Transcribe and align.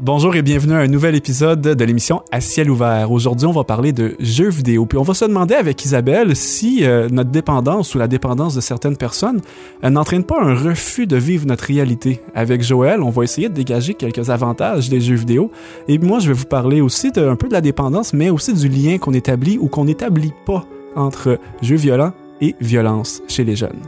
Bonjour 0.00 0.34
et 0.34 0.42
bienvenue 0.42 0.74
à 0.74 0.78
un 0.78 0.88
nouvel 0.88 1.14
épisode 1.14 1.60
de 1.60 1.84
l'émission 1.84 2.22
À 2.32 2.40
ciel 2.40 2.68
ouvert. 2.68 3.12
Aujourd'hui, 3.12 3.46
on 3.46 3.52
va 3.52 3.62
parler 3.62 3.92
de 3.92 4.16
jeux 4.18 4.48
vidéo. 4.48 4.86
Puis 4.86 4.98
on 4.98 5.02
va 5.02 5.14
se 5.14 5.24
demander 5.24 5.54
avec 5.54 5.84
Isabelle 5.84 6.34
si 6.34 6.84
euh, 6.84 7.08
notre 7.08 7.30
dépendance 7.30 7.94
ou 7.94 7.98
la 7.98 8.08
dépendance 8.08 8.56
de 8.56 8.60
certaines 8.60 8.96
personnes 8.96 9.40
euh, 9.84 9.90
n'entraîne 9.90 10.24
pas 10.24 10.42
un 10.42 10.52
refus 10.52 11.06
de 11.06 11.16
vivre 11.16 11.46
notre 11.46 11.66
réalité. 11.66 12.20
Avec 12.34 12.60
Joël, 12.60 13.02
on 13.02 13.10
va 13.10 13.22
essayer 13.22 13.48
de 13.48 13.54
dégager 13.54 13.94
quelques 13.94 14.30
avantages 14.30 14.88
des 14.88 15.00
jeux 15.00 15.14
vidéo. 15.14 15.52
Et 15.86 15.98
moi, 15.98 16.18
je 16.18 16.26
vais 16.26 16.34
vous 16.34 16.46
parler 16.46 16.80
aussi 16.80 17.12
de, 17.12 17.24
un 17.24 17.36
peu 17.36 17.46
de 17.46 17.52
la 17.52 17.60
dépendance, 17.60 18.12
mais 18.12 18.30
aussi 18.30 18.52
du 18.52 18.68
lien 18.68 18.98
qu'on 18.98 19.14
établit 19.14 19.58
ou 19.58 19.68
qu'on 19.68 19.84
n'établit 19.84 20.32
pas 20.44 20.66
entre 20.96 21.38
jeux 21.62 21.76
violents 21.76 22.12
et 22.40 22.56
violence 22.60 23.22
chez 23.28 23.44
les 23.44 23.54
jeunes. 23.54 23.80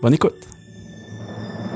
Bonne 0.00 0.14
écoute. 0.14 0.49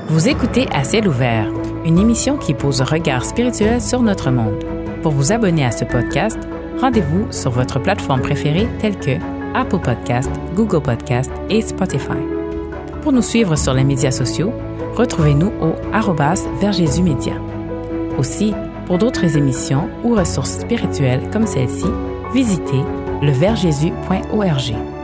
Vous 0.07 0.29
écoutez 0.29 0.67
À 0.71 0.83
ciel 0.83 1.07
ouvert, 1.07 1.51
une 1.83 1.97
émission 1.97 2.37
qui 2.37 2.53
pose 2.53 2.79
un 2.79 2.85
regard 2.85 3.25
spirituel 3.25 3.81
sur 3.81 4.03
notre 4.03 4.29
monde. 4.29 4.63
Pour 5.01 5.11
vous 5.11 5.31
abonner 5.31 5.65
à 5.65 5.71
ce 5.71 5.83
podcast, 5.83 6.37
rendez-vous 6.79 7.31
sur 7.31 7.49
votre 7.49 7.79
plateforme 7.79 8.21
préférée 8.21 8.67
telle 8.79 8.99
que 8.99 9.17
Apple 9.55 9.79
Podcast, 9.79 10.29
Google 10.55 10.83
Podcast 10.83 11.31
et 11.49 11.61
Spotify. 11.61 12.21
Pour 13.01 13.13
nous 13.13 13.23
suivre 13.23 13.55
sur 13.55 13.73
les 13.73 13.83
médias 13.83 14.11
sociaux, 14.11 14.53
retrouvez-nous 14.93 15.51
au 15.59 15.73
arrobas 15.91 16.45
Média. 17.01 17.33
Aussi, 18.19 18.53
pour 18.85 18.99
d'autres 18.99 19.35
émissions 19.35 19.89
ou 20.03 20.13
ressources 20.13 20.59
spirituelles 20.59 21.29
comme 21.33 21.47
celle-ci, 21.47 21.87
visitez 22.31 22.83
leversjésus.org. 23.23 24.94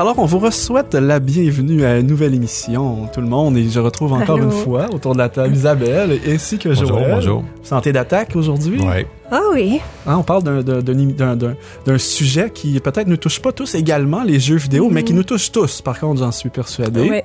Alors, 0.00 0.18
on 0.18 0.24
vous 0.24 0.50
souhaite 0.50 0.94
la 0.94 1.20
bienvenue 1.20 1.84
à 1.84 1.98
une 1.98 2.06
nouvelle 2.06 2.34
émission, 2.34 3.06
tout 3.12 3.20
le 3.20 3.26
monde, 3.26 3.58
et 3.58 3.68
je 3.68 3.78
retrouve 3.80 4.14
encore 4.14 4.36
Allô? 4.38 4.44
une 4.46 4.50
fois 4.50 4.86
autour 4.90 5.12
de 5.12 5.18
la 5.18 5.28
table 5.28 5.54
Isabelle 5.54 6.18
ainsi 6.26 6.56
que 6.56 6.70
Bonjour, 6.70 6.88
Joël. 6.88 7.10
bonjour. 7.16 7.44
Santé 7.62 7.92
d'attaque 7.92 8.34
aujourd'hui. 8.34 8.80
Ouais. 8.80 9.06
Ah 9.30 9.42
oui. 9.52 9.78
Hein, 10.06 10.16
on 10.16 10.22
parle 10.22 10.42
d'un- 10.42 11.98
sujet 11.98 12.48
qui 12.48 12.80
peut-être 12.80 13.08
ne 13.08 13.16
touche 13.16 13.42
pas 13.42 13.52
tous 13.52 13.74
également, 13.74 14.22
les 14.22 14.40
jeux 14.40 14.56
vidéo, 14.56 14.88
mais 14.90 15.02
qui 15.04 15.12
nous 15.12 15.22
touche 15.22 15.52
tous, 15.52 15.82
par 15.82 16.00
contre, 16.00 16.20
j'en 16.20 16.32
suis 16.32 16.48
persuadé. 16.48 17.02
Mm-hmm. 17.02 17.10
Ouais. 17.10 17.24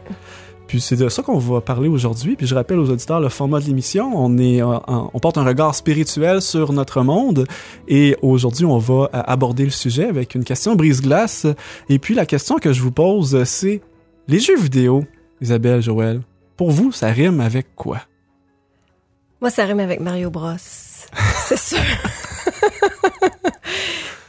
Puis 0.68 0.82
c'est 0.82 0.96
de 0.96 1.10
ça 1.10 1.22
qu'on 1.22 1.38
va 1.38 1.62
parler 1.62 1.88
aujourd'hui. 1.88 2.36
Puis 2.36 2.48
je 2.48 2.56
rappelle 2.56 2.80
aux 2.80 2.90
auditeurs 2.90 3.20
le 3.20 3.30
format 3.30 3.60
de 3.60 3.66
l'émission. 3.66 4.12
On 4.16 4.38
est, 4.38 4.62
euh, 4.62 4.78
on 4.88 5.20
porte 5.20 5.38
un 5.38 5.44
regard 5.44 5.76
spirituel 5.76 6.42
sur 6.42 6.74
notre 6.74 7.02
monde. 7.02 7.46
Et 7.88 8.18
aujourd'hui, 8.22 8.66
on 8.66 8.78
va 8.78 9.10
euh, 9.14 9.22
aborder 9.26 9.66
le 9.66 9.72
sujet 9.72 10.06
avec 10.06 10.36
une 10.36 10.44
question 10.44 10.76
brise-glace. 10.76 11.46
Et 11.90 12.00
puis 12.00 12.16
la 12.16 12.26
question 12.26 12.58
que 12.58 12.74
je 12.74 12.82
vous 12.82 12.92
pose, 12.92 13.44
c'est 13.44 13.82
les 14.28 14.40
jeux 14.40 14.58
vidéo, 14.58 15.04
Isabelle, 15.42 15.82
Joël, 15.82 16.22
pour 16.58 16.72
vous, 16.72 16.92
ça 16.92 17.08
rime 17.08 17.42
avec 17.42 17.76
quoi? 17.76 18.00
Moi, 19.42 19.50
ça 19.50 19.66
rime 19.66 19.80
avec 19.80 20.00
Mario 20.00 20.30
Bros. 20.30 20.56
C'est 20.58 21.60
sûr. 21.60 21.78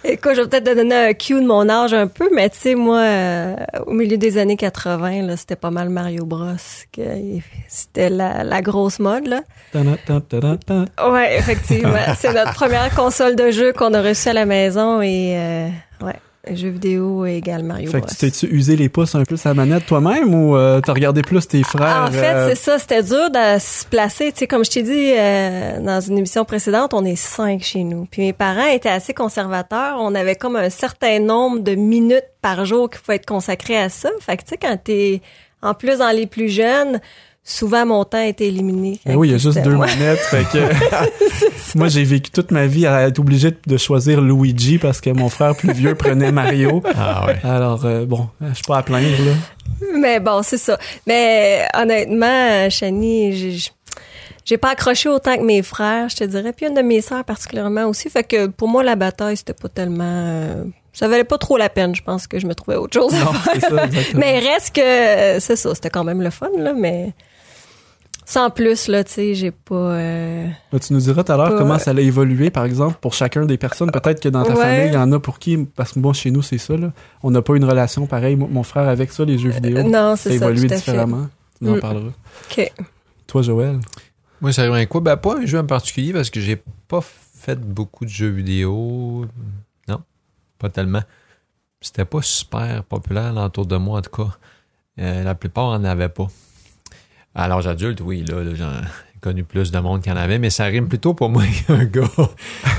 Écoute, 0.08 0.32
je 0.36 0.42
vais 0.42 0.48
peut-être 0.48 0.64
te 0.64 0.74
donner 0.74 0.94
un 0.94 1.12
cue 1.14 1.34
de 1.40 1.46
mon 1.46 1.68
âge 1.68 1.92
un 1.92 2.06
peu, 2.06 2.28
mais 2.32 2.48
tu 2.48 2.58
sais, 2.58 2.74
moi, 2.76 2.98
euh, 3.00 3.56
au 3.86 3.92
milieu 3.92 4.16
des 4.16 4.38
années 4.38 4.56
80, 4.56 5.22
là, 5.22 5.36
c'était 5.36 5.56
pas 5.56 5.70
mal 5.72 5.88
Mario 5.88 6.24
Bros. 6.24 6.46
que 6.92 7.02
C'était 7.66 8.08
la, 8.08 8.44
la 8.44 8.62
grosse 8.62 9.00
mode, 9.00 9.26
là. 9.26 9.42
Ouais, 11.10 11.36
effectivement. 11.38 11.90
C'est 12.16 12.32
notre 12.32 12.54
première 12.54 12.94
console 12.94 13.34
de 13.34 13.50
jeu 13.50 13.72
qu'on 13.72 13.92
a 13.94 14.00
reçue 14.02 14.28
à 14.28 14.32
la 14.32 14.46
maison 14.46 15.02
et, 15.02 15.34
euh, 15.36 15.68
ouais, 16.02 16.14
jeux 16.54 16.68
vidéo 16.68 17.26
égale 17.26 17.62
Mario 17.62 17.90
Fait 17.90 17.98
Bros. 17.98 18.06
que 18.06 18.12
tu 18.12 18.18
t'es-tu 18.18 18.46
usé 18.46 18.76
les 18.76 18.88
pouces 18.88 19.14
un 19.14 19.22
peu 19.24 19.36
la 19.44 19.54
manette 19.54 19.86
toi-même 19.86 20.34
ou 20.34 20.56
euh, 20.56 20.80
t'as 20.80 20.92
regardé 20.92 21.22
plus 21.22 21.46
tes 21.46 21.62
frères? 21.62 22.04
En 22.08 22.12
fait, 22.12 22.34
euh, 22.34 22.48
c'est 22.48 22.56
ça, 22.56 22.78
c'était 22.78 23.02
dur 23.02 23.30
de 23.30 23.58
se 23.58 23.84
placer. 23.86 24.32
Tu 24.32 24.40
sais, 24.40 24.46
comme 24.46 24.64
je 24.64 24.70
t'ai 24.70 24.82
dit 24.82 25.12
euh, 25.16 25.80
dans 25.80 26.00
une 26.00 26.18
émission 26.18 26.44
précédente, 26.44 26.94
on 26.94 27.04
est 27.04 27.16
cinq 27.16 27.62
chez 27.62 27.84
nous. 27.84 28.06
Puis 28.10 28.22
mes 28.22 28.32
parents 28.32 28.66
étaient 28.66 28.88
assez 28.88 29.14
conservateurs. 29.14 29.98
On 30.00 30.14
avait 30.14 30.36
comme 30.36 30.56
un 30.56 30.70
certain 30.70 31.20
nombre 31.20 31.60
de 31.60 31.74
minutes 31.74 32.26
par 32.42 32.64
jour 32.64 32.90
qu'il 32.90 33.00
faut 33.00 33.12
être 33.12 33.26
consacré 33.26 33.76
à 33.76 33.88
ça. 33.88 34.10
Fait 34.20 34.36
que 34.36 34.42
tu 34.42 34.50
sais, 34.50 34.56
quand 34.56 34.76
t'es 34.82 35.20
en 35.62 35.74
plus 35.74 35.98
dans 35.98 36.10
les 36.10 36.26
plus 36.26 36.48
jeunes, 36.48 37.00
souvent 37.46 37.86
mon 37.86 38.04
temps 38.04 38.20
était 38.20 38.48
éliminé. 38.48 39.00
Ben 39.06 39.14
oui, 39.14 39.28
il 39.28 39.30
y 39.30 39.34
a 39.34 39.38
juste 39.38 39.62
deux 39.62 39.76
ouais. 39.76 39.86
manettes. 39.86 40.18
Fait 40.18 40.44
que 40.52 40.58
moi, 41.76 41.88
j'ai 41.88 42.04
vécu 42.04 42.30
toute 42.30 42.50
ma 42.50 42.66
vie 42.66 42.86
à 42.86 43.06
être 43.06 43.20
obligé 43.20 43.52
de 43.66 43.76
choisir 43.76 44.20
Luigi 44.20 44.78
parce 44.78 45.00
que 45.00 45.10
mon 45.10 45.28
frère 45.28 45.54
plus 45.56 45.72
vieux 45.72 45.94
prenait 45.94 46.32
Mario. 46.32 46.82
Ah 46.98 47.26
ouais. 47.26 47.36
Alors, 47.44 47.84
euh, 47.84 48.04
bon, 48.06 48.28
je 48.40 48.54
suis 48.54 48.64
pas 48.64 48.78
à 48.78 48.82
plaindre, 48.82 49.22
là. 49.24 49.32
Mais 49.98 50.18
bon, 50.18 50.40
c'est 50.42 50.56
ça. 50.56 50.78
Mais 51.06 51.66
honnêtement, 51.74 52.68
Chani, 52.70 53.32
j'ai 53.32 53.70
j'ai 54.44 54.56
pas 54.56 54.70
accroché 54.70 55.08
autant 55.08 55.36
que 55.36 55.42
mes 55.42 55.62
frères, 55.62 56.08
je 56.08 56.16
te 56.16 56.24
dirais. 56.24 56.52
Puis 56.52 56.66
une 56.66 56.74
de 56.74 56.80
mes 56.80 57.00
sœurs 57.00 57.24
particulièrement 57.24 57.84
aussi. 57.84 58.08
Fait 58.08 58.24
que 58.24 58.46
pour 58.46 58.68
moi, 58.68 58.82
la 58.82 58.96
bataille, 58.96 59.36
c'était 59.36 59.52
pas 59.52 59.68
tellement... 59.68 60.04
euh, 60.04 60.64
ça 60.92 61.08
valait 61.08 61.24
pas 61.24 61.36
trop 61.36 61.56
la 61.58 61.68
peine. 61.68 61.94
Je 61.94 62.02
pense 62.02 62.26
que 62.26 62.38
je 62.38 62.46
me 62.46 62.54
trouvais 62.54 62.76
autre 62.76 62.94
chose 62.98 63.12
à 63.14 63.24
Non, 63.24 63.32
faire. 63.32 63.52
c'est 63.54 63.60
ça, 63.60 63.84
exactement. 63.84 64.20
Mais 64.20 64.38
reste 64.38 64.74
que... 64.74 65.40
C'est 65.40 65.56
ça, 65.56 65.74
c'était 65.74 65.90
quand 65.90 66.04
même 66.04 66.22
le 66.22 66.30
fun, 66.30 66.48
là, 66.56 66.72
mais... 66.74 67.12
Sans 68.28 68.50
plus, 68.50 68.88
là, 68.88 69.04
tu 69.04 69.12
sais, 69.12 69.34
j'ai 69.34 69.52
pas... 69.52 69.74
euh, 69.76 70.48
Là, 70.72 70.78
tu 70.80 70.92
nous 70.92 70.98
diras 70.98 71.22
tout 71.22 71.30
à 71.30 71.36
l'heure 71.36 71.54
comment 71.56 71.78
ça 71.78 71.92
allait 71.92 72.04
évoluer, 72.04 72.50
par 72.50 72.64
exemple, 72.64 72.98
pour 73.00 73.14
chacun 73.14 73.46
des 73.46 73.56
personnes. 73.56 73.90
Peut-être 73.92 74.20
que 74.20 74.28
dans 74.28 74.42
ta 74.42 74.54
Ouais. 74.54 74.60
famille, 74.62 74.86
il 74.88 74.94
y 74.94 74.96
en 74.96 75.12
a 75.12 75.20
pour 75.20 75.38
qui, 75.38 75.56
parce 75.58 75.92
que 75.92 76.00
moi, 76.00 76.12
chez 76.12 76.32
nous, 76.32 76.42
c'est 76.42 76.58
ça, 76.58 76.76
là. 76.76 76.92
On 77.22 77.30
n'a 77.30 77.40
pas 77.40 77.54
une 77.56 77.64
relation 77.64 78.04
pareille, 78.06 78.34
mon 78.34 78.64
frère, 78.64 78.88
avec 78.88 79.12
ça, 79.12 79.24
les 79.24 79.38
jeux 79.38 79.50
vidéo. 79.50 79.82
non, 79.84 79.90
ça 79.92 80.10
a 80.12 80.16
c'est 80.16 80.28
ça, 80.30 80.34
évolué 80.46 80.66
tout 80.66 80.74
à 80.74 80.76
différemment. 80.76 81.28
Tu 81.58 81.64
nous 81.64 81.72
en 81.72 81.76
Mm. 81.76 81.80
parleras. 81.80 82.10
OK. 82.50 82.72
Toi, 83.28 83.42
Joël? 83.42 83.78
Moi, 84.40 84.52
ça 84.52 84.62
revient 84.68 84.82
à 84.82 84.86
quoi? 84.86 85.00
Ben, 85.00 85.16
pas 85.16 85.36
un 85.38 85.46
jeu 85.46 85.58
en 85.60 85.64
particulier 85.64 86.12
parce 86.12 86.28
que 86.28 86.40
j'ai 86.40 86.60
pas 86.88 87.00
fait 87.02 87.58
beaucoup 87.60 88.04
de 88.04 88.10
jeux 88.10 88.28
vidéo. 88.30 89.24
Non, 89.88 90.00
pas 90.58 90.68
tellement. 90.68 91.02
C'était 91.80 92.04
pas 92.04 92.22
super 92.22 92.82
populaire 92.84 93.36
autour 93.36 93.66
de 93.66 93.76
moi, 93.76 94.00
en 94.00 94.02
tout 94.02 94.10
cas. 94.24 94.36
Euh, 94.98 95.22
la 95.22 95.34
plupart 95.36 95.66
en 95.66 95.84
avaient 95.84 96.08
pas. 96.08 96.26
À 97.38 97.48
l'âge 97.48 97.66
adulte, 97.66 98.00
oui, 98.00 98.24
là, 98.26 98.42
là, 98.42 98.50
j'ai 98.54 99.20
connu 99.20 99.44
plus 99.44 99.70
de 99.70 99.78
monde 99.78 100.00
qui 100.00 100.10
en 100.10 100.16
avait, 100.16 100.38
mais 100.38 100.48
ça 100.48 100.64
rime 100.64 100.88
plutôt 100.88 101.12
pour 101.12 101.28
moi 101.28 101.42
qu'un 101.66 101.84
gars, 101.84 102.08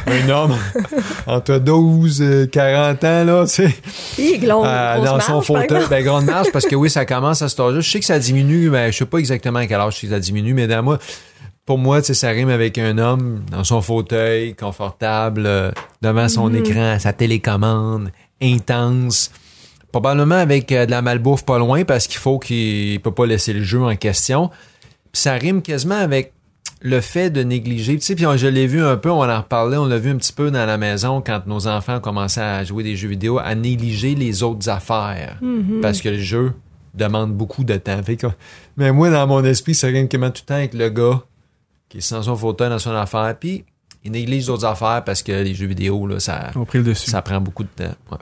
un 0.08 0.30
homme 0.30 0.56
entre 1.28 1.60
12 1.60 2.22
et 2.24 2.50
40 2.52 3.04
ans, 3.04 3.24
là, 3.24 3.46
tu 3.46 3.54
sais. 3.54 3.76
Euh, 4.20 4.38
grosse 4.40 5.06
dans 5.06 5.20
son 5.20 5.42
fauteuil. 5.42 5.84
Ben, 5.92 6.04
grande 6.04 6.26
marche, 6.26 6.48
parce 6.52 6.66
que 6.66 6.76
oui, 6.76 6.90
ça 6.90 7.06
commence 7.06 7.44
à 7.44 7.50
cet 7.50 7.60
âge-là. 7.60 7.82
Je 7.82 7.88
sais 7.88 8.00
que 8.00 8.06
ça 8.06 8.18
diminue, 8.18 8.72
mais 8.72 8.92
je 8.92 8.98
sais 8.98 9.06
pas 9.06 9.20
exactement 9.20 9.60
à 9.60 9.68
quel 9.68 9.80
âge 9.80 10.00
ça 10.00 10.20
diminue, 10.20 10.56
mais 10.56 10.66
dans 10.66 10.82
moi, 10.82 10.98
pour 11.68 11.78
moi, 11.78 12.02
tu 12.02 12.08
sais, 12.08 12.14
ça 12.16 12.30
rime 12.30 12.50
avec 12.50 12.80
un 12.80 12.98
homme 12.98 13.44
dans 13.52 13.64
son 13.64 13.82
fauteuil, 13.82 14.56
confortable, 14.56 15.44
euh, 15.46 15.72
devant 16.02 16.30
son 16.30 16.52
écran, 16.52 16.98
sa 16.98 17.14
télécommande, 17.14 18.10
intense. 18.42 19.30
Probablement 19.92 20.36
avec 20.36 20.72
euh, 20.72 20.86
de 20.86 20.92
la 20.92 21.02
malbouffe 21.02 21.46
pas 21.46 21.58
loin, 21.60 21.84
parce 21.86 22.08
qu'il 22.08 22.18
faut 22.20 22.40
qu'il 22.40 22.94
il 22.94 23.00
peut 23.00 23.12
pas 23.12 23.26
laisser 23.26 23.54
le 23.54 23.64
jeu 23.64 23.82
en 23.82 23.96
question. 23.96 24.50
Puis 25.12 25.22
ça 25.22 25.34
rime 25.34 25.62
quasiment 25.62 25.96
avec 25.96 26.34
le 26.82 27.02
fait 27.02 27.30
de 27.32 27.42
négliger. 27.42 27.96
Tu 27.96 28.02
sais, 28.02 28.16
puis 28.16 28.26
on- 28.28 28.38
je 28.38 28.48
l'ai 28.48 28.68
vu 28.68 28.84
un 28.84 28.98
peu, 28.98 29.10
on 29.10 29.24
en 29.28 29.38
reparlait, 29.38 29.78
on 29.78 29.86
l'a 29.88 29.98
vu 29.98 30.12
un 30.12 30.18
petit 30.18 30.34
peu 30.34 30.52
dans 30.52 30.66
la 30.66 30.78
maison 30.78 31.22
quand 31.26 31.48
nos 31.48 31.68
enfants 31.68 32.00
commençaient 32.00 32.42
à 32.42 32.64
jouer 32.64 32.84
des 32.84 32.96
jeux 32.96 33.08
vidéo, 33.08 33.40
à 33.40 33.56
négliger 33.56 34.14
les 34.14 34.44
autres 34.44 34.70
affaires. 34.70 35.40
Parce 35.82 36.02
que 36.02 36.10
le 36.10 36.20
jeu 36.20 36.54
demande 36.94 37.34
beaucoup 37.34 37.64
de 37.64 37.76
temps. 37.78 38.00
Mais 38.76 38.92
moi, 38.92 39.10
dans 39.10 39.26
mon 39.26 39.44
esprit, 39.44 39.74
ça 39.74 39.88
rime 39.88 40.08
quasiment 40.08 40.30
tout 40.32 40.42
le 40.44 40.48
temps 40.48 40.56
avec 40.56 40.74
le 40.74 40.90
gars 40.90 41.22
qui 41.90 41.98
est 42.00 42.12
dans 42.12 42.22
son 42.24 42.36
fauteuil, 42.36 42.70
dans 42.70 42.80
son 42.80 42.92
affaire, 42.92 43.36
puis 43.40 43.64
il 44.04 44.12
néglige 44.12 44.46
d'autres 44.48 44.66
affaires 44.66 45.04
parce 45.06 45.24
que 45.24 45.32
les 45.32 45.56
jeux 45.56 45.68
vidéo, 45.68 46.06
là, 46.06 46.20
ça, 46.20 46.52
On 46.56 46.62
a 46.64 46.66
pris 46.66 46.78
le 46.80 46.84
dessus. 46.84 47.10
ça 47.10 47.22
prend 47.22 47.40
beaucoup 47.42 47.64
de 47.64 47.70
temps. 47.70 47.96
Ouais. 48.12 48.18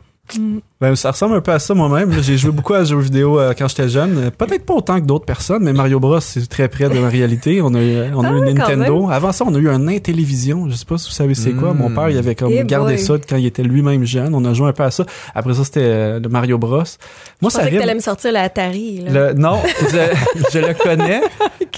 Ben, 0.82 0.96
ça 0.96 1.12
ressemble 1.12 1.36
un 1.36 1.42
peu 1.42 1.52
à 1.52 1.60
ça 1.60 1.74
moi-même. 1.74 2.12
J'ai 2.22 2.38
joué 2.38 2.52
beaucoup 2.52 2.74
à 2.74 2.84
jeux 2.84 2.98
vidéo 3.00 3.40
euh, 3.40 3.54
quand 3.58 3.68
j'étais 3.68 3.88
jeune. 3.90 4.18
Euh, 4.18 4.30
Peut-être 4.32 4.66
pas 4.66 4.74
autant 4.74 5.00
que 5.00 5.06
d'autres 5.06 5.26
personnes, 5.26 5.64
mais 5.64 5.72
Mario 5.72 6.00
Bros, 6.00 6.20
c'est 6.20 6.48
très 6.50 6.68
près 6.68 6.90
de 6.90 6.98
ma 7.00 7.10
réalité. 7.10 7.62
On 7.62 7.74
a 7.76 7.82
eu, 7.82 7.96
euh, 7.96 8.10
on 8.16 8.24
a 8.24 8.30
Ah 8.30 8.38
eu 8.38 8.42
Nintendo. 8.54 9.10
Avant 9.10 9.32
ça, 9.32 9.46
on 9.48 9.54
a 9.54 9.58
eu 9.60 9.70
un 9.70 9.88
Intellivision. 9.88 10.68
Je 10.70 10.76
sais 10.76 10.86
pas 10.86 10.98
si 10.98 11.08
vous 11.10 11.14
savez 11.16 11.36
c'est 11.36 11.52
quoi. 11.52 11.74
Mm. 11.74 11.78
Mon 11.78 11.90
père, 11.92 12.10
il 12.10 12.18
avait 12.18 12.34
comme 12.36 12.52
Eh 12.52 12.64
gardé 12.64 12.96
boy. 12.96 13.04
ça 13.04 13.14
quand 13.30 13.38
il 13.38 13.46
était 13.46 13.64
lui-même 13.64 14.04
jeune. 14.06 14.34
On 14.34 14.44
a 14.46 14.54
joué 14.54 14.68
un 14.70 14.74
peu 14.74 14.84
à 14.84 14.92
ça. 14.92 15.06
Après 15.36 15.54
ça, 15.54 15.64
c'était 15.64 15.80
euh, 15.84 16.20
le 16.20 16.28
Mario 16.30 16.58
Bros. 16.58 16.78
Moi, 16.78 16.84
Je 16.84 17.50
ça 17.50 17.60
pensais 17.60 17.72
que 17.72 17.78
t'allais 17.80 17.96
me 17.96 18.00
sortir 18.00 18.32
la 18.32 18.42
Atari, 18.42 19.02
là. 19.02 19.32
le- 19.32 19.34
non, 19.34 19.60
je, 19.82 20.50
je 20.54 20.60
le 20.60 20.74
connais, 20.74 21.22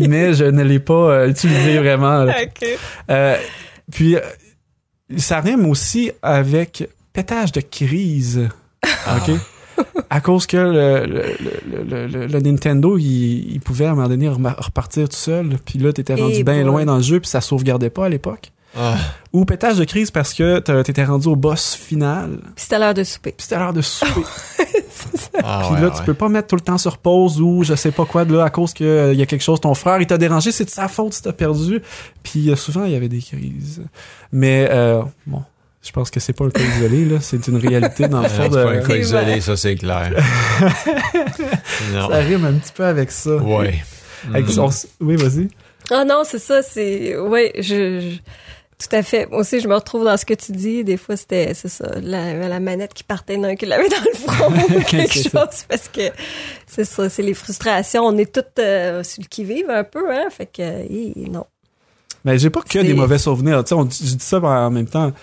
mais 0.07 0.33
je 0.33 0.45
ne 0.45 0.63
l'ai 0.63 0.79
pas 0.79 0.93
euh, 1.11 1.29
utilisé 1.29 1.77
vraiment. 1.79 2.23
là. 2.23 2.33
OK. 2.43 2.67
Euh, 3.11 3.35
puis, 3.91 4.15
ça 5.17 5.39
rime 5.39 5.65
aussi 5.69 6.11
avec 6.21 6.89
pétage 7.17 7.51
de 7.51 7.61
crise. 7.61 8.47
OK? 8.85 9.35
À 10.09 10.21
cause 10.21 10.45
que 10.45 10.55
le, 10.57 11.05
le, 11.05 11.83
le, 11.83 12.07
le- 12.07 12.27
le 12.27 12.39
Nintendo, 12.39 12.95
il, 12.97 13.53
il 13.53 13.59
pouvait 13.59 13.85
à 13.85 13.91
un 13.91 13.95
moment 13.95 14.07
donné 14.07 14.29
repartir 14.29 15.09
tout 15.09 15.15
seul. 15.17 15.57
Puis 15.65 15.79
là, 15.79 15.91
t'étais 15.93 16.13
rendu 16.15 16.35
Eh 16.37 16.43
bien 16.43 16.55
boy. 16.61 16.63
loin 16.63 16.85
dans 16.85 16.97
le 16.97 17.01
jeu, 17.01 17.19
puis 17.19 17.27
ça 17.29 17.41
sauvegardait 17.41 17.89
pas 17.89 18.05
à 18.05 18.09
l'époque. 18.09 18.51
Ah, 18.77 18.95
Ou 19.33 19.45
pétage 19.45 19.77
de 19.77 19.83
crise 19.85 20.11
parce 20.11 20.33
que 20.35 20.59
t'as- 20.59 20.83
t'étais 20.83 21.05
rendu 21.05 21.27
au 21.27 21.35
boss 21.35 21.73
final. 21.73 22.37
Puis 22.55 22.63
c'était 22.65 22.77
l'heure 22.77 22.93
de 22.93 23.03
souper. 23.03 23.31
Puis 23.31 23.43
c'était 23.45 23.57
l'heure 23.57 23.73
de 23.73 23.81
souper. 23.81 24.21
Ah, 25.43 25.61
Puis 25.65 25.75
ouais, 25.75 25.81
là, 25.81 25.87
ouais. 25.89 25.93
tu 25.95 26.03
peux 26.03 26.15
pas 26.15 26.27
mettre 26.27 26.47
tout 26.47 26.55
le 26.55 26.61
temps 26.61 26.79
sur 26.79 26.97
pause 26.97 27.39
ou 27.39 27.63
je 27.63 27.75
sais 27.75 27.91
pas 27.91 28.05
quoi 28.05 28.25
de 28.25 28.35
là 28.35 28.45
à 28.45 28.49
cause 28.49 28.73
qu'il 28.73 29.13
y 29.13 29.21
a 29.21 29.25
quelque 29.27 29.43
chose, 29.43 29.61
ton 29.61 29.75
frère, 29.75 30.01
il 30.01 30.07
t'a 30.07 30.17
dérangé, 30.17 30.51
c'est 30.51 30.65
de 30.65 30.69
sa 30.71 30.87
faute 30.87 31.13
si 31.13 31.21
t'as 31.21 31.31
perdu. 31.33 31.81
Puis 32.23 32.49
euh, 32.49 32.55
souvent, 32.55 32.83
il 32.85 32.91
y 32.91 32.95
avait 32.95 33.07
des 33.07 33.19
crises. 33.21 33.83
Mais 34.31 34.67
euh, 34.71 35.03
bon, 35.27 35.43
je 35.88 35.92
pense 35.94 36.12
que 36.12 36.19
c'est 36.19 36.34
pas 36.34 36.45
un 36.45 36.50
cas 36.50 36.62
isolé, 36.62 37.06
là. 37.06 37.19
C'est 37.22 37.48
une 37.48 37.57
réalité 37.57 38.07
dans 38.07 38.19
le 38.19 38.25
Euh, 38.25 38.30
fond 38.30 38.44
c'est 38.44 38.50
pas 38.63 38.69
un 38.72 38.81
de... 38.81 38.86
cas 38.88 38.95
isolé, 38.95 39.42
ça 39.42 39.56
c'est 39.57 39.75
clair. 39.75 40.12
non. 41.94 42.10
Ça 42.10 42.18
rime 42.18 42.45
un 42.45 42.54
petit 42.54 42.74
peu 42.74 42.86
avec 42.86 43.12
ça. 43.12 43.36
Ouais. 43.38 43.75
Avec- 44.34 44.57
on 44.57 44.69
s- 44.69 44.88
Oui, 45.00 45.16
vas-y. 45.16 45.48
Ah 45.92 46.04
non, 46.06 46.24
c'est 46.25 46.39
ça, 46.39 46.62
c'est 46.62 47.18
oui, 47.18 47.51
je, 47.57 48.00
je- 48.01 48.18
tout 48.80 48.95
à 48.95 49.01
fait. 49.01 49.25
Moi 49.28 49.39
aussi, 49.39 49.60
je 49.60 49.68
me 49.68 49.74
retrouve 49.75 50.04
dans 50.04 50.18
ce 50.18 50.25
que 50.25 50.34
tu 50.34 50.51
dis. 50.51 50.84
Des 50.84 50.98
fois, 50.98 51.16
c'était 51.16 51.54
c'est 51.54 51.69
ça, 51.69 51.89
la, 52.01 52.34
la 52.48 52.60
manette 52.60 52.94
qui 52.94 53.04
partait 53.04 53.38
d'un 53.38 53.56
qui 53.56 53.66
l'avait 53.66 53.88
dans 53.89 53.95
le 54.06 54.28
front 54.28 54.54
ou 54.78 54.81
quelque 54.84 55.13
chose 55.13 55.31
ça. 55.31 55.66
parce 55.69 55.88
que 55.88 56.01
c'est 56.68 56.84
ça, 56.86 57.10
c'est 57.10 57.24
les 57.24 57.34
frustrations. 57.34 58.04
On 58.06 58.18
est 58.18 58.31
toutes 58.31 58.60
euh, 58.60 59.04
sur 59.04 59.22
le 59.24 59.28
qui 59.28 59.44
vive 59.45 59.69
un 59.69 59.84
peu, 59.84 60.12
hein. 60.12 60.28
Fait 60.30 60.45
que 60.48 61.30
non. 61.31 61.45
Mais 62.25 62.38
j'ai 62.38 62.50
pas 62.50 62.62
que 62.62 62.80
des 62.80 62.94
mauvais 62.94 63.18
souvenirs. 63.19 63.63
Tu 63.63 63.69
sais, 63.69 63.75
on 63.75 63.86
dit- 63.86 64.06
je 64.06 64.16
dis 64.16 64.25
ça 64.25 64.39
en 64.39 64.69
même 64.72 64.88
temps. 64.88 65.13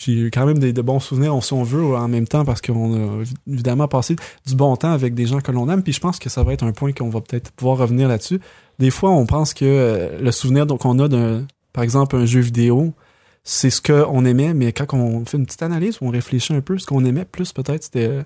J'ai 0.00 0.12
eu 0.12 0.30
quand 0.30 0.46
même 0.46 0.58
des, 0.60 0.72
de 0.72 0.80
bons 0.80 1.00
souvenirs, 1.00 1.42
si 1.42 1.52
on 1.52 1.64
veut, 1.64 1.96
en 1.96 2.06
même 2.06 2.28
temps, 2.28 2.44
parce 2.44 2.60
qu'on 2.60 2.94
a 2.94 3.24
évidemment 3.50 3.88
passé 3.88 4.14
du 4.46 4.54
bon 4.54 4.76
temps 4.76 4.92
avec 4.92 5.14
des 5.14 5.26
gens 5.26 5.40
que 5.40 5.50
l'on 5.50 5.68
aime. 5.68 5.82
Puis 5.82 5.92
je 5.92 5.98
pense 6.00 6.20
que 6.20 6.28
ça 6.28 6.44
va 6.44 6.52
être 6.52 6.62
un 6.62 6.70
point 6.72 6.92
qu'on 6.92 7.08
va 7.10 7.20
peut-être 7.20 7.50
pouvoir 7.50 7.78
revenir 7.78 8.06
là-dessus. 8.06 8.40
Des 8.78 8.90
fois, 8.90 9.10
on 9.10 9.26
pense 9.26 9.54
que 9.54 9.64
euh, 9.64 10.20
le 10.20 10.30
souvenir 10.30 10.66
donc, 10.66 10.82
qu'on 10.82 11.00
a 11.00 11.08
d'un, 11.08 11.46
par 11.72 11.82
exemple, 11.82 12.14
un 12.14 12.26
jeu 12.26 12.38
vidéo, 12.38 12.94
c'est 13.42 13.70
ce 13.70 13.82
qu'on 13.82 14.24
aimait, 14.24 14.54
mais 14.54 14.72
quand 14.72 14.94
on 14.94 15.24
fait 15.24 15.36
une 15.36 15.46
petite 15.46 15.62
analyse, 15.64 15.98
on 16.00 16.10
réfléchit 16.10 16.52
un 16.54 16.60
peu, 16.60 16.78
ce 16.78 16.86
qu'on 16.86 17.04
aimait 17.04 17.24
plus 17.24 17.52
peut-être, 17.52 17.82
c'était 17.82 18.06
euh, 18.06 18.22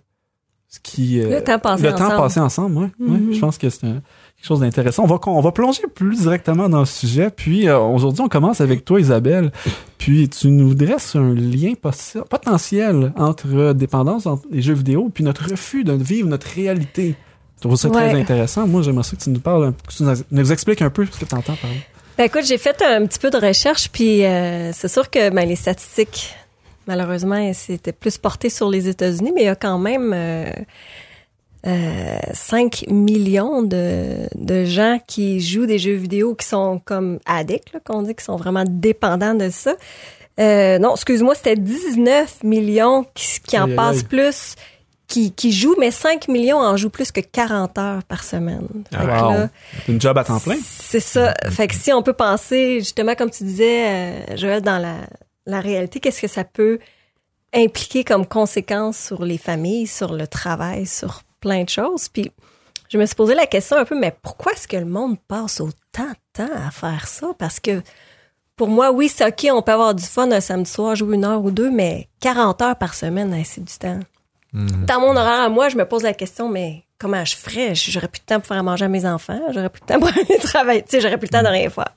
ce 0.69 0.79
qui... 0.81 1.21
euh, 1.21 1.39
Le 1.39 1.43
temps 1.45 1.59
passé 1.59 1.85
le 1.85 1.95
ensemble. 1.95 2.11
temps 2.11 2.17
passé 2.19 2.41
ensemble, 2.41 2.77
oui. 2.77 3.09
Mhm. 3.09 3.33
je 3.33 3.39
pense 3.41 3.57
que 3.57 3.71
c'est 3.71 3.87
quelque 4.43 4.49
chose 4.49 4.61
d'intéressant. 4.61 5.05
On 5.05 5.07
va, 5.07 5.21
on 5.27 5.41
va 5.41 5.53
plonger 5.53 5.83
plus 5.95 6.23
directement 6.23 6.69
dans 6.69 6.81
le 6.81 6.87
sujet. 6.87 7.31
Puis 7.31 7.69
euh, 7.69 7.79
aujourd'hui, 7.79 8.23
on 8.23 8.29
commence 8.29 8.61
avec 8.61 8.85
toi, 8.85 9.01
Isabelle. 9.01 9.53
Puis 9.99 10.29
tu 10.29 10.49
nous 10.49 10.75
dresses 10.75 11.15
un 11.15 11.33
lien 11.33 11.75
potentiel 11.75 13.13
entre 13.17 13.73
dépendance 13.73 14.27
entre 14.27 14.43
les 14.51 14.61
jeux 14.61 14.75
vidéo 14.75 15.11
puis 15.15 15.23
notre 15.23 15.49
refus 15.49 15.85
de 15.85 15.93
vivre 15.93 16.29
notre 16.29 16.49
réalité. 16.49 17.15
Je 17.59 17.69
trouve 17.69 17.77
ça 17.77 17.89
très 17.89 18.21
intéressant. 18.21 18.67
Moi, 18.67 18.83
j'aimerais 18.83 19.05
ça 19.05 19.17
que 19.17 19.23
tu 19.23 19.31
nous 19.31 19.39
parles, 19.39 19.75
que 19.87 19.95
tu 19.95 20.03
nous, 20.33 20.53
expliques 20.53 20.83
un 20.83 20.91
peu 20.91 21.07
ce 21.07 21.21
que 21.21 21.25
tu 21.25 21.35
entends 21.37 21.55
parler. 21.55 21.81
Ben 22.19 22.25
écoute, 22.25 22.45
j'ai 22.45 22.59
fait 22.59 22.83
un 22.83 23.07
petit 23.07 23.21
peu 23.21 23.31
de 23.31 23.39
recherche, 23.39 23.89
puis 23.91 24.25
euh, 24.25 24.73
c'est 24.73 24.89
sûr 24.89 25.09
que 25.09 25.31
ben, 25.31 25.49
les 25.49 25.55
statistiques, 25.55 26.35
malheureusement, 26.89 27.53
c'était 27.55 27.93
plus 27.93 28.19
porté 28.19 28.51
sur 28.51 28.69
les 28.69 28.89
États-Unis, 28.89 29.31
mais 29.33 29.43
il 29.43 29.47
y 29.47 29.49
a 29.49 29.55
quand 29.55 29.79
même 29.79 30.13
euh, 30.13 30.51
euh, 31.67 32.19
5 32.33 32.87
millions 32.89 33.63
de, 33.63 34.29
de 34.35 34.65
gens 34.65 34.99
qui 35.07 35.41
jouent 35.41 35.67
des 35.67 35.79
jeux 35.79 35.95
vidéo 35.95 36.35
qui 36.35 36.47
sont 36.47 36.81
comme 36.85 37.19
addicts, 37.27 37.73
là, 37.73 37.81
qu'on 37.85 38.03
dit, 38.03 38.15
qui 38.15 38.25
sont 38.25 38.37
vraiment 38.37 38.65
dépendants 38.67 39.35
de 39.35 39.49
ça. 39.51 39.75
Euh, 40.41 40.79
non, 40.79 40.95
excuse-moi, 40.95 41.35
c'était 41.35 41.57
19 41.57 42.43
millions 42.43 43.05
qui, 43.15 43.41
qui 43.47 43.59
en 43.59 43.69
passent 43.77 44.03
plus, 44.03 44.55
qui, 45.07 45.31
qui 45.31 45.53
jouent, 45.53 45.77
mais 45.79 45.91
5 45.91 46.27
millions 46.29 46.57
en 46.59 46.77
jouent 46.77 46.89
plus 46.91 47.13
que 47.13 47.21
40 47.21 47.77
heures 47.79 48.03
par 48.05 48.25
semaine. 48.25 48.67
Que 48.91 48.97
Wow. 48.97 49.07
là, 49.07 49.49
Une 49.89 50.01
job 50.01 50.17
à 50.17 50.25
temps 50.25 50.41
plein. 50.41 50.57
c'est 50.65 51.01
ça. 51.01 51.35
Fait 51.51 51.69
que 51.69 51.75
si 51.75 51.93
on 51.93 52.03
peut 52.03 52.15
penser, 52.15 52.81
justement, 52.81 53.15
comme 53.15 53.31
tu 53.31 53.45
disais, 53.45 53.87
euh, 53.87 54.37
Joël, 54.37 54.63
dans 54.63 54.79
la, 54.79 54.97
la 55.47 55.61
réalité, 55.61 56.01
qu'est-ce 56.01 56.23
que 56.23 56.29
ça 56.29 56.45
peut 56.45 56.79
impliquer 57.55 58.03
comme 58.03 58.27
conséquence 58.27 58.97
sur 58.97 59.25
les 59.25 59.37
familles, 59.39 59.87
sur 59.87 60.15
le 60.15 60.27
travail, 60.27 60.87
sur 60.87 61.23
plein 61.43 61.65
de 61.65 61.69
choses. 61.69 62.09
Puis 62.09 62.33
je 62.89 62.97
me 62.97 63.05
suis 63.05 63.15
posé 63.15 63.35
la 63.35 63.47
question 63.47 63.77
un 63.77 63.85
peu, 63.85 63.99
mais 63.99 64.15
pourquoi 64.23 64.53
est-ce 64.53 64.67
que 64.67 64.77
le 64.79 64.87
monde 64.87 65.19
passe 65.29 65.61
autant 65.61 66.09
de 66.09 66.45
temps 66.45 66.55
à 66.67 66.71
faire 66.71 67.07
ça? 67.07 67.29
Parce 67.39 67.61
que 67.61 67.83
pour 68.57 68.69
moi, 68.69 68.93
oui, 68.93 69.09
c'est 69.09 69.27
OK, 69.27 69.47
on 69.53 69.61
peut 69.61 69.73
avoir 69.73 69.95
du 69.95 70.05
fun 70.05 70.31
un 70.31 70.41
samedi 70.41 70.71
soir, 70.71 70.95
jouer 70.95 71.17
une 71.17 71.25
heure 71.25 71.43
ou 71.43 71.51
deux, 71.51 71.71
mais 71.71 72.09
40 72.21 72.63
heures 72.63 72.77
par 72.77 72.95
semaine, 72.95 73.35
hein, 73.35 73.43
c'est 73.45 73.65
du 73.65 73.75
temps. 73.77 74.01
Mhm. 74.53 74.87
Dans 74.87 75.01
mon 75.01 75.17
horaire 75.17 75.41
à 75.41 75.49
moi, 75.49 75.69
je 75.69 75.77
me 75.77 75.85
pose 75.85 76.03
la 76.03 76.13
question, 76.13 76.49
mais 76.49 76.85
comment 76.99 77.25
je 77.25 77.35
ferais? 77.35 77.75
J'aurais 77.75 78.09
plus 78.09 78.21
de 78.21 78.27
temps 78.27 78.39
pour 78.39 78.49
faire 78.49 78.59
à 78.59 78.63
manger 78.63 78.85
à 78.85 78.89
mes 78.89 79.07
enfants, 79.07 79.41
j'aurais 79.51 79.71
plus 79.71 79.81
de 79.81 79.87
temps 79.87 79.99
pour 79.99 80.09
aller 80.31 80.39
travailler, 80.39 80.83
tu 80.83 80.91
sais, 80.91 81.01
j'aurais 81.01 81.19
plus 81.19 81.27
le 81.27 81.39
temps 81.39 81.43
de 81.43 81.49
rien 81.49 81.71
faire. 81.71 81.93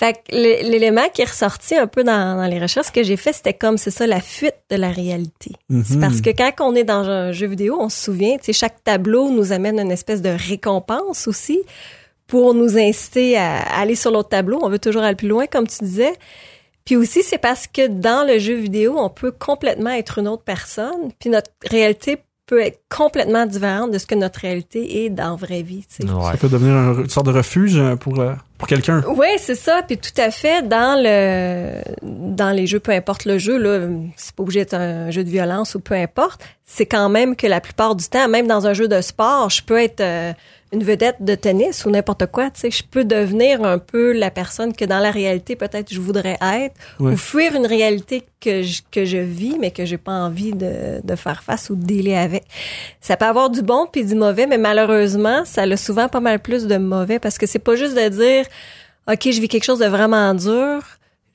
Fait 0.00 0.14
que 0.14 0.34
l'é- 0.34 0.62
l'élément 0.62 1.06
qui 1.12 1.20
est 1.20 1.28
ressorti 1.28 1.74
un 1.76 1.86
peu 1.86 2.02
dans, 2.04 2.36
dans 2.36 2.46
les 2.46 2.58
recherches 2.58 2.90
que 2.90 3.02
j'ai 3.02 3.18
fait, 3.18 3.34
c'était 3.34 3.52
comme, 3.52 3.76
c'est 3.76 3.90
ça, 3.90 4.06
la 4.06 4.22
fuite 4.22 4.54
de 4.70 4.76
la 4.76 4.88
réalité. 4.88 5.52
C'est 5.68 5.96
Mhm. 5.96 6.00
parce 6.00 6.22
que 6.22 6.30
quand 6.30 6.52
on 6.60 6.74
est 6.74 6.84
dans 6.84 7.06
un 7.06 7.32
jeu 7.32 7.46
vidéo, 7.46 7.76
on 7.78 7.90
se 7.90 8.04
souvient, 8.04 8.38
tu 8.38 8.44
sais, 8.44 8.52
chaque 8.54 8.82
tableau 8.82 9.28
nous 9.30 9.52
amène 9.52 9.78
une 9.78 9.90
espèce 9.92 10.22
de 10.22 10.30
récompense 10.30 11.28
aussi 11.28 11.60
pour 12.26 12.54
nous 12.54 12.78
inciter 12.78 13.36
à 13.36 13.58
aller 13.78 13.94
sur 13.94 14.10
l'autre 14.10 14.30
tableau. 14.30 14.58
On 14.62 14.70
veut 14.70 14.78
toujours 14.78 15.02
aller 15.02 15.16
plus 15.16 15.28
loin, 15.28 15.46
comme 15.46 15.66
tu 15.66 15.84
disais. 15.84 16.14
Puis 16.86 16.96
aussi, 16.96 17.22
c'est 17.22 17.36
parce 17.38 17.66
que 17.66 17.86
dans 17.86 18.26
le 18.26 18.38
jeu 18.38 18.54
vidéo, 18.54 18.94
on 18.96 19.10
peut 19.10 19.32
complètement 19.32 19.90
être 19.90 20.18
une 20.18 20.28
autre 20.28 20.44
personne, 20.44 21.12
puis 21.18 21.28
notre 21.28 21.50
réalité 21.68 22.16
peut 22.46 22.60
être 22.62 22.80
complètement 22.88 23.44
différente 23.44 23.90
de 23.90 23.98
ce 23.98 24.06
que 24.06 24.14
notre 24.14 24.40
réalité 24.40 25.04
est 25.04 25.10
dans 25.10 25.30
la 25.30 25.36
vraie 25.36 25.62
vie. 25.62 25.84
tu 25.94 26.06
sais. 26.06 26.10
Ouais. 26.12 26.32
Ça 26.32 26.36
peut 26.38 26.48
devenir 26.48 26.72
un- 26.74 27.00
une 27.02 27.08
sorte 27.10 27.26
de 27.26 27.32
refuge 27.32 27.76
euh, 27.76 27.96
pour, 27.96 28.18
euh, 28.18 28.32
Oui, 29.08 29.28
c'est 29.38 29.54
ça. 29.54 29.82
Puis 29.86 29.98
tout 29.98 30.18
à 30.20 30.30
fait, 30.30 30.66
dans 30.66 31.00
le 31.02 31.82
dans 32.02 32.50
les 32.50 32.66
jeux, 32.66 32.80
peu 32.80 32.92
importe 32.92 33.24
le 33.24 33.38
jeu, 33.38 33.58
là, 33.58 33.86
c'est 34.16 34.34
pas 34.34 34.42
obligé 34.42 34.60
d'être 34.60 34.74
un 34.74 35.10
jeu 35.10 35.24
de 35.24 35.28
violence 35.28 35.74
ou 35.74 35.80
peu 35.80 35.94
importe, 35.94 36.42
c'est 36.64 36.86
quand 36.86 37.08
même 37.08 37.36
que 37.36 37.46
la 37.46 37.60
plupart 37.60 37.94
du 37.96 38.06
temps, 38.08 38.28
même 38.28 38.46
dans 38.46 38.66
un 38.66 38.74
jeu 38.74 38.88
de 38.88 39.00
sport, 39.00 39.50
je 39.50 39.62
peux 39.62 39.80
être 39.80 40.00
euh, 40.00 40.32
une 40.72 40.84
vedette 40.84 41.16
de 41.20 41.34
tennis 41.34 41.84
ou 41.84 41.90
n'importe 41.90 42.26
quoi, 42.26 42.50
tu 42.50 42.60
sais, 42.60 42.70
je 42.70 42.84
peux 42.88 43.04
devenir 43.04 43.64
un 43.64 43.78
peu 43.78 44.12
la 44.12 44.30
personne 44.30 44.72
que 44.74 44.84
dans 44.84 45.00
la 45.00 45.10
réalité 45.10 45.56
peut-être 45.56 45.92
je 45.92 46.00
voudrais 46.00 46.38
être 46.40 46.74
Ouais. 47.00 47.12
ou 47.12 47.16
fuir 47.16 47.54
une 47.56 47.66
réalité 47.66 48.22
que 48.40 48.62
je, 48.62 48.82
que 48.90 49.04
je 49.04 49.18
vis 49.18 49.56
mais 49.58 49.72
que 49.72 49.84
j'ai 49.84 49.98
pas 49.98 50.12
envie 50.12 50.52
de, 50.52 51.00
de 51.02 51.16
faire 51.16 51.42
face 51.42 51.70
ou 51.70 51.74
de 51.76 52.12
avec. 52.14 52.44
Ça 53.00 53.16
peut 53.16 53.24
avoir 53.26 53.50
du 53.50 53.62
bon 53.62 53.86
puis 53.90 54.04
du 54.04 54.14
mauvais, 54.14 54.46
mais 54.46 54.58
malheureusement, 54.58 55.44
ça 55.44 55.62
a 55.62 55.76
souvent 55.76 56.08
pas 56.08 56.20
mal 56.20 56.38
plus 56.38 56.66
de 56.66 56.76
mauvais 56.76 57.18
parce 57.18 57.36
que 57.36 57.46
c'est 57.46 57.58
pas 57.58 57.74
juste 57.74 57.96
de 57.96 58.08
dire 58.08 58.46
OK, 59.10 59.28
je 59.30 59.40
vis 59.40 59.48
quelque 59.48 59.64
chose 59.64 59.80
de 59.80 59.86
vraiment 59.86 60.34
dur, 60.34 60.82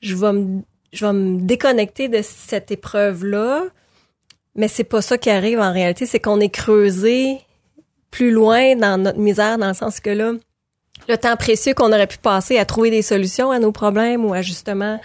je 0.00 0.14
vais 0.16 0.32
me 0.32 0.62
je 0.92 1.04
vais 1.04 1.12
me 1.12 1.40
déconnecter 1.40 2.08
de 2.08 2.20
cette 2.22 2.70
épreuve-là. 2.70 3.64
Mais 4.54 4.68
c'est 4.68 4.84
pas 4.84 5.02
ça 5.02 5.18
qui 5.18 5.28
arrive 5.28 5.60
en 5.60 5.70
réalité, 5.72 6.06
c'est 6.06 6.20
qu'on 6.20 6.40
est 6.40 6.48
creusé 6.48 7.38
plus 8.16 8.30
loin 8.30 8.74
dans 8.76 8.96
notre 8.96 9.18
misère, 9.18 9.58
dans 9.58 9.68
le 9.68 9.74
sens 9.74 10.00
que 10.00 10.08
là, 10.08 10.32
le 11.06 11.16
temps 11.18 11.36
précieux 11.36 11.74
qu'on 11.74 11.92
aurait 11.92 12.06
pu 12.06 12.16
passer 12.16 12.58
à 12.58 12.64
trouver 12.64 12.90
des 12.90 13.02
solutions 13.02 13.50
à 13.50 13.58
nos 13.58 13.72
problèmes 13.72 14.24
ou 14.24 14.32
à 14.32 14.40
justement 14.40 14.98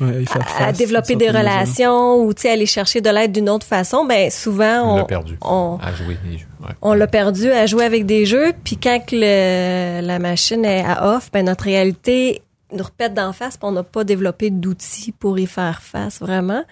Ouais, 0.00 0.24
à, 0.58 0.72
développer 0.72 1.14
des 1.14 1.28
relations 1.28 2.24
ou 2.24 2.32
tu 2.34 2.42
sais 2.42 2.50
aller 2.50 2.66
chercher 2.66 3.00
de 3.00 3.10
l'aide 3.10 3.30
d'une 3.30 3.48
autre 3.48 3.66
façon, 3.66 4.04
ben 4.04 4.30
souvent 4.30 4.82
On 4.82 4.94
on 4.94 4.96
l'a 4.96 5.04
perdu. 5.04 5.38
on, 5.42 5.78
À 5.80 5.92
jouer 5.92 6.16
des 6.24 6.38
jeux. 6.38 6.46
Ouais. 6.60 6.74
on 6.80 6.94
l'a 6.94 7.06
perdu 7.06 7.52
à 7.52 7.66
jouer 7.66 7.84
avec 7.84 8.04
des 8.06 8.26
jeux, 8.26 8.52
puis 8.64 8.78
quand 8.78 9.00
que 9.06 9.14
le, 9.14 10.04
la 10.04 10.18
machine 10.18 10.64
est 10.64 10.84
à 10.84 11.14
off, 11.14 11.30
ben 11.30 11.44
notre 11.44 11.64
réalité 11.64 12.42
nous 12.72 12.82
repète 12.82 13.14
d'en 13.14 13.32
face, 13.32 13.56
puis 13.58 13.68
on 13.68 13.72
n'a 13.72 13.84
pas 13.84 14.02
développé 14.02 14.50
d'outils 14.50 15.12
pour 15.12 15.38
y 15.38 15.46
faire 15.46 15.82
face 15.82 16.18
vraiment. 16.20 16.64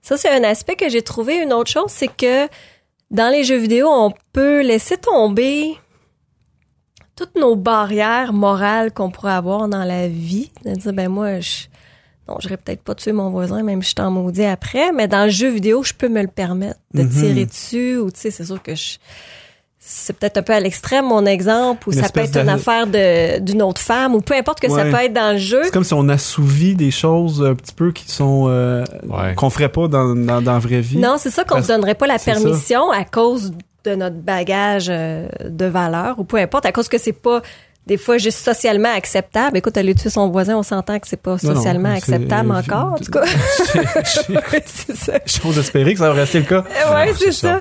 Ça 0.00 0.16
c'est 0.16 0.30
un 0.30 0.44
aspect 0.44 0.76
que 0.76 0.88
j'ai 0.88 1.02
trouvé. 1.02 1.42
Une 1.42 1.52
autre 1.52 1.70
chose, 1.70 1.90
c'est 1.90 2.08
que 2.08 2.48
dans 3.10 3.30
les 3.32 3.44
jeux 3.44 3.56
vidéo, 3.58 3.88
on 3.88 4.12
peut 4.32 4.62
laisser 4.62 4.96
tomber 4.96 5.76
toutes 7.16 7.34
nos 7.36 7.56
barrières 7.56 8.32
morales 8.32 8.92
qu'on 8.92 9.10
pourrait 9.10 9.32
avoir 9.32 9.68
dans 9.68 9.84
la 9.84 10.08
vie. 10.08 10.50
De 10.64 10.74
dire, 10.74 10.92
ben 10.92 11.08
moi, 11.08 11.40
je, 11.40 11.66
non, 12.28 12.36
j'aurais 12.38 12.56
peut-être 12.58 12.82
pas 12.82 12.94
tué 12.94 13.12
mon 13.12 13.30
voisin, 13.30 13.62
même 13.62 13.82
si 13.82 13.90
je 13.90 13.94
t'en 13.96 14.10
maudis 14.10 14.44
après, 14.44 14.92
mais 14.92 15.08
dans 15.08 15.24
le 15.24 15.30
jeu 15.30 15.48
vidéo, 15.48 15.82
je 15.82 15.94
peux 15.94 16.08
me 16.08 16.22
le 16.22 16.28
permettre 16.28 16.78
de 16.94 17.02
Mhm. 17.02 17.10
tirer 17.10 17.46
dessus, 17.46 17.96
ou 17.96 18.10
tu 18.10 18.20
sais, 18.20 18.30
c'est 18.30 18.44
sûr 18.44 18.62
que 18.62 18.74
je, 18.74 18.98
c'est 19.90 20.14
peut-être 20.14 20.36
un 20.36 20.42
peu 20.42 20.52
à 20.52 20.60
l'extrême 20.60 21.06
mon 21.06 21.24
exemple, 21.24 21.88
ou 21.88 21.92
Une 21.92 22.02
ça 22.02 22.10
peut 22.10 22.20
être 22.20 22.36
une 22.36 22.48
affaire 22.50 22.86
de, 22.86 23.38
d'une 23.38 23.62
autre 23.62 23.80
femme, 23.80 24.14
ou 24.14 24.20
peu 24.20 24.34
importe 24.34 24.60
que 24.60 24.68
ça 24.68 24.84
peut 24.84 25.02
être 25.04 25.14
dans 25.14 25.32
le 25.32 25.38
jeu. 25.38 25.62
C'est 25.64 25.72
comme 25.72 25.82
si 25.84 25.94
on 25.94 26.08
assouvit 26.10 26.74
des 26.74 26.90
choses 26.90 27.42
un 27.42 27.54
petit 27.54 27.72
peu 27.74 27.90
qui 27.92 28.10
sont 28.10 28.46
euh, 28.48 28.84
Ouais. 29.08 29.34
qu'on 29.34 29.48
ferait 29.48 29.70
pas 29.70 29.88
dans, 29.88 30.14
dans, 30.14 30.42
dans 30.42 30.52
la 30.52 30.58
vraie 30.58 30.80
vie. 30.82 30.98
Non, 30.98 31.16
c'est 31.18 31.30
ça 31.30 31.44
qu'on 31.44 31.54
Parce- 31.54 31.66
se 31.68 31.72
donnerait 31.72 31.94
pas 31.94 32.06
la 32.06 32.18
ça. 32.18 32.32
permission 32.32 32.90
à 32.90 33.04
cause 33.04 33.52
de 33.84 33.94
notre 33.94 34.16
bagage 34.16 34.88
euh, 34.90 35.26
de 35.48 35.64
valeur 35.64 36.18
ou 36.18 36.24
peu 36.24 36.36
importe, 36.36 36.66
à 36.66 36.72
cause 36.72 36.88
que 36.88 36.98
c'est 36.98 37.12
pas 37.12 37.40
des 37.86 37.96
fois 37.96 38.18
juste 38.18 38.44
socialement 38.44 38.92
acceptable. 38.94 39.56
Écoute, 39.56 39.78
aller 39.78 39.94
tuer 39.94 40.10
son 40.10 40.28
voisin, 40.28 40.56
on 40.58 40.62
s'entend 40.62 40.98
que 40.98 41.08
c'est 41.08 41.16
pas 41.16 41.36
Non, 41.42 41.50
non, 41.50 41.54
socialement 41.54 41.94
acceptable 41.94 42.50
encore, 42.52 42.92
en 42.92 42.98
tout 42.98 43.10
cas. 43.10 43.24
J'ai- 44.28 44.62
c'est 44.66 44.96
ça. 44.96 45.12
J'ose 45.24 45.56
espérer 45.58 45.94
que 45.94 46.00
ça 46.00 46.08
va 46.10 46.14
rester 46.14 46.40
le 46.40 46.44
cas. 46.44 46.60
Ouais, 46.92 47.06
Non, 47.06 47.12
c'est 47.18 47.24
c'est 47.26 47.32
ça. 47.32 47.48
ça. 47.54 47.60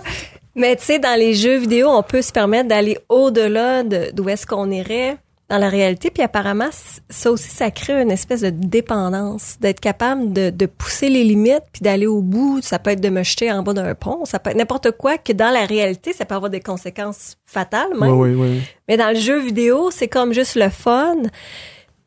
Mais 0.58 0.76
tu 0.76 0.84
sais, 0.86 1.00
dans 1.00 1.18
les 1.18 1.34
jeux 1.36 1.58
vidéo, 1.58 1.88
on 1.90 2.04
peut 2.04 2.22
se 2.22 2.32
permettre 2.32 2.68
d'aller 2.68 2.98
au-delà 3.10 3.84
de- 3.84 4.10
d'où 4.14 4.28
est-ce 4.28 4.46
qu'on 4.46 4.70
irait 4.72 5.18
dans 5.50 5.60
la 5.60 5.70
réalité. 5.70 6.10
Puis 6.10 6.24
apparemment, 6.24 6.68
ça 7.10 7.32
aussi, 7.32 7.50
ça 7.50 7.72
crée 7.72 8.02
une 8.02 8.12
espèce 8.12 8.42
de 8.42 8.50
dépendance, 8.50 9.58
d'être 9.62 9.80
capable 9.80 10.34
de, 10.34 10.50
de, 10.50 10.66
pousser 10.66 11.10
les 11.10 11.24
limites 11.24 11.64
puis 11.72 11.82
d'aller 11.84 12.08
au 12.08 12.22
bout. 12.22 12.60
Ça 12.62 12.80
peut 12.80 12.90
être 12.90 13.00
de 13.02 13.10
me 13.10 13.24
jeter 13.24 13.52
en 13.52 13.64
bas 13.64 13.74
d'un 13.74 13.96
pont, 13.96 14.26
ça 14.26 14.40
peut 14.40 14.50
être 14.50 14.58
n'importe 14.58 14.92
quoi 14.92 15.18
que 15.18 15.32
dans 15.32 15.52
la 15.52 15.66
réalité, 15.66 16.12
ça 16.12 16.26
peut 16.26 16.36
avoir 16.36 16.50
des 16.50 16.60
conséquences 16.60 17.38
fatales 17.46 17.94
même. 17.98 18.12
Oui, 18.18 18.32
oui, 18.32 18.50
oui. 18.50 18.62
Mais 18.90 18.98
dans 18.98 19.10
le 19.10 19.20
jeu 19.20 19.40
vidéo, 19.40 19.90
c'est 19.92 20.10
comme 20.10 20.34
juste 20.34 20.56
le 20.56 20.70
fun. 20.70 21.16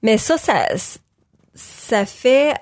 Mais 0.02 0.18
ça, 0.18 0.36
ça, 0.36 0.66
ça 1.54 2.04
fait 2.04 2.54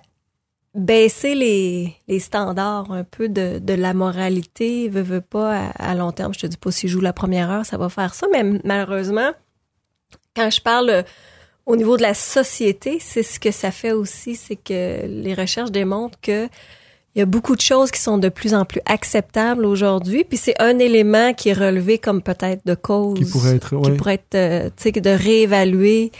baisser 0.78 1.35
les, 1.35 1.94
les 2.06 2.20
standards 2.20 2.90
un 2.90 3.04
peu 3.04 3.28
de, 3.28 3.58
de 3.58 3.75
la 3.75 3.94
moralité, 3.94 4.88
veut, 4.88 5.02
veut 5.02 5.20
pas 5.20 5.70
à, 5.76 5.94
long 5.94 6.12
terme. 6.12 6.32
Je 6.32 6.40
te 6.40 6.47
dis 6.47 6.56
pas 6.56 6.70
si 6.70 6.88
je 6.88 6.92
joue 6.92 7.00
la 7.00 7.12
première 7.12 7.50
heure, 7.50 7.66
ça 7.66 7.76
va 7.76 7.88
faire 7.88 8.14
ça, 8.14 8.26
mais 8.32 8.44
malheureusement, 8.64 9.32
quand 10.37 10.50
je 10.50 10.61
parle 10.61 10.90
euh, 10.90 11.02
au 11.66 11.76
niveau 11.76 11.97
de 11.97 12.02
la 12.02 12.14
société, 12.14 12.99
c'est 13.00 13.23
ce 13.23 13.40
que 13.40 13.50
ça 13.50 13.70
fait 13.70 13.92
aussi, 13.92 14.37
c'est 14.37 14.56
que 14.56 15.06
les 15.06 15.35
recherches 15.35 15.73
démontrent 15.73 16.18
que 16.20 16.49
il 17.14 17.18
y 17.18 17.23
a 17.23 17.26
beaucoup 17.26 17.56
de 17.56 17.61
choses 17.61 17.90
qui 17.90 18.00
sont 18.00 18.18
de 18.18 18.28
plus 18.28 18.54
en 18.54 18.64
plus 18.64 18.80
acceptables 18.87 19.64
aujourd'hui, 19.64 20.23
puis 20.23 20.37
c'est 20.37 20.61
un 20.62 20.78
élément 20.78 21.35
qui 21.35 21.49
est 21.49 21.54
relevé 21.54 21.99
comme 21.99 22.23
peut-être 22.23 22.64
de 22.64 22.75
cause 22.75 23.18
qui 23.18 23.25
pourrait 23.25 23.56
être, 23.56 23.80
qui 23.82 23.90
pourrait 23.92 24.14
être, 24.14 24.35
euh, 24.35 24.70
tu 24.76 24.92
sais, 24.92 24.92
de 24.92 25.11
réévaluer 25.11 26.12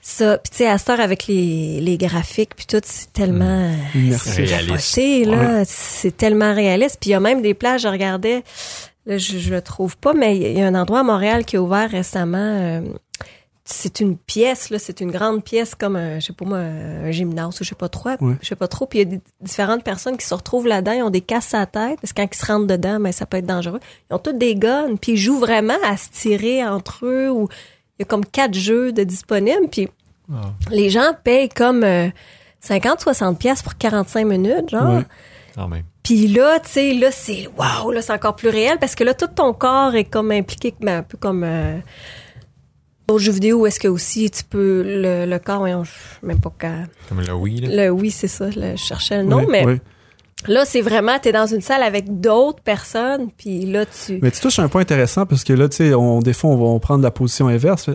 ça. 0.00 0.38
Puis 0.38 0.50
tu 0.50 0.56
sais, 0.58 0.66
à 0.66 0.78
cette 0.78 0.90
heure 0.90 1.00
avec 1.00 1.26
les, 1.26 1.80
les 1.80 1.98
graphiques 1.98 2.54
puis 2.56 2.66
tout, 2.66 2.80
c'est 2.84 3.12
tellement 3.12 3.70
mmh. 3.94 4.14
réaliste. 4.36 5.26
là, 5.26 5.64
c'est 5.64 6.16
tellement 6.16 6.54
réaliste. 6.54 6.98
Puis 7.00 7.10
il 7.10 7.12
y 7.12 7.16
a 7.16 7.20
même 7.20 7.42
des 7.42 7.54
plages, 7.54 7.82
je 7.82 7.88
regardais, 7.88 8.42
là, 9.06 9.18
je, 9.18 9.38
je 9.38 9.52
le 9.52 9.62
trouve 9.62 9.96
pas, 9.96 10.12
mais 10.12 10.36
il 10.36 10.58
y 10.58 10.62
a 10.62 10.66
un 10.66 10.74
endroit 10.74 11.00
à 11.00 11.04
Montréal 11.04 11.44
qui 11.44 11.56
est 11.56 11.58
ouvert 11.58 11.90
récemment. 11.90 12.38
Euh, 12.38 12.80
c'est 13.72 14.00
une 14.00 14.16
pièce 14.16 14.70
là, 14.70 14.78
c'est 14.78 15.00
une 15.00 15.10
grande 15.10 15.44
pièce 15.44 15.74
comme 15.74 15.96
un, 15.96 16.18
je 16.18 16.26
sais 16.26 16.32
pas 16.32 16.44
moi, 16.44 16.58
un 16.58 17.10
gymnase 17.10 17.60
ou 17.60 17.64
je 17.64 17.68
sais 17.68 17.74
pas 17.74 17.88
trop, 17.88 18.10
je 18.40 18.48
sais 18.48 18.56
pas 18.56 18.68
trop. 18.68 18.86
Puis 18.86 19.00
il 19.00 19.12
y 19.12 19.14
a 19.14 19.18
différentes 19.40 19.84
personnes 19.84 20.16
qui 20.16 20.26
se 20.26 20.34
retrouvent 20.34 20.66
là-dedans, 20.66 20.92
ils 20.92 21.02
ont 21.02 21.10
des 21.10 21.20
casses 21.20 21.54
à 21.54 21.66
tête 21.66 22.00
parce 22.00 22.12
que 22.12 22.20
quand 22.20 22.28
ils 22.30 22.36
se 22.36 22.46
rentrent 22.46 22.66
dedans, 22.66 22.98
mais 22.98 23.10
ben, 23.10 23.12
ça 23.12 23.26
peut 23.26 23.36
être 23.36 23.46
dangereux. 23.46 23.80
Ils 24.10 24.14
ont 24.14 24.18
tous 24.18 24.32
des 24.32 24.56
guns, 24.56 24.96
puis 25.00 25.12
ils 25.12 25.16
jouent 25.16 25.38
vraiment 25.38 25.78
à 25.84 25.96
se 25.96 26.08
tirer 26.10 26.66
entre 26.66 27.06
eux 27.06 27.30
ou 27.30 27.48
il 28.00 28.04
y 28.04 28.06
a 28.06 28.06
comme 28.06 28.24
quatre 28.24 28.54
jeux 28.54 28.92
de 28.92 29.04
disponibles, 29.04 29.68
puis 29.70 29.90
ah. 30.32 30.54
les 30.70 30.88
gens 30.88 31.12
payent 31.22 31.50
comme 31.50 31.84
50-60 31.84 31.84
euh, 31.84 33.34
pièces 33.34 33.62
pour 33.62 33.76
45 33.76 34.24
minutes, 34.26 34.70
genre. 34.70 35.02
Puis 36.02 36.28
là, 36.28 36.58
tu 36.60 36.70
sais, 36.70 36.94
là, 36.94 37.10
c'est 37.10 37.46
waouh, 37.58 37.90
là, 37.90 38.00
c'est 38.00 38.14
encore 38.14 38.36
plus 38.36 38.48
réel 38.48 38.78
parce 38.80 38.94
que 38.94 39.04
là, 39.04 39.12
tout 39.12 39.26
ton 39.26 39.52
corps 39.52 39.94
est 39.94 40.04
comme 40.04 40.30
impliqué, 40.30 40.74
mais 40.80 40.92
un 40.92 41.02
peu 41.02 41.18
comme 41.18 41.44
euh, 41.44 41.78
d'autres 43.06 43.22
jeux 43.22 43.32
vidéo 43.32 43.60
où 43.60 43.66
est-ce 43.66 43.78
que 43.78 43.88
aussi 43.88 44.30
tu 44.30 44.44
peux 44.44 44.82
le, 44.82 45.26
le 45.26 45.38
corps, 45.38 45.66
même 46.22 46.40
pas 46.40 46.52
qu'à. 46.58 46.72
Comme 47.06 47.20
le 47.20 47.34
oui, 47.34 47.60
là. 47.60 47.84
Le 47.84 47.90
oui, 47.90 48.10
c'est 48.10 48.28
ça. 48.28 48.50
je 48.50 48.76
cherchais 48.76 49.18
le 49.18 49.24
nom, 49.24 49.46
mais. 49.46 49.66
Là, 50.46 50.64
c'est 50.64 50.80
vraiment, 50.80 51.18
t'es 51.20 51.32
dans 51.32 51.46
une 51.46 51.60
salle 51.60 51.82
avec 51.82 52.20
d'autres 52.20 52.62
personnes, 52.62 53.30
puis 53.36 53.66
là, 53.66 53.84
tu... 53.86 54.18
Mais 54.22 54.30
tu 54.30 54.40
touches 54.40 54.58
un 54.58 54.68
point 54.68 54.82
intéressant, 54.82 55.26
parce 55.26 55.44
que 55.44 55.52
là, 55.52 55.68
tu 55.68 55.76
sais, 55.76 55.94
on, 55.94 56.20
des 56.20 56.32
fois, 56.32 56.50
on 56.50 56.72
va 56.74 56.78
prendre 56.80 57.02
la 57.02 57.10
position 57.10 57.48
inverse, 57.48 57.90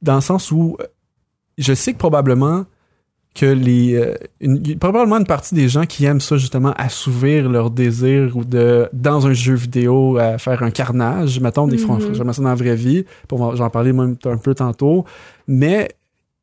dans 0.00 0.16
le 0.16 0.20
sens 0.20 0.50
où 0.50 0.76
je 1.58 1.74
sais 1.74 1.92
que 1.92 1.98
probablement 1.98 2.64
que 3.34 3.46
les 3.46 3.94
euh, 3.94 4.14
une, 4.40 4.78
probablement 4.78 5.16
une 5.16 5.26
partie 5.26 5.54
des 5.54 5.68
gens 5.68 5.86
qui 5.86 6.04
aiment 6.04 6.20
ça 6.20 6.36
justement 6.36 6.74
assouvir 6.76 7.48
leur 7.48 7.70
désir 7.70 8.36
ou 8.36 8.44
de 8.44 8.88
dans 8.92 9.26
un 9.26 9.32
jeu 9.32 9.54
vidéo 9.54 10.18
à 10.18 10.36
faire 10.36 10.62
un 10.62 10.70
carnage 10.70 11.40
mettons 11.40 11.66
des 11.66 11.78
mm 11.78 12.14
j'aime 12.14 12.32
ça 12.32 12.42
dans 12.42 12.48
la 12.50 12.54
vraie 12.54 12.76
vie 12.76 13.04
j'en 13.30 13.70
parlais 13.70 13.94
même 13.94 14.16
un 14.26 14.36
peu 14.36 14.54
tantôt 14.54 15.06
mais 15.48 15.88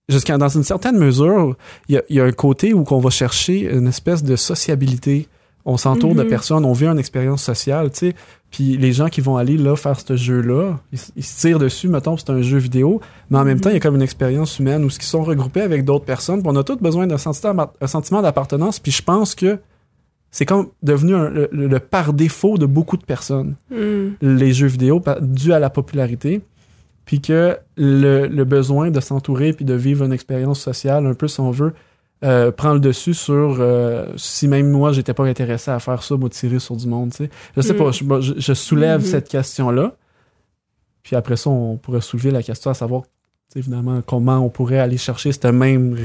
jusqu'à 0.08 0.40
dans 0.40 0.50
une 0.50 0.64
certaine 0.64 0.98
mesure 0.98 1.56
il 1.90 1.96
y 1.96 1.98
a, 2.00 2.02
y 2.10 2.20
a, 2.20 2.24
un 2.24 2.32
côté 2.32 2.74
où 2.74 2.84
qu'on 2.84 3.00
va 3.00 3.12
chercher 3.12 3.72
une 3.72 3.88
espèce 3.88 4.24
de 4.24 4.36
sociabilité 4.36 5.28
on 5.66 5.78
s'entoure 5.78 6.16
de 6.16 6.24
mhm. 6.24 6.30
personnes, 6.30 6.66
on 6.66 6.74
vit 6.74 6.88
une 6.88 7.00
expérience 7.00 7.44
sociale, 7.44 7.92
tu 7.92 7.98
sais. 7.98 8.16
Puis 8.52 8.78
les 8.78 8.94
gens 8.94 9.10
qui 9.10 9.22
vont 9.22 9.38
aller 9.38 9.58
là 9.58 9.76
faire 9.76 10.00
ce 10.00 10.16
jeu-là, 10.16 10.80
ils, 10.92 11.24
se 11.24 11.40
tirent 11.40 11.60
dessus, 11.60 11.88
mettons, 11.88 12.18
c'est 12.18 12.32
un 12.32 12.42
jeu 12.42 12.58
vidéo, 12.58 13.00
mais 13.30 13.38
en 13.38 13.46
même 13.46 13.58
mhm. 13.58 13.62
temps, 13.62 13.70
il 13.70 13.74
y 13.74 13.78
a 13.78 13.80
comme 13.80 13.96
une 13.96 14.02
expérience 14.02 14.58
humaine 14.58 14.84
où 14.84 14.88
ils 14.88 15.02
sont 15.04 15.24
regroupés 15.24 15.62
avec 15.62 15.86
d'autres 15.86 16.06
personnes. 16.06 16.42
Puis 16.42 16.52
on 16.52 16.56
a 16.56 16.64
tous 16.64 16.78
besoin 16.78 17.06
d'un 17.06 17.18
sentiment, 17.18 18.22
d'appartenance. 18.22 18.80
Puis 18.80 18.92
je 18.92 19.04
pense 19.04 19.36
que 19.36 19.60
c'est 20.32 20.46
comme 20.46 20.70
devenu 20.82 21.14
le, 21.52 21.80
par 21.80 22.14
défaut 22.14 22.58
de 22.58 22.66
beaucoup 22.66 22.98
de 22.98 23.06
personnes, 23.06 23.56
mm. 23.72 24.08
les 24.22 24.54
jeux 24.54 24.68
vidéo, 24.68 25.04
dû 25.22 25.54
à 25.54 25.60
la 25.60 25.70
popularité. 25.70 26.42
Puis 27.06 27.22
que 27.22 27.58
le, 27.76 28.28
le 28.28 28.44
besoin 28.44 28.92
de 28.92 29.00
s'entourer 29.00 29.54
puis 29.54 29.66
de 29.66 29.74
vivre 29.74 30.06
une 30.06 30.14
expérience 30.14 30.60
sociale, 30.60 31.08
un 31.08 31.16
peu 31.16 31.28
si 31.28 31.40
on 31.40 31.50
veut, 31.50 31.74
euh, 32.24 32.52
prend 32.52 32.74
le 32.74 32.82
dessus 32.82 33.14
sur 33.14 33.58
euh, 33.60 34.08
si 34.18 34.50
même 34.50 34.70
moi 34.70 34.92
j'étais 34.92 35.14
pas 35.14 35.26
intéressé 35.26 35.72
à 35.72 35.80
faire 35.80 36.04
ça, 36.04 36.18
moi 36.18 36.30
tirer 36.30 36.60
sur 36.60 36.76
du 36.76 36.86
monde, 36.86 37.12
tu 37.12 37.24
sais. 37.24 37.30
Je 37.56 37.62
sais 37.62 37.74
pas, 37.74 37.92
mm. 37.92 38.22
je, 38.38 38.54
soulève 38.54 39.02
mm-hmm. 39.02 39.06
cette 39.06 39.30
question-là. 39.30 39.96
Puis 41.02 41.16
après 41.16 41.38
ça, 41.38 41.50
on 41.50 41.78
pourrait 41.78 42.02
soulever 42.02 42.32
la 42.32 42.44
question 42.44 42.72
à 42.72 42.74
savoir 42.74 43.04
évidemment 43.56 44.02
comment 44.06 44.40
on 44.40 44.50
pourrait 44.50 44.80
aller 44.80 44.98
chercher 44.98 45.32
cette 45.32 45.46
même 45.46 45.96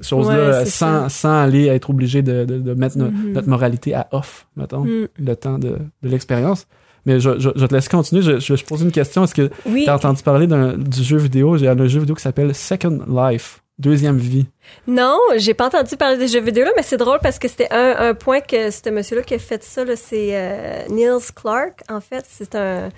chose-là 0.00 0.64
sans, 0.64 1.08
sans, 1.08 1.42
aller 1.42 1.66
être 1.66 1.90
obligé 1.90 2.22
de, 2.22 2.44
de, 2.44 2.74
mettre 2.74 2.96
mm-hmm. 2.96 3.32
notre 3.32 3.48
moralité 3.48 3.92
à 3.94 4.06
off, 4.12 4.46
mettons, 4.56 4.84
mm. 4.84 5.08
le 5.18 5.36
temps 5.36 5.58
de, 5.58 5.78
de 6.02 6.08
l'expérience. 6.08 6.68
Mais 7.06 7.18
je, 7.18 7.38
je, 7.40 7.50
te 7.50 7.74
laisse 7.74 7.88
continuer. 7.88 8.22
Je, 8.22 8.38
je, 8.38 8.64
pose 8.64 8.82
une 8.82 8.92
question. 8.92 9.24
Est-ce 9.24 9.34
que 9.34 9.50
tu 9.66 9.88
as 9.88 9.94
entendu 9.96 10.22
parler 10.22 10.46
du 10.46 11.02
jeu 11.02 11.16
vidéo? 11.16 11.56
J'ai 11.56 11.66
un 11.66 11.88
jeu 11.88 12.00
vidéo 12.00 12.14
qui 12.14 12.22
s'appelle 12.22 12.54
Second 12.54 13.00
Life? 13.08 13.62
Deuxième 13.80 14.18
vie. 14.18 14.44
Non, 14.86 15.18
j'ai 15.36 15.54
pas 15.54 15.68
entendu 15.68 15.96
parler 15.96 16.18
des 16.18 16.28
jeux 16.28 16.42
vidéo 16.42 16.66
là, 16.66 16.72
mais 16.76 16.82
c'est 16.82 16.98
drôle 16.98 17.18
parce 17.22 17.38
que 17.38 17.48
c'était 17.48 17.72
un, 17.72 18.10
un, 18.10 18.14
point 18.14 18.40
que 18.40 18.70
ce 18.70 18.90
monsieur-là 18.90 19.22
qui 19.22 19.32
a 19.32 19.38
fait 19.38 19.64
ça, 19.64 19.84
c'est 19.96 20.36
euh, 20.36 20.86
Niels 20.90 21.32
Clark. 21.34 21.80
En 21.88 22.02
fait, 22.02 22.26
c'est 22.28 22.54
un 22.54 22.90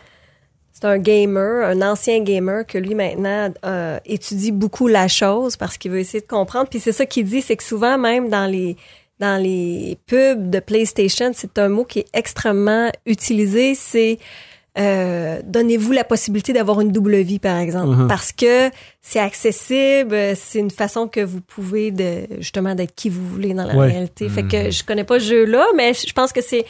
c'est 0.72 0.86
un 0.86 0.98
gamer, 0.98 1.64
un 1.64 1.82
ancien 1.82 2.20
gamer 2.24 2.66
que 2.66 2.78
lui 2.78 2.96
maintenant 2.96 3.54
euh, 3.64 4.00
étudie 4.06 4.50
beaucoup 4.50 4.88
la 4.88 5.06
chose 5.06 5.56
parce 5.56 5.78
qu'il 5.78 5.92
veut 5.92 6.00
essayer 6.00 6.20
de 6.20 6.26
comprendre. 6.26 6.68
Puis 6.68 6.80
c'est 6.80 6.90
ça 6.90 7.06
qu'il 7.06 7.26
dit, 7.26 7.42
c'est 7.42 7.56
que 7.56 7.62
souvent 7.62 7.96
même 7.96 8.28
dans 8.28 8.50
les 8.50 8.76
dans 9.20 9.40
les 9.40 9.98
pubs 10.06 10.50
de 10.50 10.58
PlayStation, 10.58 11.30
c'est 11.32 11.58
un 11.58 11.68
mot 11.68 11.84
qui 11.84 12.00
est 12.00 12.08
extrêmement 12.12 12.90
utilisé. 13.06 13.76
C'est 13.76 14.18
euh, 14.78 15.40
donnez-vous 15.44 15.92
la 15.92 16.04
possibilité 16.04 16.52
d'avoir 16.54 16.80
une 16.80 16.92
double 16.92 17.16
vie, 17.16 17.38
par 17.38 17.58
exemple, 17.58 17.94
uh-huh. 17.94 18.06
parce 18.06 18.32
que 18.32 18.70
c'est 19.02 19.18
accessible, 19.18 20.16
c'est 20.34 20.60
une 20.60 20.70
façon 20.70 21.08
que 21.08 21.20
vous 21.20 21.42
pouvez 21.42 21.90
de 21.90 22.26
justement 22.38 22.74
d'être 22.74 22.94
qui 22.94 23.10
vous 23.10 23.26
voulez 23.26 23.52
dans 23.52 23.66
la 23.66 23.74
réalité. 23.74 24.28
Fait 24.30 24.44
que 24.44 24.68
mm-hmm. 24.68 24.72
je 24.72 24.84
connais 24.84 25.04
pas 25.04 25.20
ce 25.20 25.26
jeu-là, 25.26 25.66
mais 25.76 25.92
je 25.92 26.12
pense 26.14 26.32
que 26.32 26.40
c'est 26.40 26.64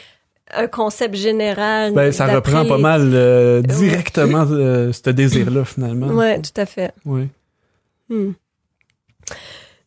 un 0.53 0.67
concept 0.67 1.15
général. 1.15 1.93
Ben, 1.93 2.11
ça 2.11 2.27
reprend 2.27 2.65
pas 2.65 2.77
mal 2.77 3.11
euh, 3.13 3.61
directement 3.61 4.45
euh, 4.49 4.91
ce 4.91 5.09
désir-là, 5.09 5.63
finalement. 5.65 6.07
Oui, 6.07 6.41
tout 6.41 6.59
à 6.59 6.65
fait. 6.65 6.93
Oui. 7.05 7.29
Hmm. 8.09 8.31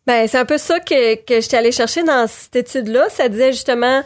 Ben, 0.06 0.26
c'est 0.26 0.38
un 0.38 0.44
peu 0.44 0.58
ça 0.58 0.80
que, 0.80 1.16
que 1.16 1.40
j'étais 1.40 1.56
allée 1.56 1.72
chercher 1.72 2.02
dans 2.02 2.26
cette 2.26 2.56
étude-là. 2.56 3.08
Ça 3.10 3.28
disait 3.28 3.52
justement 3.52 4.02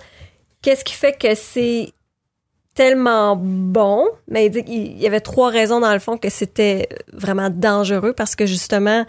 qu'est-ce 0.62 0.84
qui 0.84 0.94
fait 0.94 1.16
que 1.16 1.34
c'est 1.34 1.92
tellement 2.80 3.36
bon, 3.36 4.06
mais 4.26 4.46
il 4.46 4.50
dit 4.50 4.64
qu'il 4.64 4.98
y 4.98 5.06
avait 5.06 5.20
trois 5.20 5.50
raisons 5.50 5.80
dans 5.80 5.92
le 5.92 5.98
fond 5.98 6.16
que 6.16 6.30
c'était 6.30 6.88
vraiment 7.12 7.50
dangereux 7.50 8.14
parce 8.14 8.34
que 8.34 8.46
justement, 8.46 9.04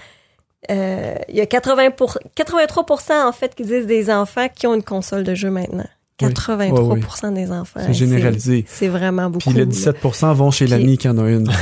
euh, 0.69 1.15
il 1.29 1.35
y 1.35 1.39
a 1.39 1.45
80 1.45 1.91
pour, 1.91 2.17
83% 2.35 3.25
en 3.25 3.31
fait 3.31 3.55
qui 3.55 3.63
disent 3.63 3.85
des 3.85 4.11
enfants 4.11 4.49
qui 4.53 4.67
ont 4.67 4.73
une 4.73 4.83
console 4.83 5.23
de 5.23 5.35
jeu 5.35 5.49
maintenant. 5.49 5.87
83% 6.19 7.33
des 7.33 7.49
enfants. 7.49 7.79
C'est 7.85 7.93
généralisé. 7.93 8.65
C'est 8.67 8.89
vraiment 8.89 9.29
beaucoup. 9.29 9.49
Puis 9.49 9.57
les 9.57 9.65
17 9.65 9.95
vont 10.01 10.51
chez 10.51 10.67
l'ami 10.67 10.97
qui 10.97 11.07
en 11.07 11.17
a 11.17 11.29
une. 11.29 11.47
Ouais. 11.47 11.55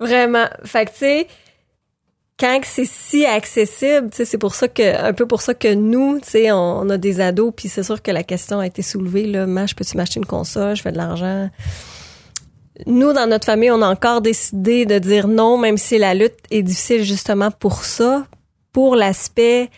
vraiment. 0.00 0.46
Fait 0.64 0.86
que 0.86 0.90
tu 0.90 0.98
sais, 0.98 1.28
quand 2.38 2.60
c'est 2.64 2.84
si 2.84 3.26
accessible, 3.26 4.10
c'est 4.12 4.38
pour 4.38 4.54
ça 4.54 4.68
que 4.68 5.04
un 5.04 5.12
peu 5.12 5.26
pour 5.26 5.40
ça 5.40 5.54
que 5.54 5.74
nous, 5.74 6.20
sais, 6.22 6.52
on, 6.52 6.88
a 6.88 6.96
des 6.96 7.20
ados, 7.20 7.52
puis 7.54 7.68
c'est 7.68 7.82
sûr 7.82 8.00
que 8.00 8.12
la 8.12 8.22
question 8.22 8.60
a 8.60 8.66
été 8.66 8.82
soulevée 8.82 9.26
là, 9.26 9.44
je 9.66 9.74
peux-tu 9.74 9.96
m'acheter 9.96 10.20
une 10.20 10.26
console, 10.26 10.76
je 10.76 10.82
fais 10.82 10.92
de 10.92 10.96
l'argent. 10.96 11.50
Nous, 12.86 13.12
dans 13.12 13.28
notre 13.28 13.46
famille, 13.46 13.72
on 13.72 13.82
a 13.82 13.88
encore 13.88 14.20
décidé 14.20 14.86
de 14.86 15.00
dire 15.00 15.26
non, 15.26 15.58
même 15.58 15.76
si 15.76 15.98
la 15.98 16.14
lutte 16.14 16.38
est 16.52 16.62
difficile 16.62 17.02
justement 17.02 17.50
pour 17.50 17.84
ça, 17.84 18.24
pour 18.72 18.94
l'aspect 18.94 19.68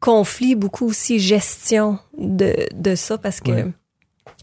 conflit, 0.00 0.54
beaucoup 0.54 0.86
aussi 0.86 1.18
gestion 1.18 1.98
de, 2.16 2.54
de 2.72 2.94
ça, 2.94 3.18
parce 3.18 3.40
que 3.40 3.50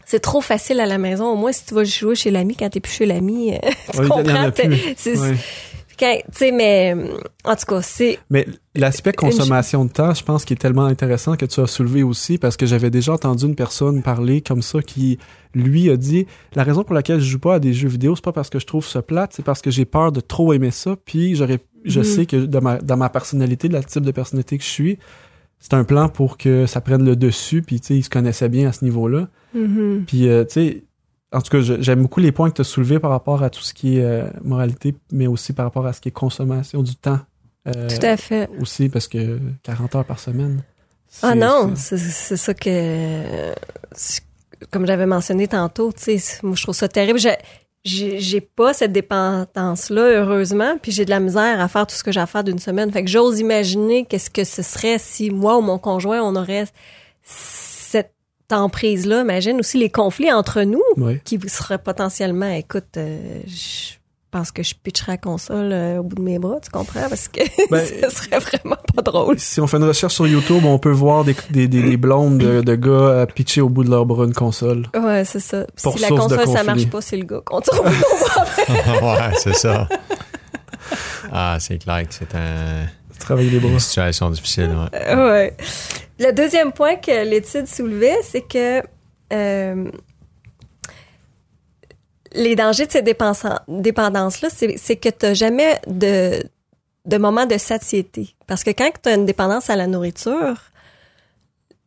c'est 0.04 0.20
trop 0.20 0.40
facile 0.40 0.78
à 0.78 0.86
la 0.86 0.98
maison. 0.98 1.26
Au 1.32 1.34
moins, 1.34 1.50
si 1.50 1.64
tu 1.64 1.74
vas 1.74 1.82
jouer 1.82 2.14
chez 2.14 2.30
l'ami, 2.30 2.54
quand 2.54 2.70
t'es 2.70 2.78
plus 2.78 2.92
chez 2.92 3.06
l'ami, 3.06 3.54
tu 3.92 4.06
comprends. 4.06 4.52
Quand- 5.98 6.18
mais 6.52 6.94
en 7.44 7.56
tout 7.56 7.64
cas, 7.66 7.82
c'est 7.82 8.18
Mais 8.30 8.46
l'aspect 8.74 9.12
consommation 9.12 9.84
de 9.84 9.90
temps, 9.90 10.12
je 10.14 10.22
pense 10.22 10.44
qu'il 10.44 10.54
est 10.54 10.60
tellement 10.60 10.84
intéressant 10.84 11.36
que 11.36 11.46
tu 11.46 11.60
as 11.60 11.66
soulevé 11.66 12.02
aussi 12.02 12.38
parce 12.38 12.56
que 12.56 12.66
j'avais 12.66 12.90
déjà 12.90 13.12
entendu 13.12 13.46
une 13.46 13.54
personne 13.56 14.02
parler 14.02 14.40
comme 14.42 14.62
ça 14.62 14.82
qui, 14.82 15.18
lui, 15.54 15.88
a 15.90 15.96
dit 15.96 16.26
la 16.54 16.64
raison 16.64 16.84
pour 16.84 16.94
laquelle 16.94 17.20
je 17.20 17.30
joue 17.30 17.38
pas 17.38 17.54
à 17.54 17.58
des 17.58 17.72
jeux 17.72 17.88
vidéo, 17.88 18.14
c'est 18.14 18.24
pas 18.24 18.32
parce 18.32 18.50
que 18.50 18.58
je 18.58 18.66
trouve 18.66 18.86
ça 18.86 19.00
plate, 19.02 19.32
c'est 19.34 19.44
parce 19.44 19.62
que 19.62 19.70
j'ai 19.70 19.84
peur 19.86 20.12
de 20.12 20.20
trop 20.20 20.52
aimer 20.52 20.70
ça. 20.70 20.96
Puis 21.04 21.34
j'aurais, 21.34 21.60
je 21.84 22.00
Mhm. 22.00 22.04
sais 22.04 22.26
que 22.26 22.36
dans 22.44 22.60
ma, 22.60 22.76
dans 22.78 22.96
ma 22.96 23.08
personnalité, 23.08 23.68
le 23.68 23.82
type 23.82 24.02
de 24.04 24.10
personnalité 24.10 24.58
que 24.58 24.64
je 24.64 24.68
suis, 24.68 24.98
c'est 25.58 25.72
un 25.74 25.84
plan 25.84 26.08
pour 26.10 26.36
que 26.36 26.66
ça 26.66 26.80
prenne 26.82 27.04
le 27.04 27.16
dessus. 27.16 27.62
Puis 27.62 27.80
tu 27.80 27.86
sais, 27.86 27.96
il 27.96 28.02
se 28.04 28.10
connaissait 28.10 28.48
bien 28.50 28.68
à 28.68 28.72
ce 28.72 28.84
niveau-là. 28.84 29.28
Mhm. 29.54 30.04
Puis, 30.06 30.28
euh, 30.28 30.44
tu 30.44 30.52
sais, 30.52 30.82
en 31.32 31.40
tout 31.40 31.50
cas, 31.50 31.60
j'aime 31.80 32.02
beaucoup 32.02 32.20
les 32.20 32.32
points 32.32 32.50
que 32.50 32.54
tu 32.56 32.60
as 32.60 32.64
soulevés 32.64 32.98
par 32.98 33.10
rapport 33.10 33.42
à 33.42 33.50
tout 33.50 33.60
ce 33.62 33.74
qui 33.74 33.98
est 33.98 34.04
euh, 34.04 34.24
moralité, 34.42 34.94
mais 35.12 35.26
aussi 35.26 35.52
par 35.52 35.64
rapport 35.66 35.86
à 35.86 35.92
ce 35.92 36.00
qui 36.00 36.08
est 36.08 36.12
consommation 36.12 36.82
du 36.82 36.94
temps. 36.96 37.18
Euh, 37.68 37.88
tout 37.88 38.06
à 38.06 38.16
fait. 38.16 38.48
Aussi, 38.60 38.88
parce 38.88 39.08
que 39.08 39.38
40 39.64 39.94
heures 39.96 40.04
par 40.04 40.18
semaine. 40.20 40.62
Ah 41.22 41.34
non, 41.34 41.72
c'est- 41.76 41.96
ça 42.36 42.54
que, 42.54 43.52
comme 44.70 44.86
j'avais 44.86 45.06
mentionné 45.06 45.48
tantôt, 45.48 45.92
tu 45.92 46.18
sais, 46.18 46.38
moi 46.42 46.54
je 46.56 46.62
trouve 46.62 46.74
ça 46.74 46.88
terrible. 46.88 47.18
J'ai- 47.84 48.40
pas 48.40 48.72
cette 48.74 48.92
dépendance-là, 48.92 50.20
heureusement, 50.20 50.76
puis 50.80 50.90
j'ai 50.92 51.04
de 51.04 51.10
la 51.10 51.20
misère 51.20 51.60
à 51.60 51.68
faire 51.68 51.86
tout 51.86 51.94
ce 51.94 52.02
que 52.04 52.10
j'ai 52.12 52.20
à 52.20 52.26
faire 52.26 52.42
d'une 52.44 52.58
semaine. 52.58 52.90
Fait 52.92 53.04
que 53.04 53.10
j'ose 53.10 53.38
imaginer 53.40 54.04
qu'est-ce 54.04 54.30
que 54.30 54.44
ce 54.44 54.62
serait 54.62 54.98
si 54.98 55.30
moi 55.30 55.56
ou 55.58 55.60
mon 55.60 55.78
conjoint, 55.78 56.20
on 56.22 56.34
aurait 56.36 56.66
emprise-là. 58.52 59.20
Imagine 59.22 59.58
aussi 59.60 59.78
les 59.78 59.90
conflits 59.90 60.32
entre 60.32 60.62
nous 60.62 60.82
Ouais. 60.96 61.20
qui 61.24 61.38
seraient 61.48 61.78
potentiellement, 61.78 62.48
écoute, 62.50 62.96
euh, 62.96 63.40
je 63.46 63.94
pense 64.30 64.50
que 64.52 64.62
je 64.62 64.74
pitcherais 64.74 65.12
la 65.12 65.18
console 65.18 65.70
euh, 65.72 65.98
au 65.98 66.02
bout 66.02 66.16
de 66.16 66.20
mes 66.22 66.38
bras, 66.38 66.56
tu 66.62 66.68
comprends? 66.70 67.08
Parce 67.08 67.28
que 67.28 67.40
Ben, 67.70 67.84
ce 67.86 68.10
serait 68.14 68.38
vraiment 68.38 68.76
pas 68.94 69.00
drôle. 69.02 69.38
Si 69.38 69.60
on 69.60 69.66
fait 69.66 69.78
une 69.78 69.84
recherche 69.84 70.14
sur 70.14 70.26
YouTube, 70.26 70.64
on 70.64 70.78
peut 70.78 70.90
voir 70.90 71.24
des, 71.24 71.34
des, 71.50 71.68
des, 71.68 71.82
des 71.82 71.96
blondes 71.96 72.38
de, 72.38 72.60
de 72.60 72.74
gars 72.74 72.90
euh, 72.90 73.26
pitcher 73.26 73.62
au 73.62 73.68
bout 73.70 73.84
de 73.84 73.90
leur 73.90 74.04
bras 74.04 74.24
une 74.24 74.34
console. 74.34 74.86
Ouais, 74.94 75.24
c'est 75.24 75.40
ça. 75.40 75.64
Pour 75.82 75.94
si 75.94 76.00
la 76.02 76.08
console, 76.08 76.46
ça 76.48 76.64
marche 76.64 76.86
pas, 76.88 77.00
c'est 77.00 77.16
le 77.16 77.24
gars 77.24 77.40
qu'on 77.44 77.60
trouve. 77.60 77.86
ouais, 79.02 79.30
c'est 79.38 79.54
ça. 79.54 79.88
Ah, 81.32 81.56
c'est 81.58 81.78
clair 81.78 82.06
que 82.06 82.14
c'est 82.14 82.34
un- 82.34 82.86
Travailler 83.18 83.50
les 83.50 83.58
bras. 83.58 83.70
une 83.70 83.80
situation 83.80 84.30
difficile. 84.30 84.70
Ouais. 84.92 85.14
Ouais. 85.14 85.56
Le 86.18 86.32
deuxième 86.32 86.72
point 86.72 86.96
que 86.96 87.24
l'étude 87.24 87.66
soulevait, 87.66 88.18
c'est 88.22 88.42
que 88.42 88.82
euh, 89.32 89.90
les 92.32 92.56
dangers 92.56 92.86
de 92.86 92.92
ces 92.92 93.02
dépendances-là, 93.02 94.48
c'est 94.50 94.76
c'est 94.78 94.96
que 94.96 95.08
tu 95.08 95.26
n'as 95.26 95.34
jamais 95.34 95.80
de, 95.86 96.42
de 97.04 97.16
moment 97.18 97.46
de 97.46 97.58
satiété. 97.58 98.34
Parce 98.46 98.62
que 98.62 98.70
quand 98.70 98.90
tu 99.02 99.08
as 99.08 99.14
une 99.14 99.26
dépendance 99.26 99.70
à 99.70 99.76
la 99.76 99.86
nourriture, 99.86 100.56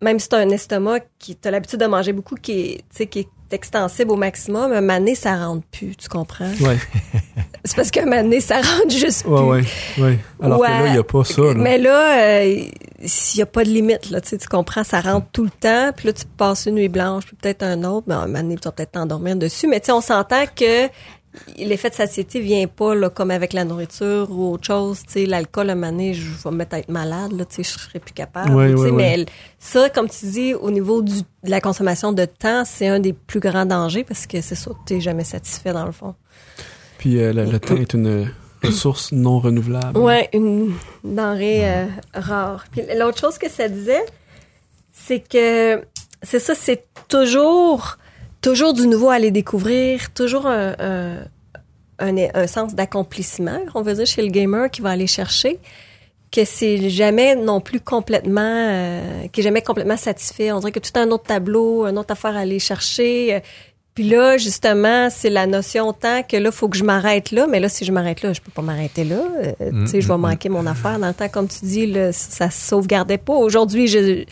même 0.01 0.19
si 0.19 0.29
tu 0.29 0.35
as 0.35 0.39
un 0.39 0.49
estomac 0.49 1.01
qui 1.17 1.35
tu 1.35 1.47
as 1.47 1.51
l'habitude 1.51 1.79
de 1.79 1.85
manger 1.85 2.13
beaucoup, 2.13 2.35
qui 2.35 2.51
est, 2.51 2.77
tu 2.77 2.83
sais, 2.91 3.07
qui 3.07 3.19
est 3.19 3.29
extensible 3.51 4.11
au 4.11 4.15
maximum, 4.15 4.71
un 4.71 4.81
donné, 4.81 5.15
ça 5.15 5.35
rentre 5.35 5.65
plus, 5.71 5.95
tu 5.95 6.07
comprends? 6.07 6.51
Ouais, 6.61 6.77
C'est 7.65 7.75
parce 7.75 7.91
qu'un 7.91 8.05
moment 8.05 8.23
donné, 8.23 8.39
ça 8.39 8.55
rentre 8.55 8.91
juste 8.91 9.23
plus. 9.23 9.31
ouais, 9.31 9.41
ouais, 9.41 9.63
ouais. 9.99 10.19
Alors 10.41 10.59
que 10.59 10.65
là, 10.65 10.87
il 10.87 10.91
n'y 10.93 10.97
a 10.97 11.03
pas 11.03 11.23
ça. 11.23 11.41
Là. 11.41 11.53
Mais 11.55 11.77
là, 11.77 12.39
euh, 12.41 12.63
s'il 13.03 13.39
n'y 13.39 13.43
a 13.43 13.45
pas 13.45 13.63
de 13.63 13.69
limite, 13.69 14.09
là, 14.11 14.21
tu 14.21 14.37
comprends, 14.49 14.83
ça 14.83 15.01
rentre 15.01 15.27
tout 15.31 15.43
le 15.43 15.49
temps, 15.49 15.91
puis 15.95 16.07
là, 16.07 16.13
tu 16.13 16.25
passes 16.37 16.67
une 16.67 16.75
nuit 16.75 16.89
blanche, 16.89 17.25
puis 17.25 17.35
peut-être 17.35 17.63
un 17.63 17.83
autre, 17.83 18.05
mais 18.07 18.15
un 18.15 18.27
moment 18.27 18.39
donné, 18.39 18.55
tu 18.55 18.63
vas 18.63 18.71
peut-être 18.71 18.93
t'endormir 18.93 19.35
dessus. 19.35 19.67
Mais 19.67 19.79
tu 19.79 19.87
sais, 19.87 19.91
on 19.91 20.01
s'entend 20.01 20.45
que 20.55 20.87
l'effet 21.57 21.89
de 21.89 21.95
satiété 21.95 22.39
vient 22.39 22.67
pas 22.67 22.95
là, 22.95 23.09
comme 23.09 23.31
avec 23.31 23.53
la 23.53 23.63
nourriture 23.65 24.27
ou 24.31 24.53
autre 24.53 24.65
chose. 24.65 25.01
Tu 25.05 25.13
sais, 25.13 25.25
l'alcool, 25.25 25.69
un 25.69 25.75
moment 25.75 25.91
donné, 25.91 26.13
je 26.13 26.31
vais 26.43 26.51
me 26.51 26.57
mettre 26.57 26.75
à 26.75 26.79
être 26.79 26.89
malade, 26.89 27.31
là, 27.33 27.45
tu 27.45 27.55
sais, 27.55 27.63
je 27.63 27.79
serais 27.79 27.99
plus 27.99 28.13
capable. 28.13 28.53
Ouais, 28.53 28.73
ouais, 28.73 28.91
mais 28.91 29.25
ça, 29.59 29.89
comme 29.89 30.09
tu 30.09 30.25
dis, 30.25 30.53
au 30.53 30.71
niveau 30.71 31.01
du, 31.01 31.21
de 31.21 31.49
la 31.49 31.61
consommation 31.61 32.11
de 32.11 32.25
temps, 32.25 32.63
c'est 32.65 32.87
un 32.87 32.99
des 32.99 33.13
plus 33.13 33.39
grands 33.39 33.65
dangers 33.65 34.03
parce 34.03 34.27
que 34.27 34.41
c'est 34.41 34.55
ça, 34.55 34.71
tu 34.85 34.95
n'es 34.95 35.01
jamais 35.01 35.23
satisfait 35.23 35.73
dans 35.73 35.85
le 35.85 35.91
fond. 35.91 36.15
Puis 36.97 37.19
euh, 37.19 37.31
le, 37.31 37.45
le 37.45 37.59
temps 37.59 37.77
est 37.77 37.93
une 37.93 38.29
ressource 38.63 39.11
non 39.11 39.39
renouvelable. 39.39 39.97
Ouais, 39.97 40.29
une 40.33 40.73
denrée 41.03 41.69
euh, 41.69 41.85
rare. 42.13 42.65
Puis 42.71 42.81
l'autre 42.97 43.19
chose 43.19 43.37
que 43.37 43.49
ça 43.49 43.67
disait, 43.69 44.05
c'est 44.91 45.19
que 45.19 45.81
c'est 46.21 46.39
ça, 46.39 46.53
c'est 46.55 46.85
toujours, 47.07 47.97
toujours 48.41 48.73
du 48.73 48.87
nouveau 48.87 49.09
à 49.09 49.15
aller 49.15 49.31
découvrir, 49.31 50.13
toujours 50.13 50.47
un, 50.47 50.73
un, 50.79 51.15
un, 51.99 52.15
un 52.33 52.47
sens 52.47 52.75
d'accomplissement, 52.75 53.59
on 53.75 53.81
va 53.81 53.93
dire, 53.93 54.05
chez 54.05 54.21
le 54.21 54.29
gamer 54.29 54.69
qui 54.71 54.81
va 54.81 54.91
aller 54.91 55.07
chercher, 55.07 55.59
que 56.31 56.45
c'est 56.45 56.89
jamais 56.89 57.35
non 57.35 57.59
plus 57.59 57.79
complètement, 57.79 58.41
euh, 58.43 59.27
qui 59.31 59.41
est 59.41 59.43
jamais 59.43 59.61
complètement 59.61 59.97
satisfait. 59.97 60.51
On 60.51 60.59
dirait 60.59 60.71
que 60.71 60.79
tout 60.79 60.91
un 60.97 61.09
autre 61.11 61.23
tableau, 61.25 61.85
une 61.87 61.97
autre 61.97 62.11
affaire 62.11 62.35
à 62.37 62.41
aller 62.41 62.59
chercher. 62.59 63.33
euh, 63.35 63.39
Puis 63.95 64.03
là, 64.07 64.37
justement, 64.37 65.09
c'est 65.09 65.31
la 65.31 65.47
notion 65.47 65.91
tant 65.91 66.21
que 66.21 66.37
là, 66.37 66.51
faut 66.51 66.69
que 66.69 66.77
je 66.77 66.83
m'arrête 66.83 67.31
là. 67.31 67.47
Mais 67.47 67.59
là, 67.59 67.67
si 67.67 67.83
je 67.83 67.91
m'arrête 67.91 68.21
là, 68.21 68.31
je 68.31 68.41
peux 68.41 68.51
pas 68.51 68.61
m'arrêter 68.61 69.03
là. 69.03 69.15
Euh, 69.43 69.71
Mm, 69.71 69.85
tu 69.85 69.91
sais, 69.91 70.01
je 70.01 70.07
vais 70.07 70.17
mm, 70.17 70.21
manquer 70.21 70.49
mon 70.49 70.65
affaire. 70.67 70.99
Dans 70.99 71.07
le 71.07 71.13
temps, 71.15 71.27
comme 71.29 71.47
tu 71.47 71.65
dis, 71.65 71.87
là, 71.87 72.11
ça 72.13 72.49
se 72.51 72.67
sauvegardait 72.69 73.17
pas. 73.17 73.33
Aujourd'hui, 73.33 73.87
je, 73.87 74.23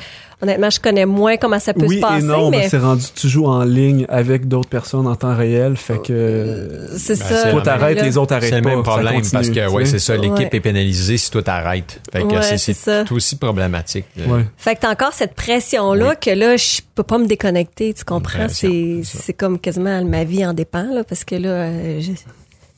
honnêtement, 0.41 0.69
je 0.69 0.79
connais 0.79 1.05
moins 1.05 1.37
comment 1.37 1.59
ça 1.59 1.73
peut 1.73 1.85
oui 1.87 1.95
se 1.97 2.01
passer. 2.01 2.23
et 2.23 2.27
non, 2.27 2.49
mais 2.51 2.57
mais 2.59 2.69
c'est 2.69 2.77
rendu 2.77 3.03
tu 3.15 3.27
joues 3.27 3.47
en 3.47 3.63
ligne 3.63 4.05
avec 4.09 4.47
d'autres 4.47 4.69
personnes 4.69 5.07
en 5.07 5.15
temps 5.15 5.35
réel, 5.35 5.75
fait 5.77 5.99
que 6.01 6.87
c'est 6.97 7.17
Ben, 7.19 7.25
ça. 7.27 7.43
c'est 7.43 7.51
toi 7.51 7.61
t'arrêtes, 7.61 8.01
les 8.01 8.17
autres 8.17 8.33
arrêtent 8.33 8.53
C'est 8.53 8.61
pas. 8.61 8.69
le 8.69 8.75
même 8.75 8.83
problème 8.83 9.15
continue, 9.15 9.31
parce 9.31 9.49
que, 9.49 9.69
ouais, 9.71 9.85
c'est 9.85 9.99
ça, 9.99 10.15
l'équipe 10.15 10.37
Ouais. 10.37 10.49
est 10.51 10.59
pénalisée 10.59 11.17
si 11.17 11.31
toi 11.31 11.41
t'arrêtes. 11.43 12.01
Fait 12.11 12.21
que 12.21 12.25
Ouais, 12.27 12.41
c'est- 12.41 12.57
c'est 12.57 12.73
c'est 12.73 13.11
aussi 13.11 13.35
problématique. 13.37 14.05
Ouais. 14.17 14.45
Fait 14.57 14.75
que 14.75 14.81
t'as 14.81 14.91
encore 14.91 15.13
cette 15.13 15.33
pression-là 15.33 16.09
Oui. 16.09 16.15
que 16.21 16.29
là, 16.37 16.55
je 16.57 16.81
peux 16.95 17.03
pas 17.03 17.17
me 17.17 17.25
déconnecter, 17.27 17.93
tu 17.93 18.03
comprends? 18.03 18.37
pression, 18.45 18.69
C'est, 18.69 19.01
c'est 19.03 19.17
c'est 19.23 19.33
comme 19.33 19.57
quasiment 19.59 20.03
ma 20.03 20.23
vie 20.23 20.45
en 20.45 20.53
dépend, 20.53 20.87
là, 20.93 21.03
parce 21.03 21.23
que 21.23 21.35
là, 21.35 21.49
euh, 21.49 21.99
je- 22.01 22.11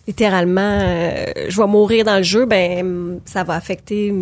littéralement, 0.08 0.80
euh, 0.82 1.26
je 1.50 1.58
vais 1.62 1.68
mourir 1.68 2.04
dans 2.06 2.18
le 2.18 2.24
jeu, 2.24 2.46
ben, 2.46 3.20
ça 3.26 3.44
va 3.44 3.54
affecter 3.56 4.14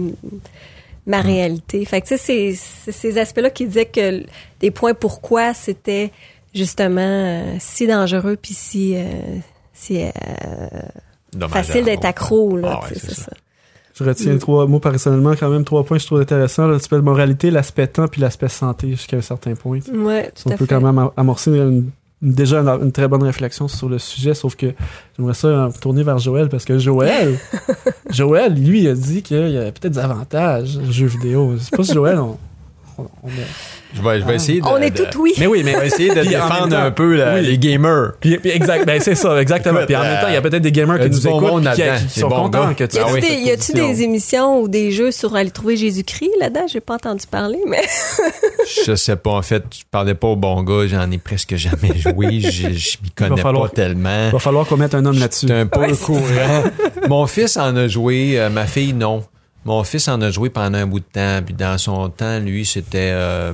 ma 1.07 1.21
réalité. 1.21 1.83
Fait 1.85 2.01
que, 2.01 2.07
tu 2.07 2.17
sais, 2.17 2.53
c'est, 2.53 2.53
c'est 2.55 2.91
ces 2.91 3.17
aspects-là 3.17 3.49
qui 3.49 3.65
disaient 3.65 3.85
que 3.85 4.23
des 4.59 4.69
points 4.71 4.93
pourquoi 4.93 5.53
c'était 5.55 6.11
justement 6.53 7.01
euh, 7.01 7.55
si 7.59 7.87
dangereux 7.87 8.37
puis 8.39 8.53
si, 8.53 8.93
euh, 8.95 9.03
si 9.73 10.03
euh, 10.03 10.09
facile 11.49 11.85
d'être 11.85 12.05
accro, 12.05 12.57
là, 12.57 12.79
Ah 12.81 12.83
ouais, 12.85 12.93
tu 12.93 12.93
sais, 12.95 12.99
c'est 12.99 13.07
c'est 13.15 13.21
ça. 13.21 13.23
ça. 13.23 13.31
Je 13.95 14.03
retiens 14.03 14.37
trois 14.37 14.67
mots 14.67 14.79
personnellement, 14.79 15.33
quand 15.35 15.49
même 15.49 15.63
trois 15.63 15.83
points 15.83 15.97
que 15.97 16.01
je 16.03 16.07
trouve 16.07 16.21
intéressants. 16.21 16.67
L'aspect 16.67 16.97
de 16.97 17.01
moralité, 17.01 17.49
l'aspect 17.49 17.87
temps, 17.87 18.07
puis 18.07 18.21
l'aspect 18.21 18.47
santé 18.47 18.89
jusqu'à 18.91 19.17
un 19.17 19.21
certain 19.21 19.55
point. 19.55 19.79
Ouais, 19.91 20.29
tout 20.35 20.43
On 20.49 20.51
à 20.51 20.57
peut 20.57 20.65
fait. 20.65 20.75
quand 20.75 20.81
même 20.81 20.99
am- 20.99 21.09
amorcer 21.17 21.49
une- 21.51 21.89
déjà 22.21 22.59
une, 22.59 22.67
une 22.67 22.91
très 22.91 23.07
bonne 23.07 23.23
réflexion 23.23 23.67
sur 23.67 23.89
le 23.89 23.99
sujet, 23.99 24.33
sauf 24.33 24.55
que 24.55 24.73
j'aimerais 25.17 25.33
ça 25.33 25.47
euh, 25.47 25.69
tourner 25.81 26.03
vers 26.03 26.17
Joël 26.17 26.49
parce 26.49 26.65
que 26.65 26.77
Joël, 26.77 27.37
Joël, 28.09 28.53
lui, 28.53 28.81
il 28.83 28.89
a 28.89 28.93
dit 28.93 29.21
qu'il 29.21 29.49
y 29.49 29.57
avait 29.57 29.71
peut-être 29.71 29.93
des 29.93 29.99
avantages 29.99 30.77
aux 30.77 30.91
jeux 30.91 31.07
vidéo. 31.07 31.55
C'est 31.59 31.75
pas 31.75 31.83
si 31.83 31.93
Joël, 31.93 32.19
on, 32.19 32.37
on- 32.97 33.03
on 33.23 33.29
Je 33.95 34.01
vais, 34.01 34.19
je 34.19 34.25
vais 34.25 34.35
essayer 34.35 34.59
de. 34.61 34.65
On 34.67 34.77
est 34.77 34.89
de- 34.91 35.03
tout 35.05 35.21
oui. 35.21 35.33
Mais 35.39 35.47
oui, 35.47 35.61
mais 35.63 35.73
Je 35.73 35.77
vais 35.79 35.87
essayer 35.87 36.09
de 36.13 36.21
défendre 36.27 36.69
temps- 36.69 36.77
un 36.77 36.91
peu 36.91 37.15
la- 37.15 37.35
oui. 37.35 37.41
les 37.45 37.57
gamers. 37.57 38.13
Puis, 38.19 38.37
puis 38.37 38.49
exact, 38.51 38.85
ben 38.85 38.99
c'est 38.99 39.15
ça, 39.15 39.39
exactement. 39.41 39.75
Écoute, 39.79 39.87
Puis 39.87 39.95
en 39.95 40.01
même 40.01 40.19
temps, 40.21 40.27
il 40.27 40.33
y 40.33 40.37
a 40.37 40.41
peut-être 40.41 40.61
des 40.63 40.71
gamers 40.71 40.95
a 41.01 41.07
qui 41.07 41.09
nous 41.09 41.21
bon 41.21 41.37
écoutent, 41.47 41.59
qui, 41.59 41.65
là-dedans, 41.81 41.97
qui 42.07 42.15
des 42.15 42.21
sont 42.21 42.27
bons 42.27 42.35
contents 42.43 42.67
gars. 42.67 42.73
que 42.73 42.83
tu 42.83 42.97
Y 42.97 42.99
Ah 42.99 43.03
a-tu 43.05 43.13
oui, 43.13 43.21
des, 43.21 43.27
cette 43.27 43.39
y 43.39 43.49
a-tu 43.51 43.57
position. 43.71 43.87
des 43.87 44.01
émissions 44.03 44.61
ou 44.61 44.67
des 44.67 44.91
jeux 44.91 45.11
sur 45.11 45.35
aller 45.35 45.51
trouver 45.51 45.77
Jésus-Christ 45.77 46.31
là-dedans? 46.39 46.65
J'ai 46.67 46.79
pas 46.81 46.95
entendu 46.95 47.25
parler, 47.29 47.59
mais. 47.67 47.81
Je 48.85 48.95
sais 48.95 49.15
pas. 49.15 49.31
En 49.31 49.41
fait, 49.41 49.63
je 49.71 49.83
parlais 49.89 50.15
pas 50.15 50.27
au 50.27 50.35
bon 50.35 50.61
gars. 50.63 50.87
J'en 50.87 51.09
ai 51.11 51.17
presque 51.17 51.55
jamais 51.55 51.95
joué. 51.97 52.39
Je, 52.41 52.69
je 52.73 52.97
m'y 53.03 53.09
connais 53.15 53.41
falloir- 53.41 53.69
pas 53.69 53.75
tellement. 53.75 54.27
Il 54.27 54.31
va 54.33 54.39
falloir 54.39 54.65
qu'on 54.67 54.77
mette 54.77 54.95
un 54.95 55.05
homme 55.05 55.17
là-dessus. 55.19 55.49
Un 55.51 55.65
peu 55.67 55.79
Ouais, 55.79 55.93
courant. 55.95 56.63
Mon 57.07 57.25
fils 57.27 57.55
en 57.57 57.75
a 57.75 57.87
joué, 57.87 58.39
euh, 58.39 58.49
ma 58.49 58.65
fille 58.65 58.93
non. 58.93 59.23
Mon 59.67 59.83
fils 59.83 60.07
en 60.07 60.19
a 60.21 60.31
joué 60.31 60.49
pendant 60.49 60.77
un 60.77 60.87
bout 60.87 61.01
de 61.01 61.05
temps, 61.11 61.41
puis 61.45 61.53
dans 61.53 61.77
son 61.77 62.09
temps, 62.09 62.39
lui, 62.39 62.65
c'était 62.65 63.11
euh, 63.11 63.51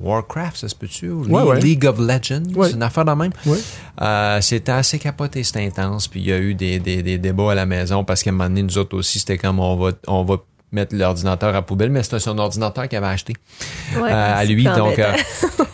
Warcraft, 0.00 0.56
ça 0.58 0.68
se 0.68 0.74
peut-tu? 0.76 1.10
Ou 1.10 1.24
Ouais, 1.24 1.42
Le- 1.42 1.48
ouais. 1.48 1.60
League 1.60 1.84
of 1.86 1.98
Legends, 1.98 2.44
Ouais. 2.54 2.68
c'est 2.68 2.74
une 2.76 2.82
affaire 2.82 3.04
de 3.04 3.10
même. 3.12 3.32
Ouais. 3.44 3.58
Euh, 4.00 4.40
c'était 4.40 4.72
assez 4.72 4.98
capoté, 5.00 5.42
c'était 5.42 5.66
intense, 5.66 6.06
puis 6.08 6.20
il 6.20 6.26
y 6.26 6.32
a 6.32 6.38
eu 6.38 6.54
des, 6.54 6.78
des, 6.78 7.02
des 7.02 7.18
débats 7.18 7.50
à 7.52 7.54
la 7.56 7.66
maison, 7.66 8.04
parce 8.04 8.22
qu'à 8.22 8.30
un 8.30 8.34
moment 8.34 8.48
donné, 8.48 8.62
nous 8.62 8.78
autres 8.78 8.96
aussi, 8.96 9.18
c'était 9.18 9.38
comme 9.38 9.58
on 9.58 9.74
va, 9.76 9.90
on 10.06 10.22
va 10.24 10.36
mettre 10.72 10.94
l'ordinateur 10.94 11.54
à 11.54 11.62
poubelle, 11.62 11.90
mais 11.90 12.02
c'était 12.04 12.20
son 12.20 12.38
ordinateur 12.38 12.88
qu'il 12.88 12.98
avait 12.98 13.06
acheté 13.08 13.32
Ouais, 13.96 14.10
euh, 14.10 14.38
à 14.38 14.44
lui. 14.44 14.64
Donc, 14.64 14.98
euh, 14.98 15.12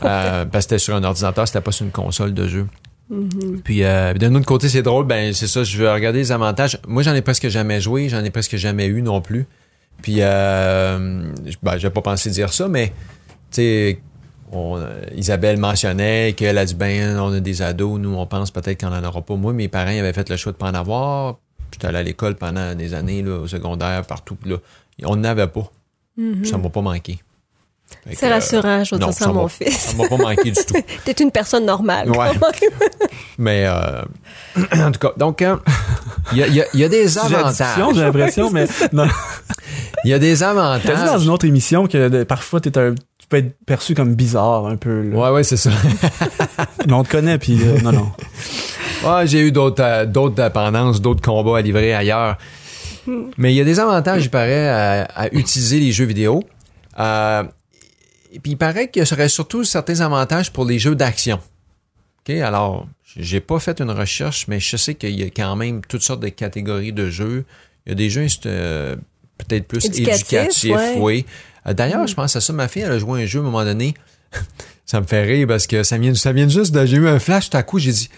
euh, 0.04 0.44
parce 0.50 0.64
que 0.66 0.70
c'était 0.70 0.78
sur 0.78 0.94
un 0.94 1.04
ordinateur, 1.04 1.46
c'était 1.46 1.60
pas 1.60 1.72
sur 1.72 1.84
une 1.84 1.92
console 1.92 2.32
de 2.32 2.46
jeu. 2.48 2.66
Mhm. 3.10 3.60
Puis 3.62 3.82
euh, 3.84 4.14
d'un 4.14 4.34
autre 4.36 4.46
côté, 4.46 4.68
c'est 4.70 4.82
drôle, 4.82 5.04
ben 5.06 5.34
c'est 5.34 5.46
ça, 5.48 5.64
je 5.64 5.76
veux 5.76 5.90
regarder 5.92 6.20
les 6.20 6.32
avantages. 6.32 6.78
Moi, 6.88 7.02
j'en 7.02 7.14
ai 7.14 7.20
presque 7.20 7.48
jamais 7.48 7.78
joué, 7.80 8.08
j'en 8.08 8.24
ai 8.24 8.30
presque 8.30 8.56
jamais 8.56 8.86
eu 8.86 9.02
non 9.02 9.20
plus. 9.20 9.46
Puis 10.00 10.16
euh, 10.18 11.32
ben, 11.62 11.78
j'ai 11.78 11.90
pas 11.90 12.02
pensé 12.02 12.30
dire 12.30 12.52
ça, 12.52 12.68
mais 12.68 12.88
tu 13.50 13.62
sais, 13.62 14.00
Isabelle 15.14 15.58
mentionnait 15.58 16.34
qu'elle 16.36 16.58
a 16.58 16.64
dit 16.64 16.74
ben 16.74 17.18
on 17.18 17.32
a 17.32 17.40
des 17.40 17.62
ados, 17.62 18.00
nous 18.00 18.14
on 18.14 18.26
pense 18.26 18.50
peut-être 18.50 18.80
qu'on 18.80 18.92
en 18.92 19.04
aura 19.04 19.22
pas. 19.22 19.36
Moi, 19.36 19.52
mes 19.52 19.68
parents 19.68 19.88
avaient 19.88 20.12
fait 20.12 20.28
le 20.28 20.36
choix 20.36 20.52
de 20.52 20.56
pas 20.56 20.70
en 20.70 20.74
avoir. 20.74 21.38
J'étais 21.72 21.86
allé 21.86 21.98
à 21.98 22.02
l'école 22.02 22.34
pendant 22.34 22.74
des 22.74 22.94
années, 22.94 23.22
là, 23.22 23.38
au 23.38 23.48
secondaire, 23.48 24.04
partout. 24.06 24.36
Là, 24.44 24.56
on 25.04 25.16
n'avait 25.16 25.46
pas. 25.46 25.70
Ça 26.44 26.58
m'a 26.58 26.68
pas 26.68 26.82
manqué. 26.82 27.18
C'est 28.12 28.26
euh, 28.30 28.34
rassurant, 28.34 28.84
je 28.84 28.94
veux 28.94 28.98
dire 29.00 29.12
ça 29.12 29.26
à 29.26 29.32
mon 29.32 29.48
fils. 29.48 29.78
Ça 29.78 29.96
m'a 29.96 30.08
pas 30.08 30.16
manqué 30.16 30.50
du 30.50 30.64
tout. 30.64 30.74
T'es 31.04 31.12
une 31.12 31.30
personne 31.30 31.64
normale. 31.66 32.10
Ouais. 32.10 32.30
Mais 33.38 33.64
euh, 33.66 34.02
en 34.76 34.90
tout 34.90 34.98
cas, 35.00 35.12
donc 35.16 35.40
euh, 35.42 35.56
il 36.32 36.38
y, 36.38 36.42
a, 36.42 36.46
y 36.48 36.60
a- 36.60 36.66
y 36.74 36.84
a 36.84 36.88
des 36.88 37.18
avantages. 37.18 37.78
j'ai 37.94 38.00
l'impression, 38.00 38.50
mais 38.50 38.66
non. 38.92 39.06
Il 40.04 40.10
y 40.10 40.14
a 40.14 40.18
des 40.18 40.36
T'as 40.38 40.52
dit 40.52 40.56
dans 40.86 40.92
avantages. 40.92 41.24
une 41.24 41.30
autre 41.30 41.46
émission 41.46 41.86
que 41.86 42.08
de- 42.08 42.24
parfois 42.24 42.60
t'es 42.60 42.76
un- 42.78 42.94
tu 42.94 43.26
peux 43.28 43.36
être 43.38 43.54
perçu 43.64 43.94
comme 43.94 44.14
bizarre 44.14 44.66
un 44.66 44.76
peu. 44.76 45.02
Là. 45.02 45.16
Ouais, 45.16 45.30
ouais, 45.30 45.44
c'est 45.44 45.56
ça. 45.56 45.70
Mais 46.86 46.92
on 46.92 47.02
te 47.04 47.08
connaît, 47.10 47.38
puis 47.38 47.58
euh, 47.62 47.80
non, 47.80 47.92
non. 47.92 48.12
Ouais, 49.04 49.26
j'ai 49.26 49.40
eu 49.40 49.52
d'autres 49.52 49.82
euh, 49.82 50.06
d'autres 50.06 50.34
dépendances, 50.34 51.00
d'autres 51.00 51.22
combats 51.22 51.58
à 51.58 51.62
livrer 51.62 51.94
ailleurs. 51.94 52.36
Mais 53.36 53.52
il 53.52 53.56
y 53.56 53.60
a 53.60 53.64
des 53.64 53.80
avantages, 53.80 54.24
il 54.24 54.30
paraît, 54.30 54.68
à, 54.68 55.02
à 55.16 55.26
utiliser 55.32 55.80
les 55.80 55.90
jeux 55.92 56.04
vidéo. 56.04 56.44
Euh, 57.00 57.42
et 58.32 58.40
puis 58.40 58.52
il 58.52 58.56
paraît 58.56 58.88
qu'il 58.90 59.04
y 59.06 59.12
aurait 59.12 59.28
surtout 59.28 59.64
certains 59.64 60.00
avantages 60.00 60.50
pour 60.52 60.64
les 60.64 60.78
jeux 60.78 60.94
d'action. 60.94 61.38
OK, 62.28 62.34
alors, 62.36 62.86
j'ai 63.16 63.40
pas 63.40 63.58
fait 63.58 63.80
une 63.80 63.90
recherche, 63.90 64.46
mais 64.48 64.60
je 64.60 64.76
sais 64.76 64.94
qu'il 64.94 65.18
y 65.18 65.22
a 65.22 65.26
quand 65.26 65.56
même 65.56 65.80
toutes 65.88 66.02
sortes 66.02 66.20
de 66.20 66.28
catégories 66.28 66.92
de 66.92 67.10
jeux. 67.10 67.44
Il 67.84 67.90
y 67.90 67.92
a 67.92 67.94
des 67.96 68.10
jeux 68.10 68.26
euh, 68.46 68.96
peut-être 69.38 69.66
plus 69.66 69.84
Éducatifs, 69.86 70.64
ouais. 70.72 70.96
oui. 70.98 71.26
Euh, 71.66 71.74
D'ailleurs, 71.74 72.06
je 72.06 72.14
pense 72.14 72.34
à 72.36 72.40
ça, 72.40 72.52
ma 72.52 72.68
fille, 72.68 72.82
elle 72.82 72.92
a 72.92 72.98
joué 72.98 73.20
à 73.20 73.24
un 73.24 73.26
jeu 73.26 73.40
à 73.40 73.42
un 73.42 73.44
moment 73.46 73.64
donné. 73.64 73.94
ça 74.86 75.00
me 75.00 75.06
fait 75.06 75.22
rire 75.24 75.46
parce 75.48 75.66
que 75.66 75.82
ça 75.82 75.98
vient, 75.98 76.14
ça 76.14 76.32
vient 76.32 76.48
juste 76.48 76.72
de. 76.72 76.86
J'ai 76.86 76.96
eu 76.96 77.08
un 77.08 77.18
flash 77.18 77.50
tout 77.50 77.56
à 77.56 77.62
coup, 77.62 77.78
j'ai 77.78 77.92
dit 77.92 78.08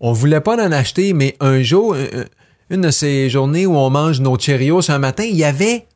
on 0.00 0.12
voulait 0.12 0.40
pas 0.42 0.54
en 0.62 0.72
acheter, 0.72 1.12
mais 1.14 1.34
un 1.40 1.62
jour, 1.62 1.94
un- 1.94 2.20
un- 2.20 2.24
une 2.68 2.82
de 2.82 2.90
ces 2.90 3.30
journées 3.30 3.64
où 3.64 3.74
on 3.76 3.88
mange 3.90 4.20
nos 4.20 4.38
Cheerios 4.38 4.90
un 4.90 4.98
matin, 4.98 5.24
il 5.24 5.36
y 5.36 5.44
avait 5.44 5.86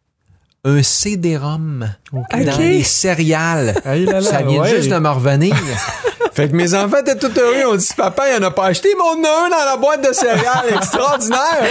un 0.65 0.83
CD-ROM 0.83 1.89
dans 2.13 2.21
Ok. 2.21 2.59
les 2.59 2.83
céréales. 2.83 3.75
Hey 3.85 4.05
là 4.05 4.15
là, 4.15 4.23
ça 4.23 4.43
vient 4.43 4.61
ouais. 4.63 4.77
juste 4.77 4.91
de 4.91 4.99
me 4.99 5.09
revenir. 5.09 5.57
fait 6.33 6.49
que 6.51 6.55
mes 6.57 6.75
enfants 6.75 6.99
étaient 6.99 7.17
tout 7.17 7.33
heureux. 7.39 7.73
On 7.73 7.77
dit, 7.77 7.89
papa, 7.97 8.25
il 8.31 8.43
en 8.43 8.47
a 8.47 8.51
pas 8.51 8.67
acheté, 8.67 8.89
mais 8.97 9.03
on 9.03 9.21
en 9.21 9.25
a 9.25 9.47
un 9.47 9.49
dans 9.51 9.65
la 9.71 9.77
boîte 9.77 10.07
de 10.07 10.13
céréales. 10.13 10.67
Extraordinaire. 10.77 11.65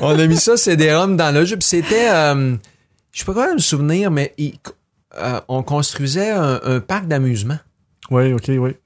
on 0.00 0.18
a 0.18 0.26
mis 0.26 0.36
ça, 0.38 0.56
CD-ROM 0.56 1.16
dans 1.16 1.34
le 1.34 1.44
jeu. 1.44 1.56
Puis 1.56 1.66
c'était, 1.66 2.08
euh, 2.10 2.54
je 3.12 3.18
sais 3.18 3.24
pas 3.24 3.34
comment 3.34 3.54
me 3.54 3.58
souvenir, 3.58 4.10
mais 4.10 4.32
il- 4.38 4.54
euh, 5.18 5.40
on 5.48 5.62
construisait 5.62 6.30
un, 6.30 6.60
un 6.64 6.80
parc 6.80 7.06
d'amusement. 7.06 7.58
Oui, 8.10 8.32
ok, 8.32 8.44
oui. 8.58 8.76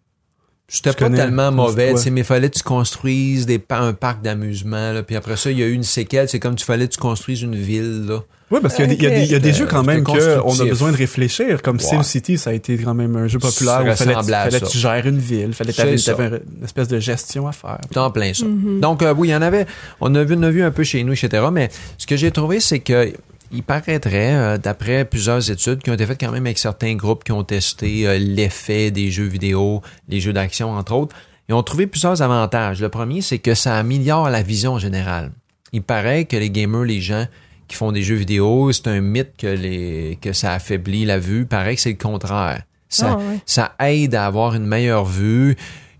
C'était 0.68 0.90
pas 0.92 1.04
connais. 1.04 1.16
tellement 1.18 1.52
mauvais, 1.52 1.92
tu 1.94 2.00
sais, 2.00 2.10
mais 2.10 2.24
fallait 2.24 2.50
que 2.50 2.56
tu 2.56 2.62
construises 2.64 3.46
des, 3.46 3.60
un 3.70 3.92
parc 3.92 4.20
d'amusement. 4.22 4.92
là. 4.92 5.02
Puis 5.04 5.14
après 5.14 5.36
ça, 5.36 5.50
il 5.52 5.58
y 5.58 5.62
a 5.62 5.66
eu 5.66 5.72
une 5.72 5.84
séquelle. 5.84 6.28
C'est 6.28 6.40
comme 6.40 6.56
tu 6.56 6.64
fallait 6.64 6.88
que 6.88 6.94
tu 6.94 6.98
construises 6.98 7.42
une 7.42 7.54
ville. 7.54 8.06
Là. 8.08 8.22
Oui, 8.50 8.58
parce 8.60 8.74
qu'il 8.74 8.84
y 8.84 8.88
a 8.88 8.90
des- 8.90 8.96
il 8.96 9.02
y, 9.02 9.06
a 9.06 9.10
des- 9.10 9.22
il 9.24 9.30
y 9.30 9.34
a 9.34 9.38
des 9.38 9.50
Ok. 9.50 9.56
jeux 9.56 9.66
quand 9.66 9.84
même 9.84 10.02
qu'on 10.02 10.14
a 10.14 10.64
besoin 10.64 10.90
de 10.92 10.96
réfléchir, 10.96 11.62
comme 11.62 11.76
Ouais. 11.76 11.82
SimCity, 11.82 12.36
ça 12.38 12.50
a 12.50 12.52
été 12.52 12.76
quand 12.78 12.94
même 12.94 13.14
un 13.16 13.28
jeu 13.28 13.38
populaire 13.38 13.80
où 13.82 13.94
fallait, 13.96 14.14
que 14.60 14.66
tu 14.68 14.78
gères 14.78 15.06
une 15.06 15.18
ville, 15.18 15.52
fallait 15.52 15.72
que 15.72 15.96
ça. 15.98 16.14
t'avais 16.14 16.40
une 16.58 16.64
espèce 16.64 16.88
de 16.88 16.98
gestion 16.98 17.46
à 17.46 17.52
faire. 17.52 17.78
En 17.96 18.10
plein 18.10 18.34
ça. 18.34 18.46
Donc, 18.80 19.02
euh, 19.02 19.14
oui, 19.16 19.28
il 19.28 19.30
y 19.32 19.36
en 19.36 19.42
avait. 19.42 19.66
On 20.00 20.14
a 20.16 20.24
vu, 20.24 20.34
on 20.38 20.42
a 20.42 20.50
vu 20.50 20.62
un 20.62 20.70
peu 20.72 20.82
chez 20.84 21.02
nous, 21.04 21.12
etc. 21.12 21.44
Mais 21.52 21.68
ce 21.98 22.06
que 22.06 22.16
j'ai 22.16 22.30
trouvé, 22.32 22.58
c'est 22.60 22.80
que 22.80 23.12
il 23.52 23.62
paraîtrait, 23.62 24.34
euh, 24.34 24.58
d'après 24.58 25.04
plusieurs 25.04 25.50
études 25.50 25.82
qui 25.82 25.90
ont 25.90 25.94
été 25.94 26.06
faites 26.06 26.20
quand 26.20 26.32
même 26.32 26.46
avec 26.46 26.58
certains 26.58 26.94
groupes 26.94 27.24
qui 27.24 27.32
ont 27.32 27.44
testé 27.44 28.06
euh, 28.06 28.18
l'effet 28.18 28.90
des 28.90 29.10
jeux 29.10 29.26
vidéo, 29.26 29.82
les 30.08 30.20
jeux 30.20 30.32
d'action, 30.32 30.70
entre 30.72 30.92
autres, 30.94 31.16
ils 31.48 31.54
ont 31.54 31.62
trouvé 31.62 31.86
plusieurs 31.86 32.22
avantages. 32.22 32.80
Le 32.80 32.88
premier, 32.88 33.22
c'est 33.22 33.38
que 33.38 33.54
ça 33.54 33.76
améliore 33.76 34.30
la 34.30 34.42
vision 34.42 34.78
générale. 34.78 35.30
Il 35.72 35.82
paraît 35.82 36.24
que 36.24 36.36
les 36.36 36.50
gamers, 36.50 36.84
les 36.84 37.00
gens 37.00 37.26
qui 37.68 37.76
font 37.76 37.92
des 37.92 38.02
jeux 38.02 38.14
vidéo, 38.16 38.72
c'est 38.72 38.88
un 38.88 39.00
mythe 39.00 39.36
que, 39.38 39.46
les, 39.46 40.18
que 40.20 40.32
ça 40.32 40.52
affaiblit 40.52 41.04
la 41.04 41.18
vue. 41.18 41.40
Il 41.40 41.46
paraît 41.46 41.74
que 41.74 41.80
c'est 41.80 41.90
le 41.90 41.96
contraire. 41.96 42.62
Ça, 42.88 43.18
Ah, 43.18 43.36
ça 43.46 43.74
aide 43.80 44.14
à 44.14 44.26
avoir 44.26 44.54
une 44.54 44.66
meilleure 44.66 45.04
vue. 45.04 45.56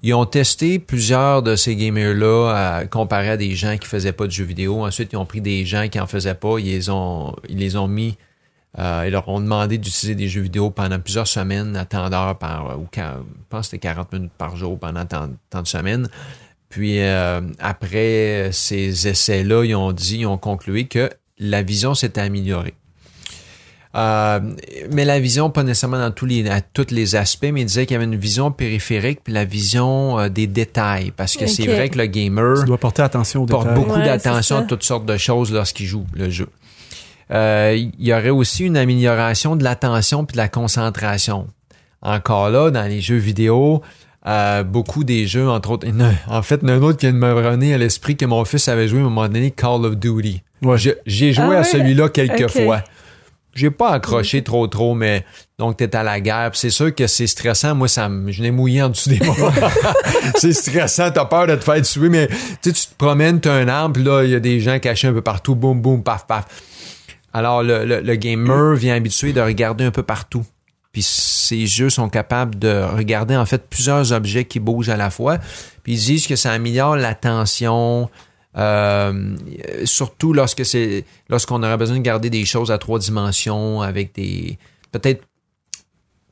Ils 0.06 0.14
ont 0.14 0.24
testé 0.24 0.78
plusieurs 0.78 1.42
de 1.42 1.56
ces 1.56 1.74
gamers-là 1.74 2.50
à 2.78 2.86
comparer 2.86 3.30
à 3.30 3.36
des 3.36 3.56
gens 3.56 3.76
qui 3.76 3.88
faisaient 3.88 4.12
pas 4.12 4.26
de 4.26 4.30
jeux 4.30 4.44
vidéo. 4.44 4.86
Ensuite, 4.86 5.12
ils 5.12 5.16
ont 5.16 5.26
pris 5.26 5.40
des 5.40 5.64
gens 5.66 5.88
qui 5.88 5.98
en 5.98 6.06
faisaient 6.06 6.36
pas, 6.36 6.60
ils 6.60 6.66
les 6.66 6.88
ont, 6.90 7.34
ils 7.48 7.58
les 7.58 7.74
ont 7.76 7.88
mis, 7.88 8.16
euh, 8.78 9.02
ils 9.04 9.10
leur 9.10 9.28
ont 9.28 9.40
demandé 9.40 9.78
d'utiliser 9.78 10.14
des 10.14 10.28
jeux 10.28 10.42
vidéo 10.42 10.70
pendant 10.70 11.00
plusieurs 11.00 11.26
semaines 11.26 11.74
à 11.74 11.86
tant 11.86 12.08
d'heures 12.08 12.38
par, 12.38 12.78
ou 12.78 12.84
quar- 12.84 13.16
je 13.18 13.42
pense 13.48 13.62
que 13.66 13.70
c'était 13.72 13.78
40 13.80 14.12
minutes 14.12 14.32
par 14.38 14.54
jour 14.54 14.78
pendant 14.78 15.04
tant, 15.06 15.28
tant 15.50 15.62
de 15.62 15.66
semaines. 15.66 16.08
Puis 16.68 17.00
euh, 17.00 17.40
après 17.58 18.50
ces 18.52 19.08
essais-là, 19.08 19.64
ils 19.64 19.74
ont 19.74 19.90
dit, 19.90 20.18
ils 20.18 20.26
ont 20.26 20.38
conclu 20.38 20.86
que 20.86 21.10
la 21.40 21.62
vision 21.64 21.94
s'était 21.94 22.20
améliorée. 22.20 22.74
Euh, 23.96 24.40
mais 24.92 25.04
la 25.06 25.18
vision, 25.20 25.48
pas 25.48 25.62
nécessairement 25.62 25.98
dans 25.98 26.10
tous 26.10 26.26
les, 26.26 26.46
à 26.50 26.60
tous 26.60 26.88
les 26.90 27.16
aspects, 27.16 27.46
mais 27.50 27.62
il 27.62 27.66
disait 27.66 27.86
qu'il 27.86 27.94
y 27.94 27.96
avait 27.96 28.04
une 28.04 28.16
vision 28.16 28.50
périphérique 28.50 29.20
puis 29.24 29.32
la 29.32 29.44
vision 29.46 30.18
euh, 30.18 30.28
des 30.28 30.46
détails. 30.46 31.12
Parce 31.16 31.36
que 31.36 31.46
c'est 31.46 31.66
vrai 31.66 31.88
que 31.88 31.98
le 31.98 32.06
gamer 32.06 32.60
Tu 32.60 32.66
dois 32.66 32.78
porter 32.78 33.02
attention 33.02 33.42
aux 33.44 33.46
porte 33.46 33.68
détails. 33.68 33.82
beaucoup 33.84 33.98
Ouais, 33.98 34.04
d'attention 34.04 34.58
à 34.58 34.62
toutes 34.62 34.82
sortes 34.82 35.06
de 35.06 35.16
choses 35.16 35.50
lorsqu'il 35.52 35.86
joue 35.86 36.04
le 36.12 36.28
jeu. 36.28 36.48
Euh, 37.32 37.74
Il 37.76 37.92
y 38.06 38.12
aurait 38.12 38.30
aussi 38.30 38.64
une 38.64 38.76
amélioration 38.76 39.56
de 39.56 39.64
l'attention 39.64 40.24
puis 40.26 40.34
de 40.34 40.38
la 40.38 40.48
concentration. 40.48 41.46
Encore 42.02 42.50
là, 42.50 42.70
dans 42.70 42.86
les 42.86 43.00
jeux 43.00 43.16
vidéo, 43.16 43.82
euh, 44.26 44.62
beaucoup 44.62 45.04
des 45.04 45.26
jeux, 45.26 45.48
entre 45.48 45.70
autres, 45.70 45.86
en 46.28 46.42
fait, 46.42 46.60
il 46.62 46.68
y 46.68 46.72
en 46.72 46.74
a 46.74 46.76
un 46.76 46.82
autre 46.82 46.98
qui 46.98 47.06
vient 47.06 47.14
de 47.14 47.18
me 47.18 47.32
revenir 47.32 47.76
à 47.76 47.78
l'esprit 47.78 48.16
que 48.16 48.26
mon 48.26 48.44
fils 48.44 48.68
avait 48.68 48.88
joué 48.88 48.98
à 48.98 49.02
un 49.02 49.04
moment 49.04 49.26
donné, 49.26 49.50
Call 49.52 49.86
of 49.86 49.96
Duty. 49.96 50.42
Ouais. 50.62 50.76
J'ai 51.06 51.32
joué 51.32 51.56
Ah 51.56 51.60
à 51.60 51.64
celui-là 51.64 52.08
quelques 52.10 52.48
fois. 52.48 52.82
J'ai 53.56 53.70
pas 53.70 53.90
accroché 53.90 54.44
trop 54.44 54.66
trop, 54.66 54.94
mais 54.94 55.24
donc 55.58 55.78
t'es 55.78 55.96
à 55.96 56.02
la 56.02 56.20
guerre. 56.20 56.50
C'est 56.54 56.70
sûr 56.70 56.94
que 56.94 57.06
c'est 57.06 57.26
stressant. 57.26 57.74
Moi, 57.74 57.88
ça 57.88 58.08
me, 58.08 58.30
je 58.30 58.42
l'ai 58.42 58.50
mouillé 58.50 58.82
en 58.82 58.90
dessous 58.90 59.08
des 59.08 59.18
bras. 59.18 59.52
c'est 60.36 60.52
stressant. 60.52 61.10
T'as 61.10 61.24
peur 61.24 61.46
de 61.46 61.54
te 61.56 61.64
faire 61.64 61.80
tuer, 61.82 62.08
mais 62.08 62.28
tu 62.62 62.72
te 62.72 62.94
promènes, 62.98 63.40
t'as 63.40 63.54
un 63.54 63.68
arbre, 63.68 63.94
puis 63.94 64.04
là, 64.04 64.22
il 64.24 64.30
y 64.30 64.34
a 64.34 64.40
des 64.40 64.60
gens 64.60 64.78
cachés 64.78 65.08
un 65.08 65.12
peu 65.12 65.22
partout. 65.22 65.54
Boum, 65.54 65.80
boum, 65.80 66.02
paf, 66.02 66.26
paf. 66.26 66.44
Alors, 67.32 67.62
le, 67.62 67.84
le, 67.84 68.00
le 68.00 68.14
gamer 68.14 68.74
vient 68.74 68.94
habitué 68.94 69.32
de 69.32 69.40
regarder 69.40 69.84
un 69.84 69.90
peu 69.90 70.02
partout. 70.02 70.44
Puis 70.92 71.02
ces 71.02 71.66
jeux 71.66 71.90
sont 71.90 72.08
capables 72.08 72.58
de 72.58 72.82
regarder 72.82 73.36
en 73.36 73.44
fait 73.44 73.68
plusieurs 73.68 74.12
objets 74.12 74.46
qui 74.46 74.60
bougent 74.60 74.88
à 74.88 74.96
la 74.96 75.10
fois. 75.10 75.36
Puis 75.82 75.92
ils 75.92 75.98
disent 75.98 76.26
que 76.26 76.36
ça 76.36 76.52
améliore 76.52 76.96
l'attention, 76.96 78.08
euh, 78.56 79.34
surtout 79.84 80.32
lorsque 80.32 80.64
c'est 80.64 81.04
lorsqu'on 81.28 81.62
aurait 81.62 81.76
besoin 81.76 81.96
de 81.96 82.02
garder 82.02 82.30
des 82.30 82.44
choses 82.44 82.70
à 82.70 82.78
trois 82.78 82.98
dimensions 82.98 83.82
avec 83.82 84.14
des 84.14 84.58
peut-être 84.92 85.22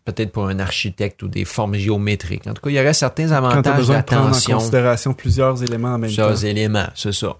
peut-être 0.04 0.32
pour 0.32 0.48
un 0.48 0.58
architecte 0.58 1.22
ou 1.22 1.28
des 1.28 1.46
formes 1.46 1.76
géométriques. 1.76 2.46
En 2.46 2.52
tout 2.52 2.60
cas, 2.60 2.68
il 2.68 2.74
y 2.76 2.78
aurait 2.80 2.92
certains 2.92 3.30
avantages 3.30 3.76
besoin 3.76 4.00
de 4.00 4.02
prendre 4.04 4.22
en 4.22 4.26
d'attention. 4.28 4.58
considération 4.58 5.14
plusieurs 5.14 5.62
éléments 5.62 5.94
en 5.94 5.98
même 5.98 6.10
temps. 6.10 6.26
Plusieurs 6.28 6.44
éléments, 6.44 6.88
c'est 6.94 7.12
ça. 7.14 7.37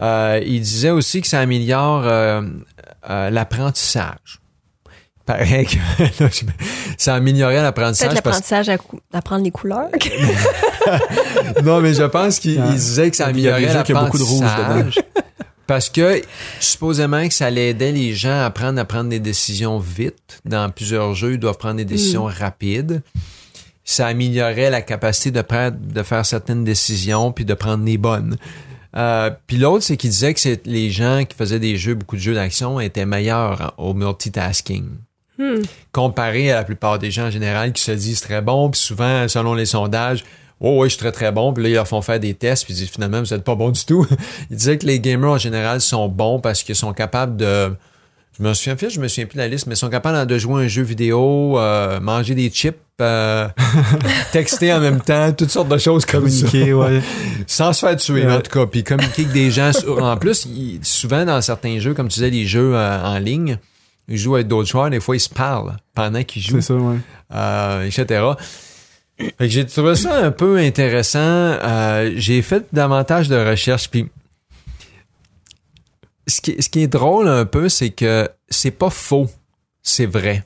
Euh, 0.00 0.40
il 0.46 0.60
disait 0.60 0.90
aussi 0.90 1.20
que 1.22 1.26
ça 1.26 1.40
améliore 1.40 2.02
euh, 2.04 2.42
euh, 3.10 3.30
l'apprentissage. 3.30 4.40
Il 4.86 5.24
paraît 5.26 5.64
que 5.64 6.22
là, 6.22 6.28
ça 6.98 7.14
améliorerait 7.16 7.62
l'apprentissage. 7.62 8.10
Peut-être 8.10 8.22
parce- 8.22 8.36
l'apprentissage 8.36 8.68
à 8.68 8.78
cou- 8.78 9.00
d'apprendre 9.12 9.42
les 9.42 9.50
couleurs. 9.50 9.88
Non, 11.64 11.80
mais 11.80 11.94
je 11.94 12.02
pense 12.04 12.38
qu'il 12.38 12.60
Ah. 12.60 12.68
disait 12.72 13.10
que 13.10 13.16
ça 13.16 13.26
améliorait 13.26 13.60
l'apprentissage. 14.52 14.98
Parce 15.66 15.88
que 15.88 16.20
supposément 16.60 17.26
que 17.26 17.32
ça 17.32 17.50
aidait 17.50 17.92
les 17.92 18.12
gens 18.14 18.30
à 18.42 18.44
apprendre 18.44 18.78
à 18.78 18.84
prendre 18.84 19.08
des 19.08 19.20
décisions 19.20 19.78
vite. 19.78 20.40
Dans 20.44 20.68
plusieurs 20.70 21.14
jeux, 21.14 21.32
ils 21.34 21.38
doivent 21.38 21.56
prendre 21.56 21.76
des 21.76 21.84
décisions 21.86 22.24
rapides. 22.24 23.02
Ça 23.82 24.06
améliorait 24.08 24.68
la 24.70 24.82
capacité 24.82 25.30
de, 25.30 25.40
prendre- 25.42 25.76
de 25.80 26.02
faire 26.02 26.24
certaines 26.26 26.64
décisions 26.64 27.32
puis 27.32 27.44
de 27.46 27.54
prendre 27.54 27.84
les 27.84 27.96
bonnes. 27.98 28.36
Euh, 28.96 29.30
puis 29.46 29.56
l'autre, 29.56 29.84
c'est 29.84 29.96
qu'il 29.96 30.10
disait 30.10 30.34
que 30.34 30.40
les 30.66 30.90
gens 30.90 31.24
qui 31.28 31.34
faisaient 31.36 31.58
des 31.58 31.76
jeux, 31.76 31.94
beaucoup 31.94 32.16
de 32.16 32.20
jeux 32.20 32.34
d'action, 32.34 32.78
étaient 32.78 33.06
meilleurs 33.06 33.74
au 33.78 33.92
multitasking. 33.94 34.84
Comparé 35.92 36.52
à 36.52 36.56
la 36.56 36.64
plupart 36.64 36.98
des 36.98 37.10
gens 37.10 37.26
en 37.26 37.30
général 37.30 37.72
qui 37.72 37.82
se 37.82 37.90
disent 37.92 38.20
très 38.20 38.40
bons, 38.40 38.70
puis 38.70 38.80
souvent, 38.80 39.26
selon 39.28 39.54
les 39.54 39.66
sondages, 39.66 40.24
oh 40.60 40.80
oui, 40.82 40.88
je 40.88 40.94
suis 40.94 40.98
très 41.00 41.12
très 41.12 41.32
bon, 41.32 41.52
puis 41.52 41.62
là, 41.64 41.68
ils 41.70 41.74
leur 41.74 41.88
font 41.88 42.02
faire 42.02 42.20
des 42.20 42.34
tests, 42.34 42.64
puis 42.64 42.74
ils 42.74 42.78
disent 42.78 42.90
finalement, 42.90 43.20
vous 43.20 43.32
êtes 43.34 43.44
pas 43.44 43.54
bon 43.54 43.70
du 43.70 43.84
tout. 43.84 44.06
Ils 44.50 44.56
disaient 44.56 44.78
que 44.78 44.86
les 44.86 45.00
gamers 45.00 45.30
en 45.32 45.38
général 45.38 45.80
sont 45.80 46.08
bons 46.08 46.40
parce 46.40 46.62
qu'ils 46.62 46.76
sont 46.76 46.92
capables 46.92 47.36
de. 47.36 47.72
Je 48.38 48.42
me 48.42 48.52
souviens, 48.52 48.76
je 48.88 48.98
me 48.98 49.06
souviens 49.06 49.26
plus 49.26 49.36
de 49.36 49.42
la 49.42 49.48
liste, 49.48 49.68
mais 49.68 49.74
ils 49.74 49.78
sont 49.78 49.88
capables 49.90 50.26
de 50.26 50.38
jouer 50.38 50.64
un 50.64 50.66
jeu 50.66 50.82
vidéo, 50.82 51.56
euh, 51.56 52.00
manger 52.00 52.34
des 52.34 52.50
chips, 52.50 52.76
euh, 53.00 53.46
texter 54.32 54.72
en 54.72 54.80
même 54.80 55.00
temps, 55.00 55.32
toutes 55.32 55.50
sortes 55.50 55.68
de 55.68 55.78
choses 55.78 56.04
comme 56.04 56.28
ça. 56.28 56.46
Communiquer, 56.46 56.72
ouais. 56.72 57.00
Sans 57.46 57.72
se 57.72 57.86
faire 57.86 57.94
tuer, 57.96 58.26
Ouais. 58.26 58.32
en 58.34 58.40
tout 58.40 58.50
cas. 58.50 58.66
Puis 58.66 58.82
communiquer 58.82 59.22
avec 59.22 59.32
des 59.32 59.52
gens. 59.52 59.70
En 60.00 60.16
plus, 60.16 60.48
souvent 60.82 61.24
dans 61.24 61.40
certains 61.42 61.78
jeux, 61.78 61.94
comme 61.94 62.08
tu 62.08 62.14
disais, 62.14 62.30
les 62.30 62.44
jeux 62.44 62.74
euh, 62.74 63.02
en 63.04 63.18
ligne, 63.18 63.56
ils 64.08 64.18
jouent 64.18 64.34
avec 64.34 64.48
d'autres 64.48 64.68
joueurs, 64.68 64.90
des 64.90 64.98
fois 65.00 65.14
ils 65.14 65.20
se 65.20 65.30
parlent 65.30 65.76
pendant 65.94 66.22
qu'ils 66.24 66.42
jouent, 66.42 66.56
C'est 66.60 66.66
ça, 66.68 66.74
ouais. 66.74 66.96
euh, 67.34 67.84
etc. 67.86 68.20
Fait 69.18 69.32
que 69.38 69.48
j'ai 69.48 69.64
trouvé 69.64 69.94
ça 69.94 70.16
un 70.16 70.30
peu 70.32 70.58
intéressant. 70.58 71.18
Euh, 71.20 72.12
j'ai 72.16 72.42
fait 72.42 72.66
davantage 72.72 73.28
de 73.28 73.36
recherches, 73.36 73.88
puis 73.88 74.08
ce 76.26 76.40
qui, 76.40 76.60
ce 76.60 76.68
qui 76.68 76.80
est 76.80 76.88
drôle 76.88 77.28
un 77.28 77.44
peu, 77.44 77.68
c'est 77.68 77.90
que 77.90 78.28
c'est 78.48 78.70
pas 78.70 78.90
faux, 78.90 79.28
c'est 79.82 80.06
vrai. 80.06 80.44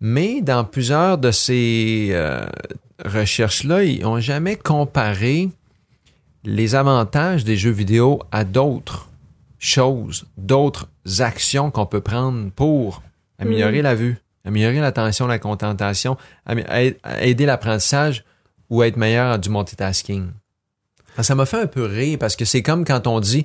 Mais 0.00 0.40
dans 0.40 0.64
plusieurs 0.64 1.18
de 1.18 1.30
ces 1.30 2.08
euh, 2.12 2.46
recherches-là, 3.04 3.84
ils 3.84 4.02
n'ont 4.02 4.20
jamais 4.20 4.56
comparé 4.56 5.50
les 6.44 6.74
avantages 6.74 7.44
des 7.44 7.56
jeux 7.56 7.72
vidéo 7.72 8.22
à 8.30 8.44
d'autres 8.44 9.08
choses, 9.58 10.26
d'autres 10.36 10.88
actions 11.18 11.70
qu'on 11.70 11.86
peut 11.86 12.00
prendre 12.00 12.50
pour 12.52 13.02
améliorer 13.38 13.80
Mm. 13.80 13.84
la 13.84 13.94
vue, 13.96 14.16
améliorer 14.48 14.80
l'attention, 14.80 15.26
la 15.26 15.38
contentation, 15.38 16.16
aider 17.20 17.46
l'apprentissage 17.46 18.24
ou 18.70 18.82
être 18.82 18.96
meilleur 18.96 19.38
du 19.38 19.50
multitasking. 19.50 20.30
Ça 21.20 21.34
m'a 21.34 21.46
fait 21.46 21.60
un 21.60 21.66
peu 21.66 21.84
rire 21.84 22.18
parce 22.18 22.36
que 22.36 22.44
c'est 22.44 22.62
comme 22.62 22.84
quand 22.84 23.06
on 23.06 23.20
dit, 23.20 23.44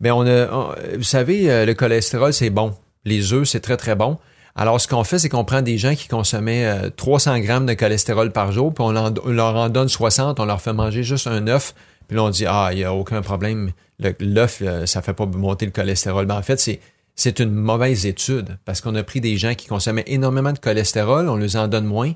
ben 0.00 0.12
on 0.12 0.26
a, 0.26 0.74
vous 0.96 1.02
savez, 1.02 1.50
euh, 1.50 1.64
le 1.64 1.74
cholestérol 1.74 2.32
c'est 2.32 2.50
bon, 2.50 2.74
les 3.04 3.32
œufs 3.32 3.48
c'est 3.48 3.60
très 3.60 3.76
très 3.76 3.94
bon. 3.94 4.18
Alors 4.56 4.80
ce 4.80 4.86
qu'on 4.86 5.02
fait, 5.02 5.18
c'est 5.18 5.28
qu'on 5.28 5.44
prend 5.44 5.62
des 5.62 5.78
gens 5.78 5.94
qui 5.94 6.06
consommaient 6.06 6.66
euh, 6.66 6.90
300 6.90 7.40
grammes 7.40 7.66
de 7.66 7.74
cholestérol 7.74 8.30
par 8.30 8.52
jour, 8.52 8.72
puis 8.72 8.84
on, 8.84 8.92
leur 8.92 9.56
en 9.56 9.68
donne 9.68 9.88
60, 9.88 10.38
on 10.38 10.44
leur 10.44 10.60
fait 10.60 10.72
manger 10.72 11.02
juste 11.02 11.26
un 11.26 11.48
œuf, 11.48 11.74
puis 12.06 12.16
là 12.16 12.24
on 12.24 12.30
dit 12.30 12.44
ah 12.46 12.70
il 12.72 12.78
y 12.78 12.84
a 12.84 12.92
aucun 12.92 13.22
problème, 13.22 13.72
l'œuf 14.20 14.58
euh, 14.62 14.86
ça 14.86 15.02
fait 15.02 15.14
pas 15.14 15.26
monter 15.26 15.66
le 15.66 15.72
cholestérol. 15.72 16.26
Ben 16.26 16.36
en 16.36 16.42
fait 16.42 16.60
c'est 16.60 16.80
c'est 17.14 17.38
une 17.38 17.52
mauvaise 17.52 18.06
étude 18.06 18.58
parce 18.64 18.80
qu'on 18.80 18.94
a 18.94 19.02
pris 19.02 19.20
des 19.20 19.36
gens 19.36 19.54
qui 19.54 19.66
consommaient 19.66 20.04
énormément 20.06 20.52
de 20.52 20.58
cholestérol, 20.58 21.28
on 21.28 21.36
les 21.36 21.56
en 21.56 21.68
donne 21.68 21.86
moins. 21.86 22.12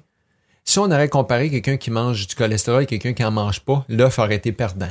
Si 0.65 0.79
on 0.79 0.91
aurait 0.91 1.09
comparé 1.09 1.51
quelqu'un 1.51 1.77
qui 1.77 1.91
mange 1.91 2.27
du 2.27 2.35
cholestérol 2.35 2.83
et 2.83 2.87
quelqu'un 2.87 3.13
qui 3.15 3.25
en 3.25 3.31
mange 3.31 3.61
pas, 3.61 3.85
l'œuf 3.89 4.19
aurait 4.19 4.37
été 4.37 4.53
perdant. 4.53 4.91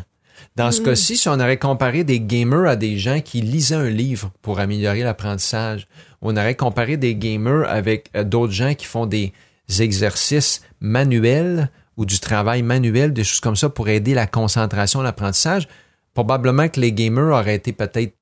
Dans 0.55 0.71
ce 0.71 0.81
cas-ci, 0.81 1.17
si 1.17 1.29
on 1.29 1.39
aurait 1.39 1.57
comparé 1.57 2.03
des 2.03 2.19
gamers 2.19 2.67
à 2.67 2.75
des 2.75 2.97
gens 2.97 3.21
qui 3.21 3.41
lisaient 3.41 3.75
un 3.75 3.89
livre 3.89 4.31
pour 4.41 4.59
améliorer 4.59 5.03
l'apprentissage, 5.03 5.87
on 6.21 6.35
aurait 6.35 6.55
comparé 6.55 6.97
des 6.97 7.15
gamers 7.15 7.69
avec 7.69 8.09
euh, 8.15 8.23
d'autres 8.23 8.53
gens 8.53 8.73
qui 8.73 8.85
font 8.85 9.05
des 9.05 9.33
exercices 9.79 10.61
manuels 10.79 11.69
ou 11.95 12.05
du 12.05 12.19
travail 12.19 12.61
manuel, 12.61 13.13
des 13.13 13.23
choses 13.23 13.39
comme 13.39 13.55
ça 13.55 13.69
pour 13.69 13.89
aider 13.89 14.13
la 14.13 14.27
concentration, 14.27 15.01
l'apprentissage, 15.01 15.67
probablement 16.13 16.69
que 16.69 16.79
les 16.79 16.93
gamers 16.93 17.35
auraient 17.35 17.55
été 17.55 17.73
peut-être 17.73 18.16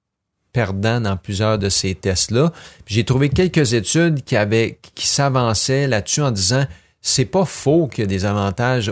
perdants 0.56 1.02
dans 1.02 1.18
plusieurs 1.18 1.60
de 1.60 1.68
ces 1.68 1.96
tests-là. 1.96 2.54
J'ai 2.88 3.04
trouvé 3.04 3.28
quelques 3.28 3.74
études 3.74 4.24
qui 4.24 4.38
avaient 4.38 4.80
qui 4.96 5.06
s'avançaient 5.06 5.86
là-dessus 5.86 6.22
en 6.22 6.32
disant 6.32 6.64
c'est 7.02 7.26
pas 7.26 7.44
faux 7.44 7.88
qu'il 7.88 8.06
y 8.06 8.06
a 8.06 8.08
des 8.08 8.24
avantages 8.24 8.90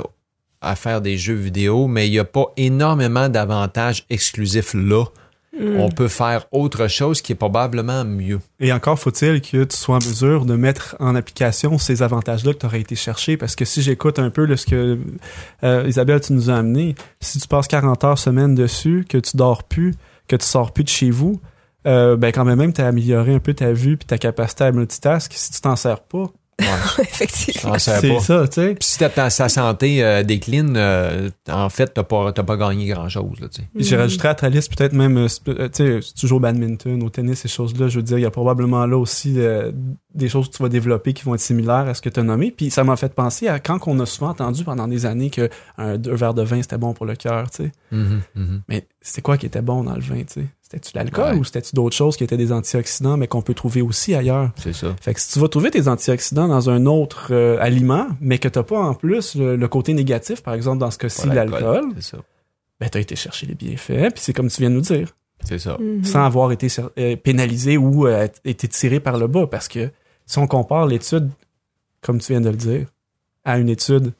à 0.59 0.75
faire 0.75 1.01
des 1.01 1.17
jeux 1.17 1.35
vidéo, 1.35 1.87
mais 1.87 2.07
il 2.07 2.11
n'y 2.11 2.19
a 2.19 2.25
pas 2.25 2.47
énormément 2.57 3.29
d'avantages 3.29 4.05
exclusifs 4.09 4.73
là. 4.73 5.05
On 5.61 5.89
peut 5.89 6.07
faire 6.07 6.47
autre 6.51 6.87
chose 6.87 7.21
qui 7.21 7.31
est 7.31 7.35
probablement 7.35 8.03
mieux. 8.03 8.39
Et 8.59 8.73
encore 8.73 8.99
faut-il 8.99 9.39
que 9.39 9.63
tu 9.63 9.77
sois 9.77 9.97
en 9.97 9.99
mesure 9.99 10.45
de 10.45 10.55
mettre 10.55 10.95
en 10.99 11.15
application 11.15 11.77
ces 11.77 12.01
avantages-là 12.01 12.53
que 12.53 12.57
tu 12.57 12.65
aurais 12.65 12.81
été 12.81 12.95
chercher. 12.95 13.37
Parce 13.37 13.55
que 13.55 13.63
si 13.63 13.83
j'écoute 13.83 14.17
un 14.17 14.31
peu 14.31 14.45
là, 14.45 14.57
ce 14.57 14.65
que 14.65 14.97
euh, 15.63 15.85
Isabelle, 15.87 16.21
tu 16.21 16.33
nous 16.33 16.49
as 16.49 16.55
amené, 16.55 16.95
si 17.19 17.39
tu 17.39 17.47
passes 17.47 17.67
40 17.67 18.03
heures 18.03 18.17
semaine 18.17 18.55
dessus, 18.55 19.05
que 19.07 19.19
tu 19.19 19.37
dors 19.37 19.63
plus, 19.63 19.93
que 20.27 20.35
tu 20.35 20.45
sors 20.45 20.73
plus 20.73 20.83
de 20.83 20.89
chez 20.89 21.11
vous, 21.11 21.39
euh, 21.87 22.15
ben 22.17 22.31
quand 22.31 22.45
même, 22.45 22.59
même 22.59 22.73
tu 22.73 22.81
as 22.81 22.87
amélioré 22.87 23.33
un 23.33 23.39
peu 23.39 23.53
ta 23.53 23.71
vue 23.73 23.97
puis 23.97 24.05
ta 24.05 24.17
capacité 24.17 24.65
à 24.65 24.71
multitask. 24.71 25.31
Si 25.33 25.51
tu 25.51 25.61
t'en 25.61 25.75
sers 25.75 26.01
pas, 26.01 26.25
Effectivement. 26.99 27.73
J'en 27.73 27.79
sais 27.79 27.99
c'est 27.99 28.13
pas. 28.13 28.19
ça, 28.19 28.47
tu 28.47 28.53
sais. 28.61 28.75
Puis 28.75 28.87
si 28.87 28.99
ta, 28.99 29.09
ta- 29.09 29.31
sa 29.31 29.49
santé 29.49 30.03
euh, 30.03 30.21
décline, 30.23 30.75
euh, 30.77 31.29
en 31.51 31.67
fait, 31.69 31.87
t'as 31.95 32.03
pas, 32.03 32.31
t'as 32.31 32.43
pas 32.43 32.57
gagné 32.57 32.85
grand-chose. 32.87 33.39
Là, 33.41 33.47
tu 33.49 33.61
sais. 33.61 33.67
J'ai 33.75 33.97
rajouté 33.97 34.27
à 34.27 34.35
ta 34.35 34.49
liste 34.49 34.73
peut-être 34.75 34.93
même, 34.93 35.27
tu 35.27 35.53
sais, 35.73 35.99
joues 36.27 36.35
au 36.35 36.39
badminton, 36.39 37.01
au 37.01 37.09
tennis, 37.09 37.39
ces 37.39 37.47
choses-là, 37.47 37.87
je 37.87 37.97
veux 37.97 38.03
dire, 38.03 38.19
il 38.19 38.21
y 38.21 38.25
a 38.25 38.31
probablement 38.31 38.85
là 38.85 38.97
aussi 38.97 39.33
euh, 39.39 39.71
des 40.13 40.29
choses 40.29 40.47
que 40.49 40.55
tu 40.55 40.61
vas 40.63 40.69
développer 40.69 41.13
qui 41.13 41.23
vont 41.23 41.33
être 41.33 41.41
similaires 41.41 41.87
à 41.87 41.95
ce 41.95 42.01
que 42.03 42.09
tu 42.09 42.19
as 42.19 42.23
nommé. 42.23 42.51
Puis 42.55 42.69
ça 42.69 42.83
m'a 42.83 42.95
fait 42.97 43.13
penser 43.13 43.47
à 43.47 43.59
quand 43.59 43.79
on 43.87 43.99
a 43.99 44.05
souvent 44.05 44.29
entendu 44.29 44.63
pendant 44.63 44.87
des 44.87 45.07
années 45.07 45.31
que 45.31 45.49
un, 45.79 45.93
un 45.95 45.97
verre 46.15 46.35
de 46.35 46.43
vin, 46.43 46.61
c'était 46.61 46.77
bon 46.77 46.93
pour 46.93 47.07
le 47.07 47.15
cœur, 47.15 47.49
tu 47.49 47.63
sais. 47.63 47.71
Mhm, 47.91 48.21
mhm. 48.35 48.61
Mais 48.69 48.85
c'était 49.01 49.23
quoi 49.23 49.37
qui 49.37 49.47
était 49.47 49.63
bon 49.63 49.83
dans 49.83 49.95
le 49.95 50.01
vin, 50.01 50.17
tu 50.19 50.25
sais? 50.41 50.45
C'était-tu 50.73 50.97
l'alcool 50.97 51.33
Ouais. 51.33 51.39
ou 51.39 51.43
c'était-tu 51.43 51.75
d'autres 51.75 51.95
choses 51.95 52.17
qui 52.17 52.23
étaient 52.23 52.37
des 52.37 52.51
antioxydants, 52.51 53.15
mais 53.17 53.27
qu'on 53.27 53.43
peut 53.43 53.53
trouver 53.53 53.81
aussi 53.83 54.15
ailleurs? 54.15 54.49
C'est 54.55 54.73
ça. 54.73 54.95
Fait 55.01 55.13
que 55.13 55.19
si 55.21 55.31
tu 55.33 55.39
vas 55.39 55.47
trouver 55.47 55.69
tes 55.69 55.87
antioxydants 55.87 56.47
dans 56.47 56.69
un 56.71 56.85
autre 56.87 57.27
euh, 57.31 57.57
aliment, 57.61 58.07
mais 58.19 58.39
que 58.39 58.47
t'as 58.47 58.63
pas 58.63 58.79
en 58.79 58.95
plus 58.95 59.35
le, 59.35 59.55
le 59.55 59.67
côté 59.67 59.93
négatif, 59.93 60.41
par 60.41 60.55
exemple 60.55 60.79
dans 60.79 60.89
ce 60.89 60.97
cas-ci 60.97 61.27
l'alcool, 61.29 61.85
C'est 61.95 62.15
ça. 62.15 62.17
ben 62.79 62.89
t'as 62.89 62.99
été 62.99 63.15
chercher 63.15 63.45
les 63.45 63.53
bienfaits, 63.55 64.13
puis 64.13 64.23
c'est 64.23 64.33
comme 64.33 64.49
tu 64.49 64.61
viens 64.61 64.69
de 64.71 64.75
nous 64.75 64.81
dire 64.81 65.09
C'est 65.45 65.59
ça. 65.59 65.77
Mhm. 65.79 66.03
sans 66.03 66.25
avoir 66.25 66.51
été 66.51 66.67
euh, 66.97 67.15
pénalisé 67.17 67.77
ou 67.77 68.07
euh, 68.07 68.27
été 68.43 68.67
tiré 68.67 68.99
par 68.99 69.17
le 69.19 69.27
bas. 69.27 69.45
Parce 69.45 69.67
que 69.67 69.91
si 70.25 70.39
on 70.39 70.47
compare 70.47 70.87
l'étude, 70.87 71.29
comme 72.01 72.19
tu 72.19 72.31
viens 72.33 72.41
de 72.41 72.49
le 72.49 72.55
dire, 72.55 72.87
à 73.45 73.59
une 73.59 73.69
étude 73.69 74.13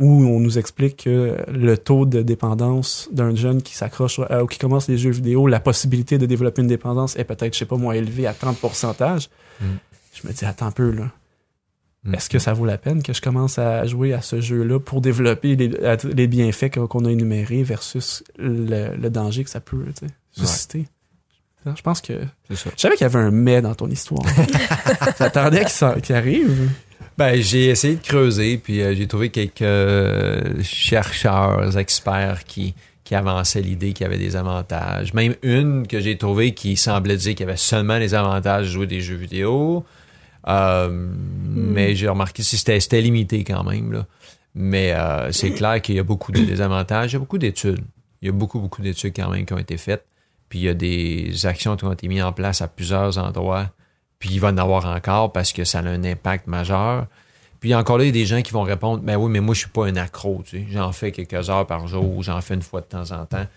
où 0.00 0.24
on 0.26 0.40
nous 0.40 0.58
explique 0.58 1.04
que 1.04 1.36
le 1.48 1.78
taux 1.78 2.04
de 2.04 2.22
dépendance 2.22 3.08
d'un 3.12 3.34
jeune 3.34 3.62
qui 3.62 3.74
s'accroche 3.76 4.18
euh, 4.30 4.42
ou 4.42 4.46
qui 4.46 4.58
commence 4.58 4.88
les 4.88 4.98
jeux 4.98 5.10
vidéo, 5.10 5.46
la 5.46 5.60
possibilité 5.60 6.18
de 6.18 6.26
développer 6.26 6.62
une 6.62 6.68
dépendance 6.68 7.16
est 7.16 7.24
peut-être, 7.24 7.54
je 7.54 7.60
sais 7.60 7.64
pas 7.64 7.76
moi, 7.76 7.96
élevée 7.96 8.26
à 8.26 8.34
30 8.34 8.58
pourcentage, 8.58 9.28
Mm. 9.60 9.66
je 10.12 10.26
me 10.28 10.32
dis, 10.32 10.44
attends 10.44 10.66
un 10.66 10.72
peu, 10.72 10.90
là. 10.90 11.10
Mm. 12.02 12.14
Est-ce 12.14 12.28
que 12.28 12.40
ça 12.40 12.52
vaut 12.52 12.64
la 12.66 12.76
peine 12.76 13.02
que 13.02 13.12
je 13.12 13.22
commence 13.22 13.58
à 13.58 13.84
jouer 13.86 14.12
à 14.12 14.20
ce 14.20 14.40
jeu-là 14.40 14.80
pour 14.80 15.00
développer 15.00 15.54
les, 15.54 15.70
les 16.12 16.26
bienfaits 16.26 16.70
qu'on 16.88 17.04
a 17.04 17.10
énumérés 17.12 17.62
versus 17.62 18.24
le, 18.36 18.96
le 18.96 19.10
danger 19.10 19.44
que 19.44 19.50
ça 19.50 19.60
peut 19.60 19.84
tu 19.98 20.06
sais, 20.06 20.12
susciter? 20.32 20.86
Je 21.66 21.82
pense 21.82 22.00
que. 22.00 22.12
C'est 22.48 22.56
ça. 22.56 22.70
Je 22.76 22.80
savais 22.80 22.96
qu'il 22.96 23.04
y 23.04 23.10
avait 23.10 23.18
un 23.18 23.30
mais 23.30 23.62
dans 23.62 23.74
ton 23.74 23.88
histoire. 23.88 24.24
J'attendais 25.18 25.64
qu'il 26.02 26.16
arrive. 26.16 26.70
Ben, 27.16 27.40
j'ai 27.40 27.66
essayé 27.66 27.94
de 27.94 28.02
creuser, 28.02 28.58
puis 28.58 28.82
euh, 28.82 28.94
j'ai 28.94 29.06
trouvé 29.06 29.30
quelques 29.30 29.62
euh, 29.62 30.62
chercheurs, 30.62 31.78
experts 31.78 32.44
qui, 32.44 32.74
qui 33.04 33.14
avançaient 33.14 33.60
l'idée 33.60 33.92
qu'il 33.92 34.04
y 34.04 34.06
avait 34.06 34.18
des 34.18 34.34
avantages. 34.34 35.14
Même 35.14 35.36
une 35.42 35.86
que 35.86 36.00
j'ai 36.00 36.18
trouvée 36.18 36.54
qui 36.54 36.76
semblait 36.76 37.16
dire 37.16 37.34
qu'il 37.34 37.46
y 37.46 37.48
avait 37.48 37.56
seulement 37.56 37.98
les 37.98 38.14
avantages 38.14 38.66
de 38.66 38.70
jouer 38.72 38.86
des 38.86 39.00
jeux 39.00 39.14
vidéo. 39.14 39.84
Euh, 40.48 40.88
Mais 40.90 41.94
j'ai 41.94 42.08
remarqué 42.08 42.42
que 42.42 42.48
c'était 42.48 42.80
c'était 42.80 43.00
limité 43.00 43.44
quand 43.44 43.64
même. 43.64 43.92
Là. 43.92 44.06
Mais 44.54 44.92
euh, 44.92 45.32
c'est 45.32 45.50
clair 45.50 45.80
qu'il 45.82 45.96
y 45.96 45.98
a 45.98 46.02
beaucoup 46.04 46.32
de 46.32 46.40
désavantages. 46.40 47.12
Il 47.12 47.14
y 47.14 47.16
a 47.16 47.20
beaucoup 47.20 47.38
d'études. 47.38 47.84
Il 48.22 48.26
y 48.26 48.28
a 48.28 48.32
beaucoup, 48.32 48.58
beaucoup 48.60 48.82
d'études 48.82 49.14
quand 49.14 49.30
même 49.30 49.44
qui 49.44 49.52
ont 49.52 49.58
été 49.58 49.76
faites. 49.76 50.04
Puis 50.54 50.60
il 50.60 50.66
y 50.66 50.68
a 50.68 50.74
des 50.74 51.46
actions 51.46 51.74
qui 51.74 51.84
ont 51.84 51.90
été 51.90 52.06
mises 52.06 52.22
en 52.22 52.32
place 52.32 52.62
à 52.62 52.68
plusieurs 52.68 53.18
endroits. 53.18 53.70
Puis 54.20 54.28
il 54.34 54.38
va 54.38 54.50
en 54.50 54.56
avoir 54.56 54.86
encore 54.86 55.32
parce 55.32 55.52
que 55.52 55.64
ça 55.64 55.80
a 55.80 55.82
un 55.82 56.04
impact 56.04 56.46
majeur. 56.46 57.08
Puis 57.58 57.74
encore 57.74 57.98
là, 57.98 58.04
il 58.04 58.06
y 58.06 58.10
a 58.10 58.12
des 58.12 58.24
gens 58.24 58.40
qui 58.40 58.52
vont 58.52 58.62
répondre 58.62 59.02
Ben 59.02 59.16
oui, 59.16 59.32
mais 59.32 59.40
moi, 59.40 59.52
je 59.56 59.62
suis 59.62 59.68
pas 59.68 59.86
un 59.86 59.96
accro. 59.96 60.44
Tu 60.46 60.58
sais. 60.58 60.66
J'en 60.70 60.92
fais 60.92 61.10
quelques 61.10 61.50
heures 61.50 61.66
par 61.66 61.88
jour, 61.88 62.22
j'en 62.22 62.40
fais 62.40 62.54
une 62.54 62.62
fois 62.62 62.82
de 62.82 62.86
temps 62.86 63.10
en 63.10 63.26
temps. 63.26 63.48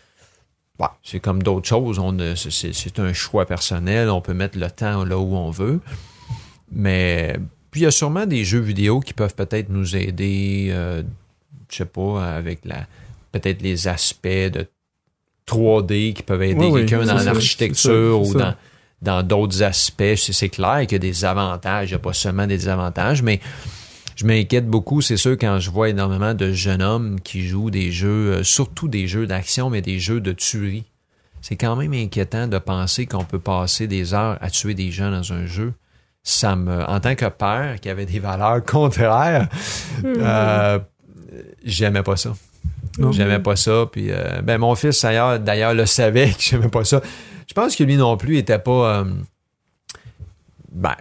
Ouais, 0.80 0.88
c'est 1.04 1.20
comme 1.20 1.44
d'autres 1.44 1.68
choses. 1.68 2.02
C'est 2.50 3.00
un 3.00 3.14
choix 3.14 3.46
personnel. 3.46 4.10
On 4.10 4.22
peut 4.22 4.34
mettre 4.34 4.58
le 4.58 4.72
temps 4.72 5.06
là 5.06 5.20
où 5.20 5.36
on 5.36 5.52
veut. 5.52 5.80
Mais 6.72 7.36
puis 7.70 7.82
il 7.82 7.84
y 7.84 7.88
a 7.88 7.92
sûrement 7.92 8.26
des 8.26 8.44
jeux 8.44 8.58
vidéo 8.58 9.02
qui 9.02 9.14
peuvent 9.14 9.36
peut-être 9.36 9.70
nous 9.70 9.96
aider, 9.96 10.70
euh, 10.72 11.04
je 11.70 11.76
sais 11.76 11.86
pas, 11.86 12.28
avec 12.28 12.66
la 12.66 12.88
peut-être 13.32 13.62
les 13.62 13.88
aspects 13.88 14.26
de 14.26 14.66
3D 15.48 16.14
qui 16.14 16.24
peuvent 16.24 16.44
aider 16.44 16.66
Oui, 16.66 16.86
quelqu'un 16.86 17.06
dans 17.06 17.24
l'architecture 17.24 18.22
ou 18.22 18.34
dans 18.34 18.54
dans 19.02 19.22
d'autres 19.24 19.64
aspects. 19.64 20.16
C'est 20.16 20.34
c'est 20.34 20.50
clair 20.50 20.82
qu'il 20.82 20.94
y 20.94 20.96
a 20.96 21.00
des 21.00 21.26
avantages, 21.26 21.90
il 21.90 21.94
n'y 21.94 21.96
a 21.96 22.00
pas 22.00 22.14
seulement 22.14 22.48
des 22.48 22.58
désavantages, 22.58 23.22
mais 23.22 23.40
je 24.16 24.26
m'inquiète 24.26 24.68
beaucoup, 24.68 25.02
c'est 25.02 25.18
sûr, 25.18 25.34
quand 25.34 25.60
je 25.60 25.70
vois 25.70 25.90
énormément 25.90 26.34
de 26.34 26.52
jeunes 26.52 26.82
hommes 26.82 27.22
qui 27.22 27.48
jouent 27.48 27.70
des 27.70 27.92
jeux, 27.92 28.38
euh, 28.38 28.44
surtout 28.44 28.88
des 28.88 29.08
jeux 29.08 29.28
d'action, 29.28 29.70
mais 29.70 29.84
des 29.84 30.00
jeux 30.00 30.20
de 30.22 30.32
tuerie. 30.32 30.86
C'est 31.42 31.56
quand 31.56 31.76
même 31.76 31.94
inquiétant 31.94 32.48
de 32.48 32.58
penser 32.58 33.06
qu'on 33.06 33.24
peut 33.24 33.40
passer 33.40 33.86
des 33.86 34.16
heures 34.16 34.40
à 34.42 34.50
tuer 34.50 34.74
des 34.74 34.90
gens 34.90 35.12
dans 35.12 35.34
un 35.34 35.46
jeu. 35.46 35.74
Ça 36.24 36.56
me, 36.56 36.84
en 36.90 37.00
tant 37.00 37.14
que 37.14 37.30
père 37.30 37.80
qui 37.80 37.90
avait 37.90 38.08
des 38.08 38.20
valeurs 38.20 38.64
contraires, 38.66 39.48
euh, 40.04 40.80
j'aimais 41.64 42.04
pas 42.04 42.18
ça. 42.18 42.34
J'aimais 43.12 43.40
pas 43.40 43.56
ça. 43.56 43.86
Puis, 43.92 44.08
euh, 44.12 44.42
ben, 44.44 44.58
mon 44.58 44.76
fils, 44.76 45.02
d'ailleurs, 45.04 45.74
le 45.74 45.86
savait 45.86 46.30
que 46.30 46.42
j'aimais 46.42 46.70
pas 46.70 46.84
ça. 46.84 47.02
Je 47.48 47.54
pense 47.54 47.76
que 47.76 47.84
lui 47.84 47.96
non 47.98 48.18
plus 48.18 48.38
était 48.38 48.60
pas. 48.60 49.00
euh, 49.00 49.06
ben, 50.72 50.96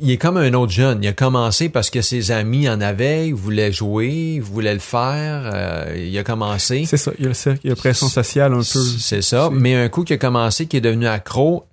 il 0.00 0.10
est 0.10 0.18
comme 0.18 0.36
un 0.36 0.52
autre 0.54 0.72
jeune. 0.72 1.02
Il 1.02 1.08
a 1.08 1.12
commencé 1.12 1.68
parce 1.68 1.90
que 1.90 2.00
ses 2.02 2.30
amis 2.30 2.68
en 2.68 2.80
avaient, 2.80 3.28
il 3.28 3.34
voulait 3.34 3.72
jouer, 3.72 4.34
il 4.36 4.40
voulait 4.42 4.74
le 4.74 4.78
faire. 4.80 5.50
euh, 5.52 5.94
il 5.96 6.16
a 6.18 6.22
commencé. 6.22 6.84
C'est 6.86 6.96
ça. 6.96 7.10
Il 7.18 7.22
y 7.22 7.26
a, 7.26 7.28
le 7.28 7.34
cercle, 7.34 7.60
il 7.64 7.68
y 7.68 7.70
a 7.70 7.74
la 7.74 7.76
pression 7.80 8.08
sociale 8.08 8.52
un 8.52 8.58
peu. 8.58 8.62
C'est 8.62 9.22
ça. 9.22 9.48
Mais 9.52 9.74
un 9.74 9.88
coup 9.88 10.04
qui 10.04 10.12
a 10.12 10.18
commencé, 10.18 10.66
qui 10.66 10.76
est 10.76 10.80
devenu 10.82 11.06
accro, 11.06 11.64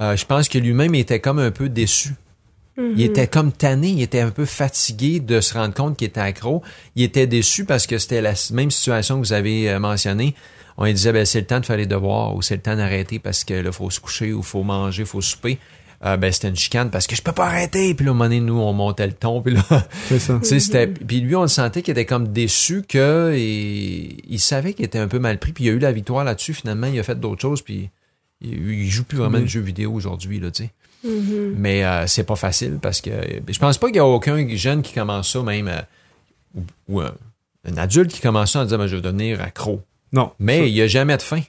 euh, 0.00 0.16
je 0.16 0.24
pense 0.24 0.48
que 0.48 0.58
lui-même 0.58 0.94
était 0.94 1.20
comme 1.20 1.38
un 1.38 1.50
peu 1.50 1.68
déçu. 1.68 2.14
Il 2.78 3.02
était 3.02 3.26
comme 3.26 3.50
tanné, 3.52 3.88
il 3.88 4.02
était 4.02 4.20
un 4.20 4.30
peu 4.30 4.44
fatigué 4.44 5.18
de 5.20 5.40
se 5.40 5.54
rendre 5.54 5.74
compte 5.74 5.96
qu'il 5.96 6.06
était 6.06 6.20
accro. 6.20 6.62
Il 6.94 7.02
était 7.02 7.26
déçu 7.26 7.64
parce 7.64 7.86
que 7.86 7.98
c'était 7.98 8.22
la 8.22 8.34
même 8.52 8.70
situation 8.70 9.16
que 9.20 9.26
vous 9.26 9.32
avez 9.32 9.68
euh, 9.68 9.80
mentionnée. 9.80 10.34
on 10.76 10.84
lui 10.84 10.94
disait, 10.94 11.12
ben, 11.12 11.26
c'est 11.26 11.40
le 11.40 11.46
temps 11.46 11.58
de 11.58 11.66
faire 11.66 11.76
les 11.76 11.86
devoirs 11.86 12.36
ou 12.36 12.42
c'est 12.42 12.54
le 12.54 12.62
temps 12.62 12.76
d'arrêter 12.76 13.18
parce 13.18 13.42
que 13.42 13.54
là, 13.54 13.72
faut 13.72 13.90
se 13.90 13.98
coucher 13.98 14.32
ou 14.32 14.42
faut 14.42 14.62
manger, 14.62 15.04
faut 15.04 15.20
souper. 15.20 15.58
Euh, 16.04 16.16
ben 16.16 16.30
c'était 16.30 16.46
une 16.46 16.54
chicane 16.54 16.90
parce 16.92 17.08
que 17.08 17.16
je 17.16 17.22
peux 17.22 17.32
pas 17.32 17.46
arrêter 17.46 17.92
puis 17.92 18.04
là 18.04 18.12
à 18.12 18.14
un 18.14 18.14
moment 18.14 18.26
donné, 18.26 18.38
nous 18.38 18.60
on 18.60 18.72
montait 18.72 19.08
le 19.08 19.14
ton 19.14 19.42
puis 19.42 19.54
là 19.54 19.62
C'est 20.06 20.20
ça. 20.20 20.38
c'était 20.44 20.86
puis 20.86 21.20
lui 21.20 21.34
on 21.34 21.42
le 21.42 21.48
sentait 21.48 21.82
qu'il 21.82 21.90
était 21.90 22.06
comme 22.06 22.28
déçu 22.28 22.84
que 22.88 23.32
et, 23.34 24.16
il 24.28 24.38
savait 24.38 24.74
qu'il 24.74 24.84
était 24.84 25.00
un 25.00 25.08
peu 25.08 25.18
mal 25.18 25.40
pris 25.40 25.50
puis 25.50 25.64
il 25.64 25.70
a 25.70 25.72
eu 25.72 25.80
la 25.80 25.90
victoire 25.90 26.22
là-dessus 26.22 26.54
finalement 26.54 26.86
il 26.86 27.00
a 27.00 27.02
fait 27.02 27.18
d'autres 27.18 27.42
choses 27.42 27.62
puis 27.62 27.90
il, 28.40 28.88
joue 28.88 29.02
plus 29.02 29.18
vraiment 29.18 29.38
Mhm. 29.38 29.42
de 29.44 29.48
jeux 29.48 29.60
vidéo 29.60 29.92
aujourd'hui 29.92 30.38
là 30.38 30.52
tu 30.52 30.62
sais 30.62 30.70
Mhm. 31.04 31.54
mais 31.56 31.84
euh, 31.84 32.06
c'est 32.08 32.24
pas 32.24 32.34
facile 32.36 32.78
parce 32.82 33.00
que 33.00 33.10
je 33.48 33.58
pense 33.58 33.78
pas 33.78 33.86
qu'il 33.86 33.96
y 33.96 34.00
a 34.00 34.04
aucun 34.06 34.46
jeune 34.56 34.82
qui 34.82 34.92
commence 34.94 35.32
ça 35.32 35.42
même 35.42 35.68
euh, 35.68 35.80
ou, 36.56 36.62
ou 36.88 37.00
un, 37.00 37.12
un 37.64 37.76
adulte 37.76 38.12
qui 38.12 38.20
commence 38.20 38.52
ça 38.52 38.60
en 38.60 38.64
disant 38.64 38.78
ben, 38.78 38.86
je 38.88 38.96
vais 38.96 39.02
devenir 39.02 39.40
accro 39.40 39.80
Non. 40.12 40.32
mais 40.40 40.58
ça- 40.58 40.66
il 40.66 40.72
n'y 40.74 40.82
a 40.82 40.86
jamais 40.88 41.16
de 41.16 41.22
fin. 41.22 41.40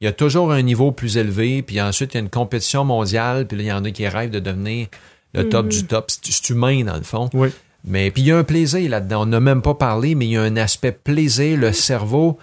Il 0.00 0.04
y 0.04 0.08
a 0.08 0.12
toujours 0.12 0.50
un 0.52 0.62
niveau 0.62 0.90
plus 0.92 1.16
élevé, 1.16 1.62
puis 1.62 1.80
ensuite 1.80 2.14
il 2.14 2.16
y 2.16 2.18
a 2.18 2.22
une 2.22 2.30
compétition 2.30 2.84
mondiale, 2.84 3.46
puis 3.46 3.56
là, 3.56 3.62
il 3.62 3.66
y 3.66 3.72
en 3.72 3.84
a 3.84 3.90
qui 3.92 4.06
rêvent 4.08 4.30
de 4.30 4.40
devenir 4.40 4.88
le 5.34 5.48
top 5.48 5.66
Mhm. 5.66 5.70
du 5.72 5.84
top. 5.86 6.10
C'est 6.10 6.20
c'est 6.32 6.50
humain, 6.50 6.84
dans 6.84 6.96
le 6.96 7.02
fond. 7.02 7.28
Oui. 7.34 7.48
Mais 7.84 8.10
puis 8.12 8.22
il 8.22 8.26
y 8.28 8.32
a 8.32 8.38
un 8.38 8.44
plaisir 8.44 8.88
là-dedans. 8.90 9.22
On 9.22 9.26
n'a 9.26 9.40
même 9.40 9.62
pas 9.62 9.74
parlé, 9.74 10.14
mais 10.14 10.26
il 10.26 10.32
y 10.32 10.36
a 10.36 10.42
un 10.42 10.56
aspect 10.56 10.92
plaisir. 10.92 11.56
Le 11.58 11.72
cerveau, 11.72 12.38